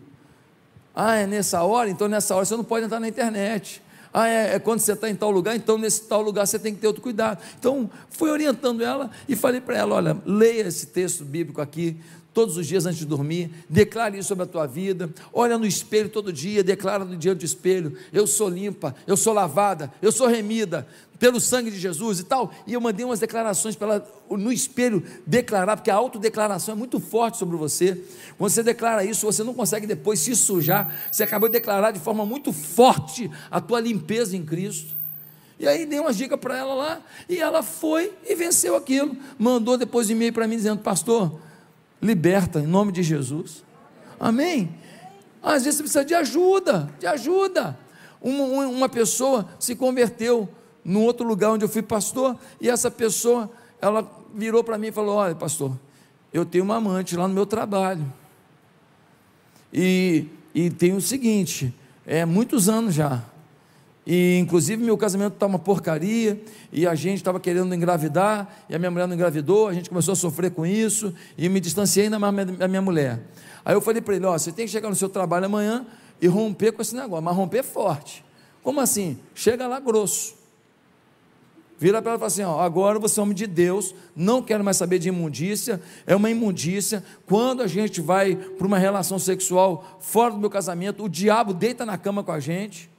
Ah, 0.94 1.14
é 1.14 1.26
nessa 1.26 1.62
hora? 1.62 1.88
Então 1.88 2.06
nessa 2.06 2.36
hora 2.36 2.44
você 2.44 2.58
não 2.58 2.62
pode 2.62 2.84
entrar 2.84 3.00
na 3.00 3.08
internet. 3.08 3.82
Ah, 4.12 4.28
é, 4.28 4.56
é 4.56 4.58
quando 4.58 4.80
você 4.80 4.92
está 4.92 5.08
em 5.08 5.16
tal 5.16 5.30
lugar, 5.30 5.56
então 5.56 5.78
nesse 5.78 6.02
tal 6.02 6.20
lugar 6.20 6.46
você 6.46 6.58
tem 6.58 6.74
que 6.74 6.80
ter 6.80 6.86
outro 6.86 7.02
cuidado. 7.02 7.42
Então, 7.58 7.90
fui 8.10 8.30
orientando 8.30 8.84
ela 8.84 9.10
e 9.26 9.34
falei 9.34 9.62
para 9.62 9.78
ela: 9.78 9.94
olha, 9.96 10.16
leia 10.26 10.68
esse 10.68 10.88
texto 10.88 11.24
bíblico 11.24 11.60
aqui, 11.60 11.96
todos 12.34 12.56
os 12.56 12.66
dias 12.66 12.84
antes 12.84 12.98
de 12.98 13.06
dormir, 13.06 13.50
declare 13.70 14.18
isso 14.18 14.28
sobre 14.28 14.42
a 14.42 14.46
tua 14.46 14.66
vida, 14.66 15.08
olha 15.32 15.56
no 15.56 15.64
espelho 15.64 16.08
todo 16.08 16.32
dia, 16.32 16.64
declara 16.64 17.04
no 17.04 17.16
diante 17.16 17.38
do 17.38 17.44
espelho, 17.44 17.96
eu 18.12 18.26
sou 18.26 18.48
limpa, 18.48 18.94
eu 19.06 19.16
sou 19.16 19.32
lavada, 19.32 19.92
eu 20.02 20.10
sou 20.10 20.26
remida 20.26 20.86
pelo 21.16 21.40
sangue 21.40 21.70
de 21.70 21.78
Jesus 21.78 22.18
e 22.18 22.24
tal, 22.24 22.52
e 22.66 22.72
eu 22.74 22.80
mandei 22.80 23.06
umas 23.06 23.20
declarações 23.20 23.76
para 23.76 23.94
ela 23.94 24.12
no 24.30 24.52
espelho 24.52 25.02
declarar, 25.24 25.76
porque 25.76 25.90
a 25.90 25.94
autodeclaração 25.94 26.74
é 26.74 26.76
muito 26.76 26.98
forte 26.98 27.38
sobre 27.38 27.56
você, 27.56 28.02
quando 28.36 28.50
você 28.50 28.64
declara 28.64 29.04
isso, 29.04 29.24
você 29.24 29.44
não 29.44 29.54
consegue 29.54 29.86
depois 29.86 30.18
se 30.18 30.34
sujar, 30.34 30.92
você 31.10 31.22
acabou 31.22 31.48
de 31.48 31.52
declarar 31.52 31.92
de 31.92 32.00
forma 32.00 32.26
muito 32.26 32.52
forte 32.52 33.30
a 33.48 33.60
tua 33.60 33.80
limpeza 33.80 34.36
em 34.36 34.44
Cristo, 34.44 34.92
e 35.56 35.68
aí 35.68 35.86
dei 35.86 36.00
umas 36.00 36.16
dicas 36.16 36.38
para 36.38 36.58
ela 36.58 36.74
lá, 36.74 37.00
e 37.28 37.38
ela 37.38 37.62
foi 37.62 38.12
e 38.28 38.34
venceu 38.34 38.74
aquilo, 38.74 39.16
mandou 39.38 39.78
depois 39.78 40.10
e-mail 40.10 40.32
para 40.32 40.48
mim 40.48 40.56
dizendo, 40.56 40.82
pastor, 40.82 41.40
liberta 42.04 42.60
em 42.60 42.66
nome 42.66 42.92
de 42.92 43.02
Jesus. 43.02 43.64
Amém? 44.20 44.74
Às 45.42 45.64
vezes 45.64 45.78
você 45.78 45.82
precisa 45.82 46.04
de 46.04 46.14
ajuda, 46.14 46.92
de 47.00 47.06
ajuda. 47.06 47.78
Uma, 48.20 48.66
uma 48.66 48.88
pessoa 48.88 49.48
se 49.58 49.74
converteu 49.74 50.46
no 50.84 51.00
outro 51.00 51.26
lugar 51.26 51.52
onde 51.52 51.64
eu 51.64 51.68
fui 51.68 51.80
pastor, 51.80 52.36
e 52.60 52.68
essa 52.68 52.90
pessoa, 52.90 53.50
ela 53.80 54.06
virou 54.34 54.62
para 54.62 54.76
mim 54.76 54.88
e 54.88 54.92
falou: 54.92 55.16
Olha, 55.16 55.34
pastor, 55.34 55.78
eu 56.30 56.44
tenho 56.44 56.64
uma 56.64 56.76
amante 56.76 57.16
lá 57.16 57.26
no 57.26 57.32
meu 57.32 57.46
trabalho. 57.46 58.04
E, 59.72 60.26
e 60.54 60.68
tem 60.68 60.94
o 60.94 61.00
seguinte, 61.00 61.74
é 62.06 62.26
muitos 62.26 62.68
anos 62.68 62.94
já. 62.94 63.22
E 64.06 64.38
inclusive 64.38 64.82
meu 64.82 64.98
casamento 64.98 65.34
está 65.34 65.46
uma 65.46 65.58
porcaria, 65.58 66.42
e 66.70 66.86
a 66.86 66.94
gente 66.94 67.16
estava 67.16 67.40
querendo 67.40 67.74
engravidar, 67.74 68.64
e 68.68 68.74
a 68.74 68.78
minha 68.78 68.90
mulher 68.90 69.08
não 69.08 69.14
engravidou, 69.14 69.66
a 69.66 69.72
gente 69.72 69.88
começou 69.88 70.12
a 70.12 70.16
sofrer 70.16 70.50
com 70.50 70.66
isso, 70.66 71.14
e 71.38 71.48
me 71.48 71.58
distanciei 71.58 72.10
da 72.10 72.18
minha, 72.68 72.82
mulher. 72.82 73.22
Aí 73.64 73.74
eu 73.74 73.80
falei 73.80 74.02
para 74.02 74.14
ele: 74.16 74.26
ó, 74.26 74.36
você 74.36 74.52
tem 74.52 74.66
que 74.66 74.72
chegar 74.72 74.90
no 74.90 74.94
seu 74.94 75.08
trabalho 75.08 75.46
amanhã 75.46 75.86
e 76.20 76.26
romper 76.26 76.72
com 76.72 76.82
esse 76.82 76.94
negócio, 76.94 77.24
mas 77.24 77.34
romper 77.34 77.62
forte. 77.62 78.22
Como 78.62 78.78
assim? 78.78 79.18
Chega 79.34 79.66
lá 79.66 79.80
grosso. 79.80 80.34
Vira 81.78 82.00
para 82.02 82.12
ela 82.12 82.18
e 82.18 82.20
fala 82.20 82.26
assim: 82.26 82.42
ó, 82.42 82.60
agora 82.60 82.98
você 82.98 83.18
é 83.18 83.22
homem 83.22 83.34
de 83.34 83.46
Deus, 83.46 83.94
não 84.14 84.42
quero 84.42 84.62
mais 84.62 84.76
saber 84.76 84.98
de 84.98 85.08
imundícia, 85.08 85.80
é 86.06 86.14
uma 86.14 86.30
imundícia. 86.30 87.02
Quando 87.26 87.62
a 87.62 87.66
gente 87.66 88.02
vai 88.02 88.36
para 88.36 88.66
uma 88.66 88.78
relação 88.78 89.18
sexual 89.18 89.98
fora 89.98 90.32
do 90.34 90.38
meu 90.38 90.50
casamento, 90.50 91.04
o 91.04 91.08
diabo 91.08 91.54
deita 91.54 91.86
na 91.86 91.96
cama 91.96 92.22
com 92.22 92.32
a 92.32 92.38
gente 92.38 92.92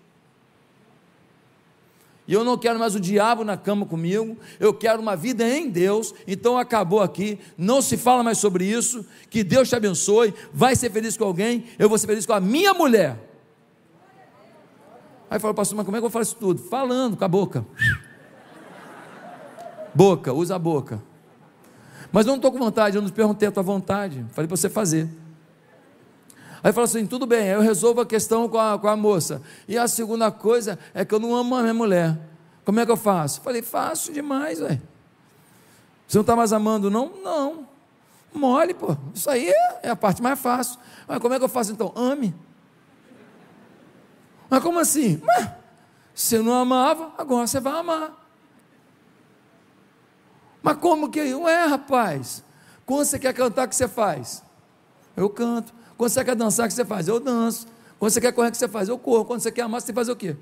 e 2.28 2.34
eu 2.34 2.44
não 2.44 2.58
quero 2.58 2.80
mais 2.80 2.96
o 2.96 3.00
diabo 3.00 3.44
na 3.44 3.56
cama 3.56 3.86
comigo, 3.86 4.38
eu 4.60 4.74
quero 4.74 5.02
uma 5.02 5.16
vida 5.16 5.48
em 5.48 5.70
Deus, 5.70 6.14
então 6.28 6.58
acabou 6.58 7.02
aqui, 7.02 7.40
não 7.58 7.82
se 7.82 7.98
fala 7.98 8.24
mais 8.24 8.38
sobre 8.38 8.66
isso, 8.66 9.06
que 9.30 9.44
Deus 9.44 9.70
te 9.70 9.76
abençoe, 9.76 10.34
vai 10.54 10.76
ser 10.76 10.92
feliz 10.92 11.16
com 11.16 11.24
alguém, 11.24 11.66
eu 11.78 11.88
vou 11.88 11.98
ser 11.98 12.08
feliz 12.08 12.26
com 12.26 12.34
a 12.34 12.40
minha 12.40 12.74
mulher. 12.74 13.18
Aí 15.30 15.40
falou, 15.40 15.54
pastor, 15.54 15.78
mas 15.78 15.86
como 15.86 15.98
é 15.98 16.00
que 16.00 16.06
eu 16.06 16.10
faço 16.10 16.32
isso 16.32 16.40
tudo? 16.40 16.62
Falando 16.62 17.18
com 17.18 17.26
a 17.26 17.28
boca. 17.28 17.66
Boca, 19.94 20.34
usa 20.34 20.56
a 20.56 20.60
boca. 20.60 21.02
Mas 22.12 22.26
eu 22.26 22.32
não 22.32 22.38
estou 22.38 22.52
com 22.52 22.58
vontade, 22.58 22.96
eu 22.96 23.02
não 23.02 23.10
te 23.10 23.14
perguntei 23.14 23.48
a 23.48 23.52
tua 23.52 23.64
vontade, 23.64 24.26
falei 24.32 24.48
para 24.48 24.58
você 24.58 24.70
fazer. 24.70 25.10
Aí 26.66 26.74
falou 26.74 26.86
assim: 26.86 27.06
tudo 27.06 27.28
bem, 27.28 27.46
eu 27.46 27.62
resolvo 27.62 28.02
a 28.02 28.06
questão 28.08 28.50
com 28.50 28.58
a, 28.58 28.80
com 28.80 28.88
a 28.88 28.98
moça. 28.98 29.40
E 29.68 29.78
a 29.78 29.88
segunda 29.88 30.32
coisa 30.32 30.80
é 30.96 31.06
que 31.06 31.14
eu 31.14 31.20
não 31.20 31.36
amo 31.36 31.54
a 31.56 31.62
minha 31.62 31.76
mulher. 31.76 32.18
Como 32.66 32.80
é 32.80 32.86
que 32.88 32.92
eu 32.92 32.98
faço? 32.98 33.40
Falei: 33.42 33.62
fácil 33.62 34.12
demais, 34.12 34.58
velho. 34.58 34.82
Você 36.08 36.18
não 36.18 36.22
está 36.22 36.36
mais 36.36 36.52
amando, 36.52 36.90
não? 36.90 37.12
Não. 37.24 37.68
Mole, 38.34 38.74
pô. 38.74 38.98
Isso 39.14 39.30
aí 39.30 39.48
é, 39.48 39.80
é 39.84 39.90
a 39.92 39.96
parte 39.96 40.24
mais 40.24 40.40
fácil. 40.40 40.80
Mas 41.08 41.20
como 41.20 41.36
é 41.36 41.38
que 41.38 41.44
eu 41.44 41.50
faço 41.50 41.72
então? 41.72 41.94
Ame. 41.96 42.34
Mas 44.50 44.64
como 44.64 44.80
assim? 44.80 45.22
Mas, 45.24 45.50
você 46.16 46.40
não 46.40 46.54
amava, 46.54 47.14
agora 47.16 47.46
você 47.46 47.60
vai 47.60 47.74
amar. 47.74 48.28
Mas 50.64 50.78
como 50.78 51.12
que? 51.12 51.22
Ué, 51.32 51.66
rapaz. 51.68 52.44
Quando 52.88 53.06
você 53.06 53.20
quer 53.20 53.36
cantar, 53.36 53.68
o 53.68 53.70
que 53.70 53.76
você 53.76 53.88
faz? 53.88 54.42
Eu 55.16 55.30
canto. 55.30 55.85
Quando 55.98 56.10
você 56.10 56.24
quer 56.24 56.36
dançar, 56.36 56.66
o 56.66 56.68
que 56.68 56.74
você 56.74 56.86
faz? 56.86 57.08
Eu 57.08 57.20
danço. 57.20 57.68
Quando 57.98 58.12
você 58.12 58.20
quer 58.20 58.32
correr, 58.32 58.50
o 58.50 58.52
que 58.52 58.58
você 58.58 58.68
faz? 58.68 58.90
Eu 58.90 58.98
corro. 58.98 59.26
Quando 59.26 59.40
você 59.40 59.52
quer 59.52 59.62
amar, 59.62 59.82
você 59.82 59.88
tem 59.88 59.94
que 59.94 60.00
fazer 60.00 60.12
o 60.12 60.16
quê? 60.16 60.36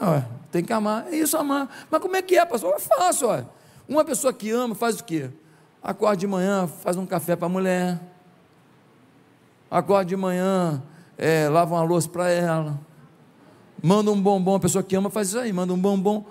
Ah, 0.00 0.24
tem 0.50 0.64
que 0.64 0.72
amar. 0.72 1.06
É 1.12 1.16
isso, 1.16 1.36
amar. 1.36 1.86
Mas 1.90 2.00
como 2.00 2.16
é 2.16 2.22
que 2.22 2.36
é, 2.36 2.44
pastor? 2.44 2.74
É 2.74 2.78
fácil, 2.78 3.28
olha. 3.28 3.48
Uma 3.88 4.04
pessoa 4.04 4.32
que 4.32 4.50
ama 4.50 4.74
faz 4.74 5.00
o 5.00 5.04
quê? 5.04 5.30
Acorda 5.82 6.16
de 6.16 6.26
manhã, 6.26 6.66
faz 6.66 6.96
um 6.96 7.06
café 7.06 7.36
para 7.36 7.46
a 7.46 7.48
mulher. 7.48 8.00
Acorda 9.70 10.04
de 10.04 10.16
manhã, 10.16 10.82
é, 11.16 11.48
lava 11.48 11.74
uma 11.74 11.82
louça 11.82 12.08
para 12.08 12.28
ela. 12.28 12.78
Manda 13.82 14.10
um 14.10 14.20
bombom. 14.20 14.56
A 14.56 14.60
pessoa 14.60 14.82
que 14.82 14.94
ama 14.96 15.10
faz 15.10 15.28
isso 15.28 15.38
aí, 15.38 15.52
manda 15.52 15.72
um 15.72 15.78
bombom. 15.78 16.24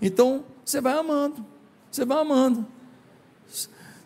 Então, 0.00 0.44
você 0.64 0.80
vai 0.80 0.92
amando. 0.98 1.44
Você 1.90 2.04
vai 2.04 2.18
amando. 2.18 2.66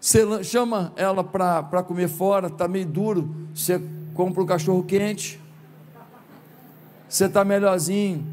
Você 0.01 0.43
chama 0.43 0.93
ela 0.97 1.23
para 1.23 1.83
comer 1.83 2.09
fora, 2.09 2.47
está 2.47 2.67
meio 2.67 2.87
duro, 2.87 3.35
você 3.55 3.81
compra 4.15 4.43
um 4.43 4.47
cachorro 4.47 4.83
quente. 4.83 5.39
Você 7.07 7.27
está 7.27 7.45
melhorzinho, 7.45 8.25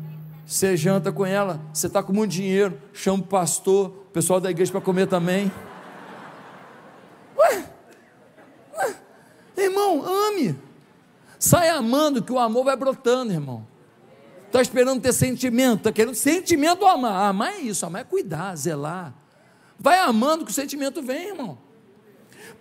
você 0.45 0.77
janta 0.77 1.11
com 1.11 1.25
ela, 1.25 1.59
você 1.73 1.87
está 1.87 2.01
com 2.01 2.13
muito 2.13 2.31
dinheiro, 2.31 2.79
chama 2.93 3.19
o 3.19 3.23
pastor, 3.23 3.87
o 3.89 4.11
pessoal 4.13 4.39
da 4.39 4.49
igreja 4.49 4.71
para 4.71 4.79
comer 4.79 5.07
também. 5.07 5.51
Ué, 7.35 7.65
ué, 8.77 8.95
irmão, 9.57 10.05
ame. 10.05 10.55
Sai 11.37 11.69
amando, 11.69 12.23
que 12.23 12.31
o 12.31 12.39
amor 12.39 12.63
vai 12.63 12.77
brotando, 12.77 13.33
irmão. 13.33 13.67
Está 14.45 14.61
esperando 14.61 15.01
ter 15.01 15.11
sentimento, 15.11 15.79
está 15.79 15.91
querendo 15.91 16.15
sentimento 16.15 16.85
amar. 16.85 17.29
Amar 17.29 17.53
é 17.55 17.59
isso, 17.59 17.85
amar 17.85 18.01
é 18.03 18.05
cuidar, 18.05 18.55
zelar. 18.55 19.13
Vai 19.79 19.99
amando 19.99 20.45
que 20.45 20.51
o 20.51 20.53
sentimento 20.53 21.01
vem, 21.01 21.29
irmão. 21.29 21.57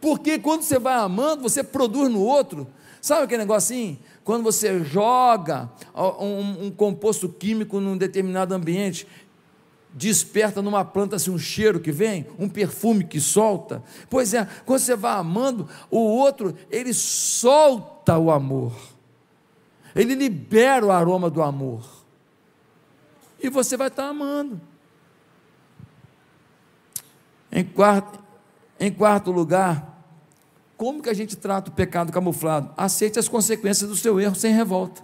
Porque 0.00 0.38
quando 0.38 0.62
você 0.62 0.78
vai 0.78 0.94
amando, 0.94 1.42
você 1.42 1.62
produz 1.62 2.10
no 2.10 2.20
outro. 2.20 2.66
Sabe 3.00 3.22
aquele 3.22 3.42
negocinho? 3.42 3.98
Quando 4.24 4.42
você 4.42 4.82
joga 4.82 5.70
um, 5.94 6.66
um 6.66 6.70
composto 6.70 7.28
químico 7.28 7.80
num 7.80 7.96
determinado 7.96 8.54
ambiente, 8.54 9.06
desperta 9.96 10.60
numa 10.60 10.84
planta 10.84 11.16
assim, 11.16 11.30
um 11.30 11.38
cheiro 11.38 11.80
que 11.80 11.90
vem, 11.90 12.26
um 12.38 12.48
perfume 12.48 13.04
que 13.04 13.20
solta. 13.20 13.82
Pois 14.10 14.34
é, 14.34 14.46
quando 14.66 14.80
você 14.80 14.94
vai 14.94 15.12
amando, 15.12 15.68
o 15.90 15.98
outro, 15.98 16.54
ele 16.70 16.92
solta 16.92 18.18
o 18.18 18.30
amor. 18.30 18.74
Ele 19.94 20.14
libera 20.14 20.84
o 20.84 20.92
aroma 20.92 21.30
do 21.30 21.42
amor. 21.42 21.82
E 23.42 23.48
você 23.48 23.76
vai 23.76 23.88
estar 23.88 24.08
amando. 24.08 24.60
Em 27.56 27.64
quarto, 27.64 28.22
em 28.78 28.92
quarto 28.92 29.30
lugar, 29.30 30.04
como 30.76 31.02
que 31.02 31.08
a 31.08 31.14
gente 31.14 31.34
trata 31.36 31.70
o 31.70 31.72
pecado 31.72 32.12
camuflado? 32.12 32.70
Aceite 32.76 33.18
as 33.18 33.28
consequências 33.28 33.88
do 33.88 33.96
seu 33.96 34.20
erro 34.20 34.34
sem 34.34 34.52
revolta. 34.52 35.00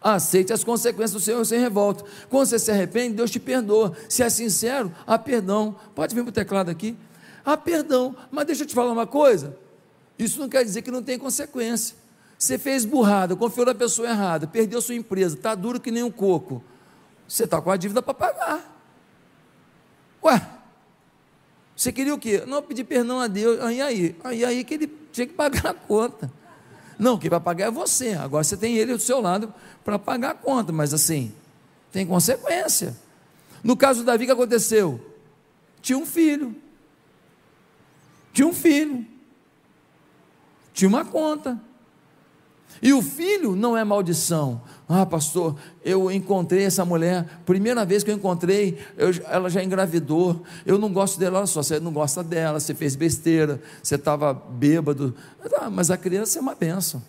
aceite 0.00 0.52
as 0.52 0.62
consequências 0.62 1.10
do 1.10 1.18
Senhor 1.18 1.44
sem 1.44 1.58
revolta. 1.58 2.04
Quando 2.30 2.46
você 2.46 2.60
se 2.60 2.70
arrepende, 2.70 3.16
Deus 3.16 3.28
te 3.28 3.40
perdoa. 3.40 3.92
Se 4.08 4.22
é 4.22 4.30
sincero, 4.30 4.94
há 5.04 5.18
perdão. 5.18 5.74
Pode 5.96 6.14
vir 6.14 6.22
para 6.22 6.30
o 6.30 6.32
teclado 6.32 6.70
aqui. 6.70 6.96
Há 7.44 7.56
perdão. 7.56 8.14
Mas 8.30 8.46
deixa 8.46 8.62
eu 8.62 8.68
te 8.68 8.74
falar 8.74 8.92
uma 8.92 9.06
coisa. 9.06 9.58
Isso 10.16 10.38
não 10.38 10.48
quer 10.48 10.64
dizer 10.64 10.82
que 10.82 10.92
não 10.92 11.02
tem 11.02 11.18
consequência. 11.18 11.96
Você 12.38 12.56
fez 12.56 12.84
burrada, 12.84 13.34
confiou 13.34 13.66
na 13.66 13.74
pessoa 13.74 14.08
errada, 14.08 14.46
perdeu 14.46 14.80
sua 14.80 14.94
empresa, 14.94 15.34
está 15.34 15.56
duro 15.56 15.80
que 15.80 15.90
nem 15.90 16.04
um 16.04 16.10
coco. 16.10 16.62
Você 17.26 17.42
está 17.42 17.60
com 17.60 17.68
a 17.68 17.76
dívida 17.76 18.00
para 18.00 18.14
pagar. 18.14 18.75
Ué, 20.26 20.44
você 21.76 21.92
queria 21.92 22.12
o 22.12 22.18
quê? 22.18 22.42
Não, 22.46 22.62
pedir 22.62 22.84
perdão 22.84 23.20
a 23.20 23.28
Deus. 23.28 23.60
Aí, 23.60 23.80
aí, 23.80 24.16
aí, 24.24 24.44
aí 24.44 24.64
que 24.64 24.74
ele 24.74 24.86
tinha 25.12 25.26
que 25.26 25.34
pagar 25.34 25.70
a 25.70 25.74
conta. 25.74 26.30
Não, 26.98 27.16
quem 27.16 27.30
vai 27.30 27.38
pagar 27.38 27.66
é 27.66 27.70
você. 27.70 28.14
Agora 28.14 28.42
você 28.42 28.56
tem 28.56 28.76
ele 28.76 28.92
do 28.92 28.98
seu 28.98 29.20
lado 29.20 29.52
para 29.84 29.98
pagar 29.98 30.30
a 30.30 30.34
conta, 30.34 30.72
mas 30.72 30.92
assim, 30.92 31.32
tem 31.92 32.04
consequência. 32.04 32.96
No 33.62 33.76
caso 33.76 34.00
do 34.00 34.06
Davi, 34.06 34.24
o 34.24 34.26
que 34.26 34.32
aconteceu? 34.32 35.00
Tinha 35.80 35.98
um 35.98 36.06
filho. 36.06 36.56
Tinha 38.32 38.48
um 38.48 38.52
filho. 38.52 39.06
Tinha 40.72 40.88
uma 40.88 41.04
conta. 41.04 41.60
E 42.82 42.92
o 42.92 43.02
filho 43.02 43.56
não 43.56 43.76
é 43.76 43.84
maldição. 43.84 44.60
Ah, 44.88 45.04
pastor, 45.04 45.56
eu 45.84 46.10
encontrei 46.10 46.64
essa 46.64 46.84
mulher, 46.84 47.40
primeira 47.44 47.84
vez 47.84 48.04
que 48.04 48.10
eu 48.10 48.14
encontrei, 48.14 48.78
eu, 48.96 49.10
ela 49.28 49.50
já 49.50 49.62
engravidou. 49.62 50.42
Eu 50.64 50.78
não 50.78 50.92
gosto 50.92 51.18
dela, 51.18 51.38
olha 51.38 51.46
só, 51.46 51.62
você 51.62 51.80
não 51.80 51.92
gosta 51.92 52.22
dela, 52.22 52.60
você 52.60 52.74
fez 52.74 52.94
besteira, 52.94 53.60
você 53.82 53.96
estava 53.96 54.32
bêbado. 54.32 55.14
Ah, 55.58 55.70
mas 55.70 55.90
a 55.90 55.96
criança 55.96 56.38
é 56.38 56.42
uma 56.42 56.54
benção. 56.54 57.02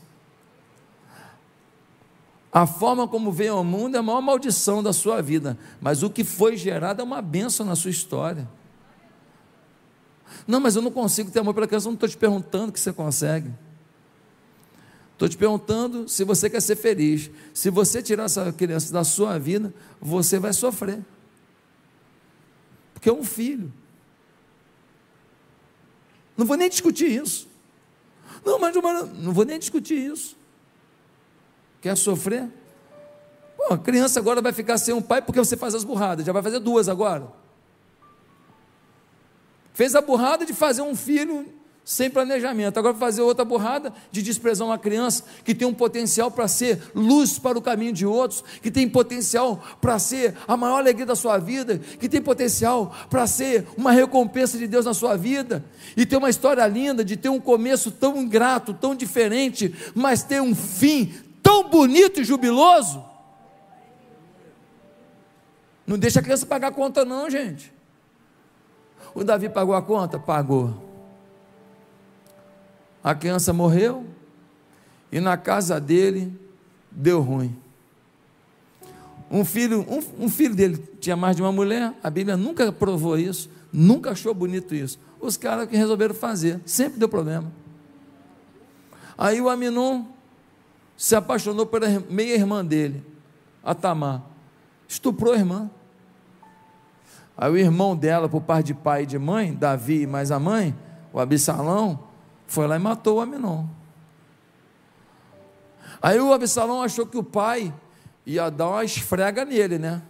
A 2.51 2.65
forma 2.65 3.07
como 3.07 3.32
veio 3.32 3.53
ao 3.53 3.63
mundo 3.63 3.95
é 3.95 3.99
a 3.99 4.03
maior 4.03 4.22
maldição 4.22 4.82
da 4.82 4.91
sua 4.91 5.22
vida, 5.22 5.57
mas 5.80 6.01
o 6.01 6.09
que 6.09 6.24
foi 6.24 6.57
gerado 6.57 7.01
é 7.01 7.03
uma 7.03 7.22
benção 7.22 7.65
na 7.65 7.76
sua 7.76 7.91
história. 7.91 8.47
Não, 10.47 10.59
mas 10.59 10.76
eu 10.76 10.82
não 10.82 10.91
consigo 10.91 11.30
ter 11.30 11.39
amor 11.39 11.53
pela 11.53 11.68
criança, 11.68 11.88
eu 11.88 11.91
não 11.91 11.95
estou 11.95 12.09
te 12.09 12.18
perguntando 12.18 12.72
que 12.72 12.80
você 12.80 12.91
consegue. 12.91 13.51
Estou 15.18 15.28
te 15.28 15.36
perguntando 15.36 16.07
se 16.07 16.24
você 16.24 16.47
quer 16.47 16.61
ser 16.61 16.76
feliz. 16.76 17.32
Se 17.51 17.72
você 17.72 18.03
tirar 18.03 18.26
essa 18.26 18.53
criança 18.53 18.93
da 18.93 19.03
sua 19.03 19.39
vida, 19.39 19.74
você 19.99 20.38
vai 20.38 20.53
sofrer. 20.53 21.03
Porque 22.93 23.09
é 23.09 23.11
um 23.13 23.24
filho. 23.24 23.74
Não 26.38 26.45
vou 26.45 26.55
nem 26.55 26.70
discutir 26.70 27.07
isso. 27.07 27.47
Não, 28.45 28.59
mas 28.59 28.76
não 28.76 29.34
vou 29.34 29.43
nem 29.43 29.57
discutir 29.57 29.95
isso. 29.95 30.38
Quer 31.82 31.97
sofrer? 31.97 32.47
Pô, 33.57 33.74
a 33.74 33.78
criança 33.80 34.20
agora 34.20 34.39
vai 34.39 34.53
ficar 34.53 34.78
sem 34.78 34.93
um 34.93 35.01
pai 35.01 35.20
porque 35.20 35.39
você 35.39 35.57
faz 35.57 35.74
as 35.74 35.84
burradas. 35.84 36.28
Já 36.28 36.32
vai 36.32 36.43
fazer 36.43 36.59
duas 36.59 36.88
agora. 36.88 37.28
Fez 39.74 39.95
a 39.95 40.01
burrada 40.01 40.45
de 40.45 40.53
fazer 40.53 40.84
um 40.84 40.95
filho 40.95 41.51
sem 41.88 42.09
planejamento. 42.09 42.77
Agora 42.77 42.93
fazer 42.93 43.21
outra 43.21 43.45
burrada 43.45 43.93
de 44.11 44.21
desprezar 44.21 44.67
uma 44.67 44.77
criança 44.77 45.23
que 45.45 45.55
tem 45.55 45.65
um 45.65 45.73
potencial 45.73 46.29
para 46.29 46.45
ser 46.45 46.81
luz 46.93 47.39
para 47.39 47.57
o 47.57 47.61
caminho 47.61 47.93
de 47.93 48.05
outros, 48.05 48.43
que 48.61 48.69
tem 48.69 48.89
potencial 48.89 49.63
para 49.79 49.97
ser 49.97 50.35
a 50.45 50.57
maior 50.57 50.79
alegria 50.79 51.05
da 51.05 51.15
sua 51.15 51.38
vida, 51.38 51.77
que 51.77 52.09
tem 52.09 52.21
potencial 52.21 52.93
para 53.09 53.25
ser 53.25 53.65
uma 53.77 53.93
recompensa 53.93 54.57
de 54.57 54.67
Deus 54.67 54.83
na 54.83 54.93
sua 54.93 55.15
vida, 55.15 55.63
e 55.95 56.05
ter 56.05 56.17
uma 56.17 56.29
história 56.29 56.67
linda 56.67 57.05
de 57.05 57.15
ter 57.15 57.29
um 57.29 57.39
começo 57.39 57.89
tão 57.89 58.17
ingrato, 58.17 58.73
tão 58.73 58.93
diferente, 58.93 59.73
mas 59.95 60.23
ter 60.23 60.41
um 60.41 60.53
fim 60.53 61.13
tão 61.41 61.69
bonito 61.69 62.19
e 62.19 62.25
jubiloso. 62.25 63.01
Não 65.88 65.97
deixa 65.97 66.19
a 66.19 66.21
criança 66.21 66.45
pagar 66.45 66.67
a 66.67 66.71
conta, 66.71 67.05
não, 67.05 67.29
gente. 67.29 67.71
O 69.15 69.23
Davi 69.23 69.47
pagou 69.47 69.73
a 69.73 69.81
conta? 69.81 70.19
Pagou 70.19 70.86
a 73.07 73.15
criança 73.15 73.53
morreu 73.53 74.05
e 75.09 75.21
na 75.21 75.37
casa 75.37 75.79
dele 75.79 76.37
deu 76.91 77.21
ruim. 77.21 77.55
Um 79.31 79.45
filho, 79.45 79.85
um, 79.89 80.25
um, 80.25 80.29
filho 80.29 80.53
dele 80.53 80.77
tinha 80.99 81.15
mais 81.15 81.37
de 81.37 81.41
uma 81.41 81.53
mulher, 81.53 81.93
a 82.03 82.09
Bíblia 82.09 82.35
nunca 82.35 82.69
provou 82.69 83.17
isso, 83.17 83.49
nunca 83.71 84.11
achou 84.11 84.33
bonito 84.33 84.75
isso. 84.75 84.99
Os 85.21 85.37
caras 85.37 85.69
que 85.69 85.77
resolveram 85.77 86.13
fazer, 86.13 86.59
sempre 86.65 86.99
deu 86.99 87.07
problema. 87.07 87.49
Aí 89.17 89.39
o 89.39 89.47
Aminon 89.47 90.03
se 90.97 91.15
apaixonou 91.15 91.65
pela 91.65 91.87
meia-irmã 92.09 92.63
dele, 92.63 93.01
a 93.63 93.73
Tamar. 93.73 94.21
Estuprou 94.85 95.33
a 95.33 95.37
irmã. 95.37 95.71
Aí 97.37 97.49
o 97.49 97.57
irmão 97.57 97.95
dela, 97.95 98.27
por 98.27 98.41
parte 98.41 98.67
de 98.67 98.73
pai 98.73 99.03
e 99.03 99.05
de 99.05 99.17
mãe, 99.17 99.53
Davi 99.53 100.05
mais 100.05 100.29
a 100.29 100.37
mãe, 100.37 100.75
o 101.13 101.21
Absalão, 101.21 102.06
foi 102.47 102.65
lá 102.65 102.75
e 102.75 102.79
matou 102.79 103.17
o 103.17 103.21
Aminon. 103.21 103.65
Aí 106.01 106.19
o 106.19 106.33
Absalão 106.33 106.81
achou 106.81 107.05
que 107.05 107.17
o 107.17 107.23
pai 107.23 107.73
ia 108.25 108.49
dar 108.49 108.69
uma 108.69 108.83
esfrega 108.83 109.43
nele, 109.45 109.77
né? 109.77 110.01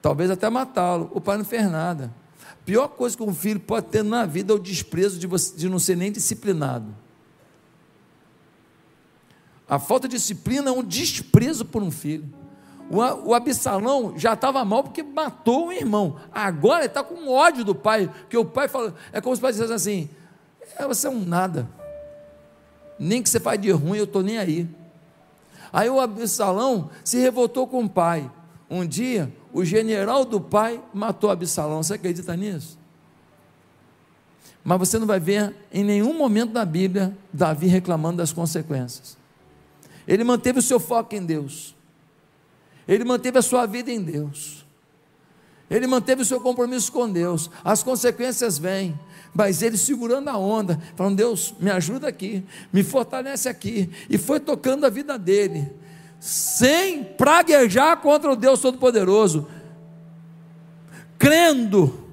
Talvez 0.00 0.30
até 0.30 0.48
matá-lo. 0.48 1.10
O 1.12 1.20
pai 1.20 1.36
não 1.36 1.44
fez 1.44 1.70
nada. 1.70 2.12
Pior 2.64 2.88
coisa 2.88 3.16
que 3.16 3.22
um 3.22 3.34
filho 3.34 3.60
pode 3.60 3.86
ter 3.86 4.04
na 4.04 4.26
vida 4.26 4.52
é 4.52 4.56
o 4.56 4.58
desprezo 4.58 5.18
de, 5.18 5.26
você, 5.26 5.56
de 5.56 5.68
não 5.68 5.78
ser 5.78 5.96
nem 5.96 6.12
disciplinado. 6.12 6.94
A 9.68 9.78
falta 9.78 10.08
de 10.08 10.16
disciplina 10.16 10.70
é 10.70 10.72
um 10.72 10.82
desprezo 10.82 11.64
por 11.64 11.82
um 11.82 11.90
filho. 11.90 12.28
O, 12.90 12.98
o 13.30 13.34
Absalão 13.34 14.14
já 14.16 14.32
estava 14.32 14.64
mal 14.64 14.82
porque 14.82 15.02
matou 15.02 15.68
o 15.68 15.72
irmão. 15.72 16.16
Agora 16.32 16.80
ele 16.80 16.86
está 16.86 17.02
com 17.02 17.28
ódio 17.28 17.64
do 17.64 17.74
pai. 17.74 18.08
Porque 18.08 18.36
o 18.36 18.44
pai 18.44 18.68
fala. 18.68 18.94
É 19.12 19.20
como 19.20 19.36
se 19.36 19.40
o 19.40 19.42
pai 19.42 19.52
dissesse 19.52 19.72
assim: 19.72 20.10
é, 20.76 20.86
você 20.86 21.06
é 21.06 21.10
um 21.10 21.24
nada. 21.24 21.68
Nem 22.98 23.22
que 23.22 23.28
você 23.28 23.38
faz 23.38 23.60
de 23.60 23.70
ruim, 23.70 23.98
eu 23.98 24.04
estou 24.04 24.22
nem 24.22 24.38
aí. 24.38 24.68
Aí 25.72 25.88
o 25.88 26.00
Absalão 26.00 26.90
se 27.04 27.18
revoltou 27.18 27.66
com 27.66 27.84
o 27.84 27.88
pai. 27.88 28.30
Um 28.70 28.86
dia, 28.86 29.32
o 29.52 29.64
general 29.64 30.24
do 30.24 30.40
pai 30.40 30.82
matou 30.92 31.30
Absalão. 31.30 31.82
Você 31.82 31.94
acredita 31.94 32.36
nisso? 32.36 32.78
Mas 34.64 34.78
você 34.78 34.98
não 34.98 35.06
vai 35.06 35.20
ver 35.20 35.54
em 35.72 35.84
nenhum 35.84 36.16
momento 36.16 36.52
da 36.52 36.64
Bíblia 36.64 37.16
Davi 37.32 37.66
reclamando 37.66 38.18
das 38.18 38.32
consequências. 38.32 39.16
Ele 40.06 40.24
manteve 40.24 40.58
o 40.58 40.62
seu 40.62 40.80
foco 40.80 41.14
em 41.14 41.24
Deus. 41.24 41.74
Ele 42.86 43.04
manteve 43.04 43.38
a 43.38 43.42
sua 43.42 43.66
vida 43.66 43.90
em 43.90 44.02
Deus. 44.02 44.66
Ele 45.70 45.86
manteve 45.86 46.22
o 46.22 46.24
seu 46.24 46.40
compromisso 46.40 46.90
com 46.90 47.10
Deus. 47.10 47.50
As 47.62 47.82
consequências 47.82 48.58
vêm 48.58 48.98
mas 49.34 49.62
ele 49.62 49.76
segurando 49.76 50.28
a 50.28 50.36
onda, 50.36 50.80
falando: 50.96 51.16
Deus, 51.16 51.54
me 51.60 51.70
ajuda 51.70 52.08
aqui, 52.08 52.44
me 52.72 52.82
fortalece 52.82 53.48
aqui, 53.48 53.90
e 54.08 54.18
foi 54.18 54.40
tocando 54.40 54.84
a 54.84 54.90
vida 54.90 55.18
dele, 55.18 55.72
sem 56.18 57.04
praguejar 57.04 58.00
contra 58.00 58.32
o 58.32 58.36
Deus 58.36 58.60
Todo-Poderoso, 58.60 59.48
crendo 61.18 62.06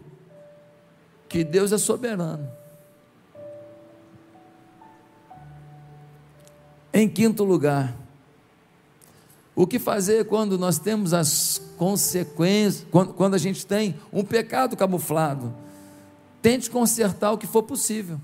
que 1.27 1.43
Deus 1.43 1.71
é 1.71 1.77
soberano. 1.77 2.47
Em 6.93 7.09
quinto 7.09 7.43
lugar, 7.43 7.93
o 9.55 9.65
que 9.65 9.79
fazer 9.79 10.25
quando 10.25 10.57
nós 10.57 10.79
temos 10.79 11.13
as 11.13 11.61
consequências, 11.77 12.85
quando, 12.91 13.13
quando 13.13 13.33
a 13.33 13.37
gente 13.37 13.65
tem 13.65 13.95
um 14.11 14.23
pecado 14.23 14.77
camuflado? 14.77 15.64
Tente 16.45 16.69
consertar 16.69 17.31
o 17.31 17.39
que 17.39 17.47
for 17.47 17.63
possível. 17.63 18.21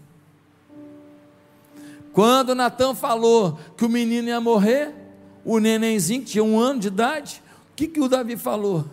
Quando 2.13 2.53
Natan 2.53 2.93
falou 2.93 3.57
que 3.75 3.83
o 3.83 3.89
menino 3.89 4.27
ia 4.27 4.39
morrer, 4.39 4.93
o 5.43 5.57
nenenzinho 5.57 6.23
tinha 6.23 6.43
um 6.43 6.59
ano 6.59 6.81
de 6.81 6.89
idade, 6.89 7.41
o 7.71 7.75
que, 7.75 7.87
que 7.87 7.99
o 7.99 8.07
Davi 8.07 8.37
falou? 8.37 8.85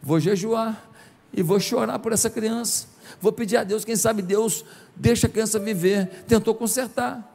Vou 0.00 0.20
jejuar 0.20 0.88
e 1.32 1.42
vou 1.42 1.58
chorar 1.58 1.98
por 1.98 2.12
essa 2.12 2.30
criança. 2.30 2.86
Vou 3.20 3.32
pedir 3.32 3.56
a 3.56 3.64
Deus, 3.64 3.84
quem 3.84 3.96
sabe 3.96 4.22
Deus 4.22 4.64
deixa 4.94 5.26
a 5.26 5.30
criança 5.30 5.58
viver. 5.58 6.06
Tentou 6.28 6.54
consertar. 6.54 7.28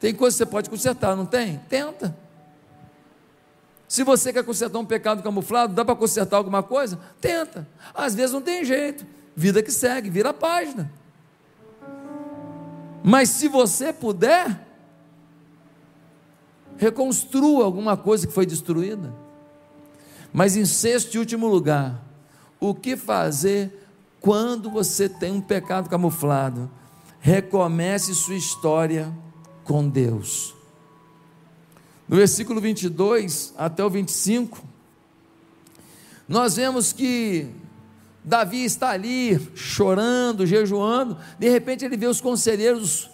Tem 0.00 0.14
coisa 0.14 0.34
que 0.34 0.38
você 0.38 0.46
pode 0.46 0.70
consertar, 0.70 1.14
não 1.14 1.26
tem? 1.26 1.60
Tenta. 1.68 2.16
Se 3.86 4.02
você 4.02 4.32
quer 4.32 4.44
consertar 4.44 4.78
um 4.78 4.86
pecado 4.86 5.22
camuflado, 5.22 5.74
dá 5.74 5.84
para 5.84 5.94
consertar 5.94 6.38
alguma 6.38 6.62
coisa? 6.62 6.98
Tenta. 7.20 7.68
Às 7.94 8.14
vezes 8.14 8.32
não 8.32 8.40
tem 8.40 8.64
jeito 8.64 9.17
vida 9.38 9.62
que 9.62 9.70
segue, 9.70 10.10
vira 10.10 10.30
a 10.30 10.34
página. 10.34 10.90
Mas 13.04 13.28
se 13.28 13.46
você 13.46 13.92
puder, 13.92 14.66
reconstrua 16.76 17.64
alguma 17.64 17.96
coisa 17.96 18.26
que 18.26 18.32
foi 18.32 18.44
destruída. 18.44 19.14
Mas 20.32 20.56
em 20.56 20.64
sexto 20.64 21.14
e 21.14 21.18
último 21.20 21.46
lugar, 21.46 22.02
o 22.58 22.74
que 22.74 22.96
fazer 22.96 23.86
quando 24.20 24.68
você 24.68 25.08
tem 25.08 25.30
um 25.30 25.40
pecado 25.40 25.88
camuflado? 25.88 26.68
Recomece 27.20 28.16
sua 28.16 28.34
história 28.34 29.16
com 29.62 29.88
Deus. 29.88 30.52
no 32.08 32.16
versículo 32.16 32.60
22 32.60 33.54
até 33.56 33.84
o 33.84 33.90
25, 33.90 34.64
nós 36.26 36.56
vemos 36.56 36.92
que 36.92 37.54
Davi 38.28 38.62
está 38.62 38.90
ali 38.90 39.40
chorando, 39.54 40.44
jejuando, 40.44 41.16
de 41.38 41.48
repente 41.48 41.82
ele 41.82 41.96
vê 41.96 42.06
os 42.06 42.20
conselheiros 42.20 43.10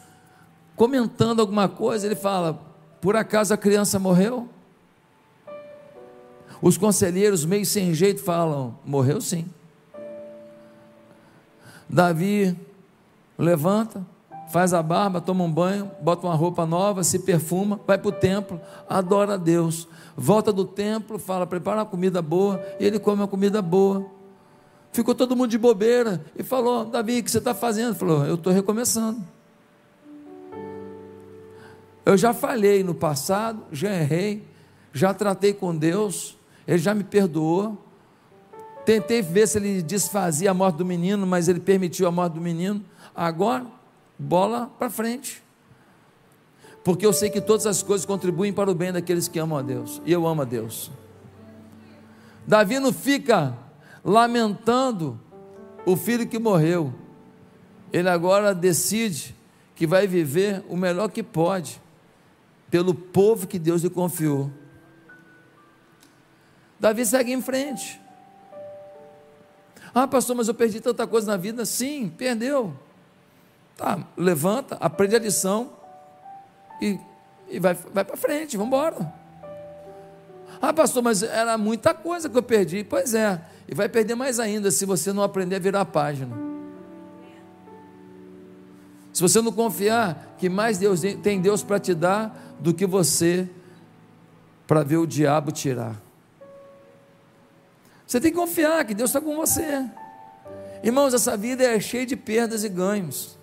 comentando 0.74 1.38
alguma 1.38 1.68
coisa, 1.68 2.04
ele 2.04 2.16
fala: 2.16 2.60
Por 3.00 3.14
acaso 3.14 3.54
a 3.54 3.56
criança 3.56 3.96
morreu? 4.00 4.48
Os 6.60 6.76
conselheiros, 6.76 7.44
meio 7.44 7.64
sem 7.64 7.94
jeito, 7.94 8.24
falam: 8.24 8.76
Morreu 8.84 9.20
sim. 9.20 9.46
Davi 11.88 12.58
levanta, 13.38 14.04
faz 14.48 14.74
a 14.74 14.82
barba, 14.82 15.20
toma 15.20 15.44
um 15.44 15.52
banho, 15.52 15.92
bota 16.00 16.26
uma 16.26 16.34
roupa 16.34 16.66
nova, 16.66 17.04
se 17.04 17.20
perfuma, 17.20 17.78
vai 17.86 17.98
para 17.98 18.08
o 18.08 18.12
templo, 18.12 18.60
adora 18.88 19.34
a 19.34 19.36
Deus. 19.36 19.86
Volta 20.16 20.52
do 20.52 20.64
templo, 20.64 21.20
fala: 21.20 21.46
Prepara 21.46 21.78
uma 21.78 21.86
comida 21.86 22.20
boa, 22.20 22.60
e 22.80 22.84
ele 22.84 22.98
come 22.98 23.20
uma 23.20 23.28
comida 23.28 23.62
boa. 23.62 24.12
Ficou 24.94 25.12
todo 25.12 25.34
mundo 25.34 25.50
de 25.50 25.58
bobeira 25.58 26.24
e 26.38 26.44
falou: 26.44 26.84
Davi, 26.84 27.18
o 27.18 27.24
que 27.24 27.28
você 27.28 27.38
está 27.38 27.52
fazendo? 27.52 27.88
Ele 27.88 27.98
falou: 27.98 28.24
Eu 28.24 28.36
estou 28.36 28.52
recomeçando. 28.52 29.20
Eu 32.06 32.16
já 32.16 32.32
falhei 32.32 32.84
no 32.84 32.94
passado, 32.94 33.64
já 33.72 33.90
errei, 33.90 34.46
já 34.92 35.12
tratei 35.12 35.52
com 35.52 35.74
Deus, 35.74 36.38
Ele 36.64 36.78
já 36.78 36.94
me 36.94 37.02
perdoou. 37.02 37.76
Tentei 38.84 39.20
ver 39.20 39.48
se 39.48 39.58
ele 39.58 39.82
desfazia 39.82 40.52
a 40.52 40.54
morte 40.54 40.76
do 40.76 40.84
menino, 40.84 41.26
mas 41.26 41.48
ele 41.48 41.58
permitiu 41.58 42.06
a 42.06 42.12
morte 42.12 42.34
do 42.34 42.40
menino. 42.40 42.84
Agora, 43.16 43.66
bola 44.16 44.70
para 44.78 44.90
frente. 44.90 45.42
Porque 46.84 47.04
eu 47.04 47.12
sei 47.12 47.30
que 47.30 47.40
todas 47.40 47.66
as 47.66 47.82
coisas 47.82 48.06
contribuem 48.06 48.52
para 48.52 48.70
o 48.70 48.74
bem 48.74 48.92
daqueles 48.92 49.26
que 49.26 49.38
amam 49.40 49.58
a 49.58 49.62
Deus. 49.62 50.02
E 50.04 50.12
eu 50.12 50.24
amo 50.26 50.42
a 50.42 50.44
Deus. 50.44 50.90
Davi 52.46 52.78
não 52.78 52.92
fica 52.92 53.63
lamentando 54.04 55.18
o 55.86 55.96
filho 55.96 56.28
que 56.28 56.38
morreu. 56.38 56.92
Ele 57.92 58.08
agora 58.08 58.54
decide 58.54 59.34
que 59.74 59.86
vai 59.86 60.06
viver 60.06 60.64
o 60.68 60.76
melhor 60.76 61.08
que 61.08 61.22
pode 61.22 61.80
pelo 62.70 62.94
povo 62.94 63.46
que 63.46 63.58
Deus 63.58 63.82
lhe 63.82 63.90
confiou. 63.90 64.50
Davi 66.78 67.06
segue 67.06 67.32
em 67.32 67.40
frente. 67.40 68.00
Ah, 69.94 70.08
pastor, 70.08 70.34
mas 70.34 70.48
eu 70.48 70.54
perdi 70.54 70.80
tanta 70.80 71.06
coisa 71.06 71.30
na 71.30 71.36
vida. 71.36 71.64
Sim, 71.64 72.08
perdeu. 72.08 72.76
Tá, 73.76 74.06
levanta, 74.16 74.76
aprende 74.80 75.16
a 75.16 75.18
lição 75.18 75.72
e, 76.80 76.98
e 77.48 77.58
vai, 77.58 77.74
vai 77.74 78.04
para 78.04 78.16
frente, 78.16 78.56
vamos 78.56 78.68
embora. 78.68 79.14
Ah, 80.60 80.72
pastor, 80.72 81.02
mas 81.02 81.22
era 81.22 81.56
muita 81.56 81.94
coisa 81.94 82.28
que 82.28 82.36
eu 82.36 82.42
perdi. 82.42 82.84
Pois 82.84 83.14
é, 83.14 83.40
e 83.68 83.74
vai 83.74 83.88
perder 83.88 84.14
mais 84.14 84.38
ainda 84.38 84.70
se 84.70 84.84
você 84.84 85.12
não 85.12 85.22
aprender 85.22 85.56
a 85.56 85.58
virar 85.58 85.80
a 85.80 85.84
página. 85.84 86.36
Se 89.12 89.22
você 89.22 89.40
não 89.40 89.52
confiar 89.52 90.34
que 90.38 90.48
mais 90.48 90.78
Deus 90.78 91.00
tem 91.22 91.40
Deus 91.40 91.62
para 91.62 91.78
te 91.78 91.94
dar 91.94 92.56
do 92.58 92.74
que 92.74 92.84
você 92.84 93.48
para 94.66 94.82
ver 94.82 94.96
o 94.96 95.06
diabo 95.06 95.52
tirar. 95.52 96.00
Você 98.06 98.20
tem 98.20 98.30
que 98.30 98.36
confiar 98.36 98.84
que 98.84 98.94
Deus 98.94 99.10
está 99.10 99.20
com 99.20 99.36
você. 99.36 99.88
Irmãos, 100.82 101.14
essa 101.14 101.36
vida 101.36 101.64
é 101.64 101.80
cheia 101.80 102.04
de 102.04 102.16
perdas 102.16 102.64
e 102.64 102.68
ganhos. 102.68 103.38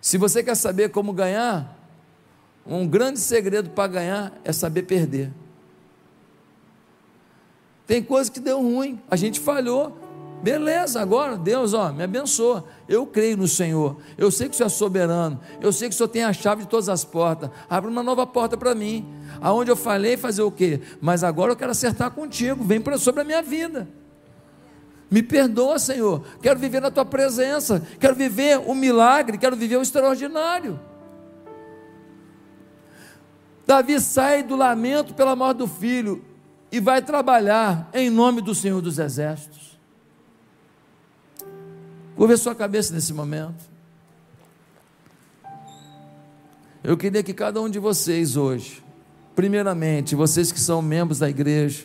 Se 0.00 0.18
você 0.18 0.42
quer 0.42 0.54
saber 0.54 0.90
como 0.90 1.12
ganhar, 1.12 1.76
um 2.64 2.86
grande 2.86 3.18
segredo 3.18 3.70
para 3.70 3.88
ganhar 3.88 4.32
é 4.44 4.52
saber 4.52 4.82
perder. 4.82 5.32
Tem 7.86 8.02
coisa 8.02 8.30
que 8.30 8.40
deu 8.40 8.60
ruim, 8.60 9.00
a 9.08 9.16
gente 9.16 9.38
falhou, 9.38 9.96
Beleza, 10.42 11.00
agora 11.00 11.36
Deus, 11.36 11.72
ó, 11.72 11.90
me 11.90 12.04
abençoa. 12.04 12.64
Eu 12.88 13.06
creio 13.06 13.36
no 13.36 13.48
Senhor. 13.48 13.96
Eu 14.16 14.30
sei 14.30 14.48
que 14.48 14.54
o 14.54 14.56
Senhor 14.56 14.66
é 14.66 14.70
soberano. 14.70 15.40
Eu 15.60 15.72
sei 15.72 15.88
que 15.88 15.94
o 15.94 15.96
Senhor 15.96 16.08
tem 16.08 16.24
a 16.24 16.32
chave 16.32 16.62
de 16.62 16.68
todas 16.68 16.88
as 16.88 17.04
portas. 17.04 17.50
Abre 17.68 17.90
uma 17.90 18.02
nova 18.02 18.26
porta 18.26 18.56
para 18.56 18.74
mim. 18.74 19.04
Aonde 19.40 19.70
eu 19.70 19.76
falei 19.76 20.16
fazer 20.16 20.42
o 20.42 20.50
quê? 20.50 20.80
Mas 21.00 21.24
agora 21.24 21.52
eu 21.52 21.56
quero 21.56 21.70
acertar 21.70 22.10
contigo. 22.10 22.62
Vem 22.62 22.80
para 22.80 22.98
sobre 22.98 23.22
a 23.22 23.24
minha 23.24 23.42
vida. 23.42 23.88
Me 25.10 25.22
perdoa, 25.22 25.78
Senhor. 25.78 26.22
Quero 26.42 26.60
viver 26.60 26.80
na 26.80 26.90
tua 26.90 27.04
presença. 27.04 27.84
Quero 27.98 28.14
viver 28.14 28.58
o 28.58 28.74
milagre, 28.74 29.38
quero 29.38 29.56
viver 29.56 29.76
o 29.78 29.82
extraordinário. 29.82 30.78
Davi 33.66 34.00
sai 34.00 34.42
do 34.42 34.54
lamento 34.54 35.14
pela 35.14 35.34
morte 35.34 35.58
do 35.58 35.66
filho 35.66 36.22
e 36.70 36.80
vai 36.80 37.02
trabalhar 37.02 37.88
em 37.92 38.10
nome 38.10 38.40
do 38.40 38.54
Senhor 38.54 38.80
dos 38.80 38.98
Exércitos. 38.98 39.78
Curva 42.16 42.36
sua 42.36 42.54
cabeça 42.54 42.94
nesse 42.94 43.12
momento. 43.12 43.64
Eu 46.82 46.96
queria 46.96 47.22
que 47.22 47.34
cada 47.34 47.60
um 47.60 47.68
de 47.68 47.78
vocês 47.78 48.36
hoje, 48.36 48.82
primeiramente, 49.34 50.14
vocês 50.14 50.50
que 50.50 50.60
são 50.60 50.80
membros 50.80 51.18
da 51.18 51.28
igreja, 51.28 51.84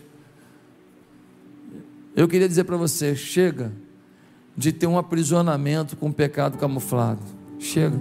eu 2.16 2.28
queria 2.28 2.48
dizer 2.48 2.64
para 2.64 2.78
vocês: 2.78 3.18
chega 3.18 3.72
de 4.56 4.72
ter 4.72 4.88
um 4.88 4.98
aprisionamento 4.98 5.96
com 5.98 6.10
o 6.10 6.14
pecado 6.14 6.58
camuflado. 6.58 7.22
Chega. 7.58 8.00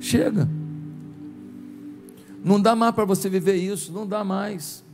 Chega. 0.00 0.48
Não 2.44 2.60
dá 2.60 2.74
mais 2.74 2.94
para 2.94 3.04
você 3.04 3.28
viver 3.28 3.56
isso, 3.56 3.92
não 3.92 4.06
dá 4.06 4.24
mais. 4.24 4.84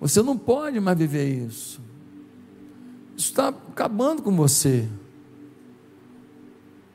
Você 0.00 0.22
não 0.22 0.36
pode 0.36 0.80
mais 0.80 0.96
viver 0.96 1.28
isso. 1.28 1.80
Isso 3.16 3.28
está 3.28 3.48
acabando 3.48 4.22
com 4.22 4.34
você. 4.34 4.88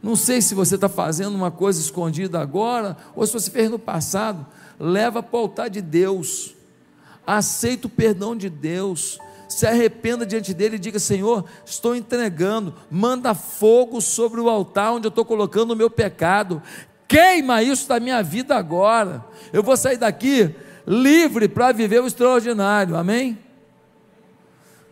Não 0.02 0.16
sei 0.16 0.42
se 0.42 0.56
você 0.56 0.76
está 0.76 0.90
fazendo 0.90 1.36
uma 1.36 1.52
coisa 1.52 1.80
escondida 1.80 2.40
agora, 2.40 2.98
ou 3.16 3.26
se 3.26 3.34
você 3.34 3.52
fez 3.52 3.70
no 3.70 3.78
passado. 3.78 4.46
Leva 4.80 5.22
para 5.22 5.38
o 5.38 5.42
altar 5.42 5.70
de 5.70 5.82
Deus. 5.82 6.56
Aceita 7.26 7.88
o 7.88 7.90
perdão 7.90 8.36
de 8.36 8.50
Deus. 8.50 9.20
Se 9.48 9.68
arrependa 9.68 10.26
diante 10.26 10.54
dele 10.54 10.76
e 10.76 10.80
diga: 10.80 11.00
Senhor, 11.00 11.46
estou 11.64 11.96
entregando. 11.96 12.74
Manda 12.90 13.36
fogo 13.36 14.02
sobre 14.02 14.42
o 14.42 14.50
altar 14.50 14.94
onde 14.94 15.08
eu 15.08 15.10
estou 15.10 15.26
colocando 15.26 15.72
o 15.72 15.76
meu 15.76 15.90
pecado. 15.90 16.62
Queima 17.08 17.62
isso 17.62 17.88
da 17.88 18.00
minha 18.00 18.24
vida 18.24 18.56
agora. 18.56 19.24
Eu 19.54 19.62
vou 19.62 19.78
sair 19.78 19.98
daqui 19.98 20.56
livre 20.88 21.48
para 21.48 21.72
viver 21.72 22.02
o 22.02 22.08
extraordinário. 22.08 22.96
Amém? 22.96 23.38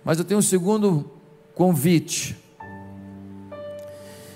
Mas 0.04 0.20
eu 0.20 0.26
tenho 0.26 0.39
um 0.39 0.44
segundo 0.44 1.10
convite. 1.56 2.38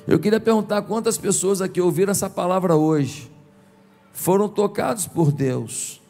Eu 0.08 0.20
queria 0.20 0.40
perguntar 0.40 0.82
quantas 0.84 1.18
pessoas 1.18 1.62
aqui 1.62 1.82
ouviram 1.82 2.12
essa 2.12 2.30
palavra 2.30 2.76
hoje 2.76 3.30
foram 4.18 4.50
tocados 4.50 5.06
por 5.06 5.32
Deus. 5.32 6.02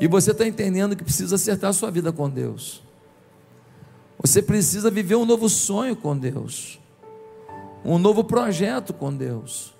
E 0.00 0.08
você 0.08 0.32
está 0.32 0.44
entendendo 0.44 0.96
que 0.96 1.04
precisa 1.04 1.36
acertar 1.36 1.70
a 1.70 1.72
sua 1.72 1.88
vida 1.88 2.12
com 2.12 2.28
Deus. 2.28 2.82
Você 4.18 4.42
precisa 4.42 4.90
viver 4.90 5.14
um 5.14 5.24
novo 5.24 5.48
sonho 5.48 5.94
com 5.94 6.18
Deus. 6.18 6.80
Um 7.84 7.96
novo 7.96 8.24
projeto 8.24 8.92
com 8.92 9.14
Deus. 9.14 9.72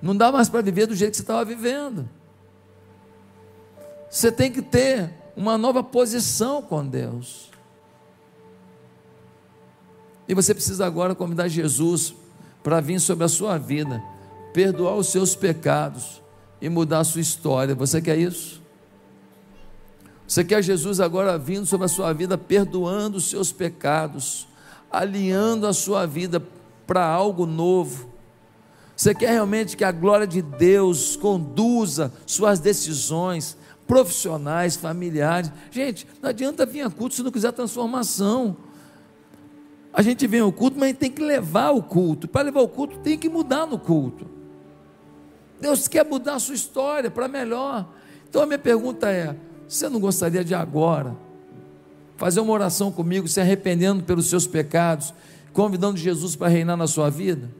Não 0.00 0.16
dá 0.16 0.32
mais 0.32 0.48
para 0.48 0.62
viver 0.62 0.86
do 0.86 0.94
jeito 0.94 1.10
que 1.10 1.16
você 1.18 1.22
estava 1.22 1.44
vivendo. 1.44 2.08
Você 4.10 4.32
tem 4.32 4.50
que 4.50 4.62
ter 4.62 5.10
uma 5.36 5.58
nova 5.58 5.82
posição 5.82 6.62
com 6.62 6.84
Deus. 6.86 7.50
E 10.26 10.34
você 10.34 10.54
precisa 10.54 10.86
agora 10.86 11.14
convidar 11.14 11.48
Jesus 11.48 12.14
para 12.62 12.80
vir 12.80 13.00
sobre 13.00 13.24
a 13.24 13.28
sua 13.28 13.56
vida, 13.56 14.02
perdoar 14.52 14.96
os 14.96 15.08
seus 15.08 15.34
pecados 15.34 16.22
e 16.60 16.68
mudar 16.68 17.00
a 17.00 17.04
sua 17.04 17.20
história. 17.20 17.74
Você 17.74 18.00
quer 18.00 18.18
isso? 18.18 18.60
Você 20.26 20.44
quer 20.44 20.62
Jesus 20.62 21.00
agora 21.00 21.38
vindo 21.38 21.64
sobre 21.64 21.86
a 21.86 21.88
sua 21.88 22.12
vida, 22.12 22.36
perdoando 22.36 23.16
os 23.16 23.30
seus 23.30 23.50
pecados, 23.50 24.46
alinhando 24.90 25.66
a 25.66 25.72
sua 25.72 26.04
vida 26.04 26.42
para 26.86 27.06
algo 27.06 27.46
novo. 27.46 28.10
Você 28.94 29.14
quer 29.14 29.30
realmente 29.30 29.76
que 29.76 29.84
a 29.84 29.92
glória 29.92 30.26
de 30.26 30.42
Deus 30.42 31.16
conduza 31.16 32.12
suas 32.26 32.58
decisões 32.58 33.56
profissionais, 33.88 34.76
familiares. 34.76 35.50
Gente, 35.72 36.06
não 36.22 36.30
adianta 36.30 36.64
vir 36.64 36.82
a 36.82 36.90
culto 36.90 37.16
se 37.16 37.22
não 37.24 37.32
quiser 37.32 37.50
transformação. 37.50 38.56
A 39.92 40.02
gente 40.02 40.24
vem 40.28 40.40
ao 40.40 40.52
culto, 40.52 40.78
mas 40.78 40.96
tem 40.96 41.10
que 41.10 41.20
levar 41.20 41.70
o 41.70 41.82
culto. 41.82 42.28
Para 42.28 42.42
levar 42.42 42.60
o 42.60 42.68
culto, 42.68 42.98
tem 42.98 43.18
que 43.18 43.28
mudar 43.28 43.66
no 43.66 43.78
culto. 43.78 44.26
Deus 45.60 45.88
quer 45.88 46.04
mudar 46.04 46.34
a 46.34 46.38
sua 46.38 46.54
história 46.54 47.10
para 47.10 47.26
melhor. 47.26 47.88
Então 48.28 48.42
a 48.42 48.46
minha 48.46 48.58
pergunta 48.60 49.10
é: 49.10 49.34
você 49.66 49.88
não 49.88 49.98
gostaria 49.98 50.44
de 50.44 50.54
agora 50.54 51.16
fazer 52.16 52.38
uma 52.38 52.52
oração 52.52 52.92
comigo, 52.92 53.26
se 53.26 53.40
arrependendo 53.40 54.04
pelos 54.04 54.26
seus 54.26 54.46
pecados, 54.46 55.12
convidando 55.52 55.96
Jesus 55.96 56.36
para 56.36 56.46
reinar 56.46 56.76
na 56.76 56.86
sua 56.86 57.10
vida? 57.10 57.50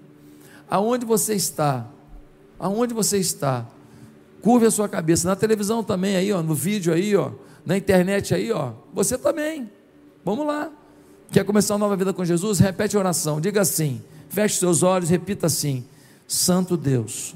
Aonde 0.71 1.05
você 1.05 1.35
está? 1.35 1.89
aonde 2.59 2.93
você 2.93 3.19
está. 3.19 3.67
Curve 4.49 4.65
a 4.65 4.71
sua 4.71 4.89
cabeça. 4.89 5.29
Na 5.29 5.37
televisão 5.37 5.85
também, 5.85 6.17
aí, 6.17 6.33
ó, 6.33 6.43
no 6.43 6.55
vídeo 6.55 6.91
aí, 6.91 7.15
ó, 7.15 7.33
na 7.67 7.77
internet 7.77 8.35
aí, 8.35 8.51
ó. 8.51 8.73
Você 8.95 9.19
também. 9.19 9.71
Vamos 10.25 10.47
lá. 10.47 10.73
Quer 11.31 11.45
começar 11.45 11.75
uma 11.75 11.81
nova 11.81 11.95
vida 11.99 12.15
com 12.15 12.25
Jesus? 12.25 12.59
Repete 12.59 12.97
a 12.97 12.99
oração. 12.99 13.43
Diga 13.43 13.61
assim. 13.61 14.01
Feche 14.31 14.59
seus 14.59 14.83
olhos, 14.83 15.11
repita 15.11 15.49
assim: 15.49 15.85
Santo 16.27 16.79
Deus, 16.79 17.35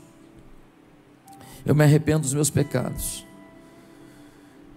eu 1.67 1.75
me 1.75 1.85
arrependo 1.85 2.21
dos 2.21 2.33
meus 2.33 2.49
pecados. 2.49 3.27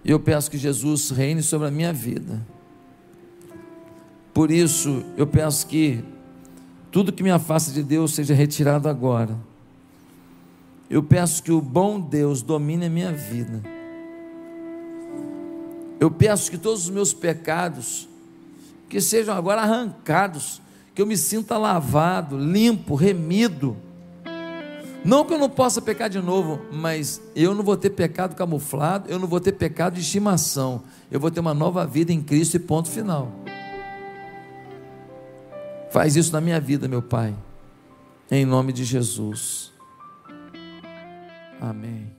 E 0.04 0.10
eu 0.10 0.20
peço 0.20 0.50
que 0.50 0.58
Jesus 0.58 1.08
reine 1.08 1.42
sobre 1.42 1.68
a 1.68 1.70
minha 1.70 1.90
vida. 1.90 2.46
Por 4.34 4.50
isso, 4.50 5.02
eu 5.16 5.26
peço 5.26 5.66
que 5.66 6.04
tudo 6.92 7.14
que 7.14 7.22
me 7.22 7.30
afasta 7.30 7.72
de 7.72 7.82
Deus 7.82 8.14
seja 8.14 8.34
retirado 8.34 8.90
agora. 8.90 9.34
Eu 10.88 11.02
peço 11.02 11.42
que 11.42 11.50
o 11.50 11.60
bom 11.60 12.00
Deus 12.00 12.42
domine 12.42 12.86
a 12.86 12.90
minha 12.90 13.12
vida. 13.12 13.62
Eu 15.98 16.10
peço 16.10 16.50
que 16.50 16.58
todos 16.58 16.84
os 16.84 16.90
meus 16.90 17.12
pecados 17.12 18.08
que 18.88 19.00
sejam 19.00 19.34
agora 19.34 19.62
arrancados, 19.62 20.60
que 20.94 21.02
eu 21.02 21.06
me 21.06 21.16
sinta 21.16 21.58
lavado, 21.58 22.38
limpo, 22.38 22.94
remido. 22.94 23.76
Não 25.04 25.24
que 25.24 25.34
eu 25.34 25.38
não 25.38 25.48
possa 25.48 25.80
pecar 25.80 26.08
de 26.08 26.20
novo, 26.20 26.60
mas 26.72 27.20
eu 27.34 27.54
não 27.54 27.62
vou 27.62 27.76
ter 27.76 27.90
pecado 27.90 28.34
camuflado, 28.34 29.10
eu 29.10 29.18
não 29.18 29.26
vou 29.28 29.40
ter 29.40 29.52
pecado 29.52 29.94
de 29.94 30.00
estimação. 30.00 30.82
Eu 31.10 31.20
vou 31.20 31.30
ter 31.30 31.40
uma 31.40 31.54
nova 31.54 31.86
vida 31.86 32.12
em 32.12 32.22
Cristo 32.22 32.56
e 32.56 32.60
ponto 32.60 32.88
final. 32.88 33.30
Faz 35.90 36.16
isso 36.16 36.32
na 36.32 36.40
minha 36.40 36.60
vida, 36.60 36.88
meu 36.88 37.02
Pai. 37.02 37.34
Em 38.30 38.44
nome 38.44 38.72
de 38.72 38.84
Jesus. 38.84 39.75
Amém. 41.68 42.15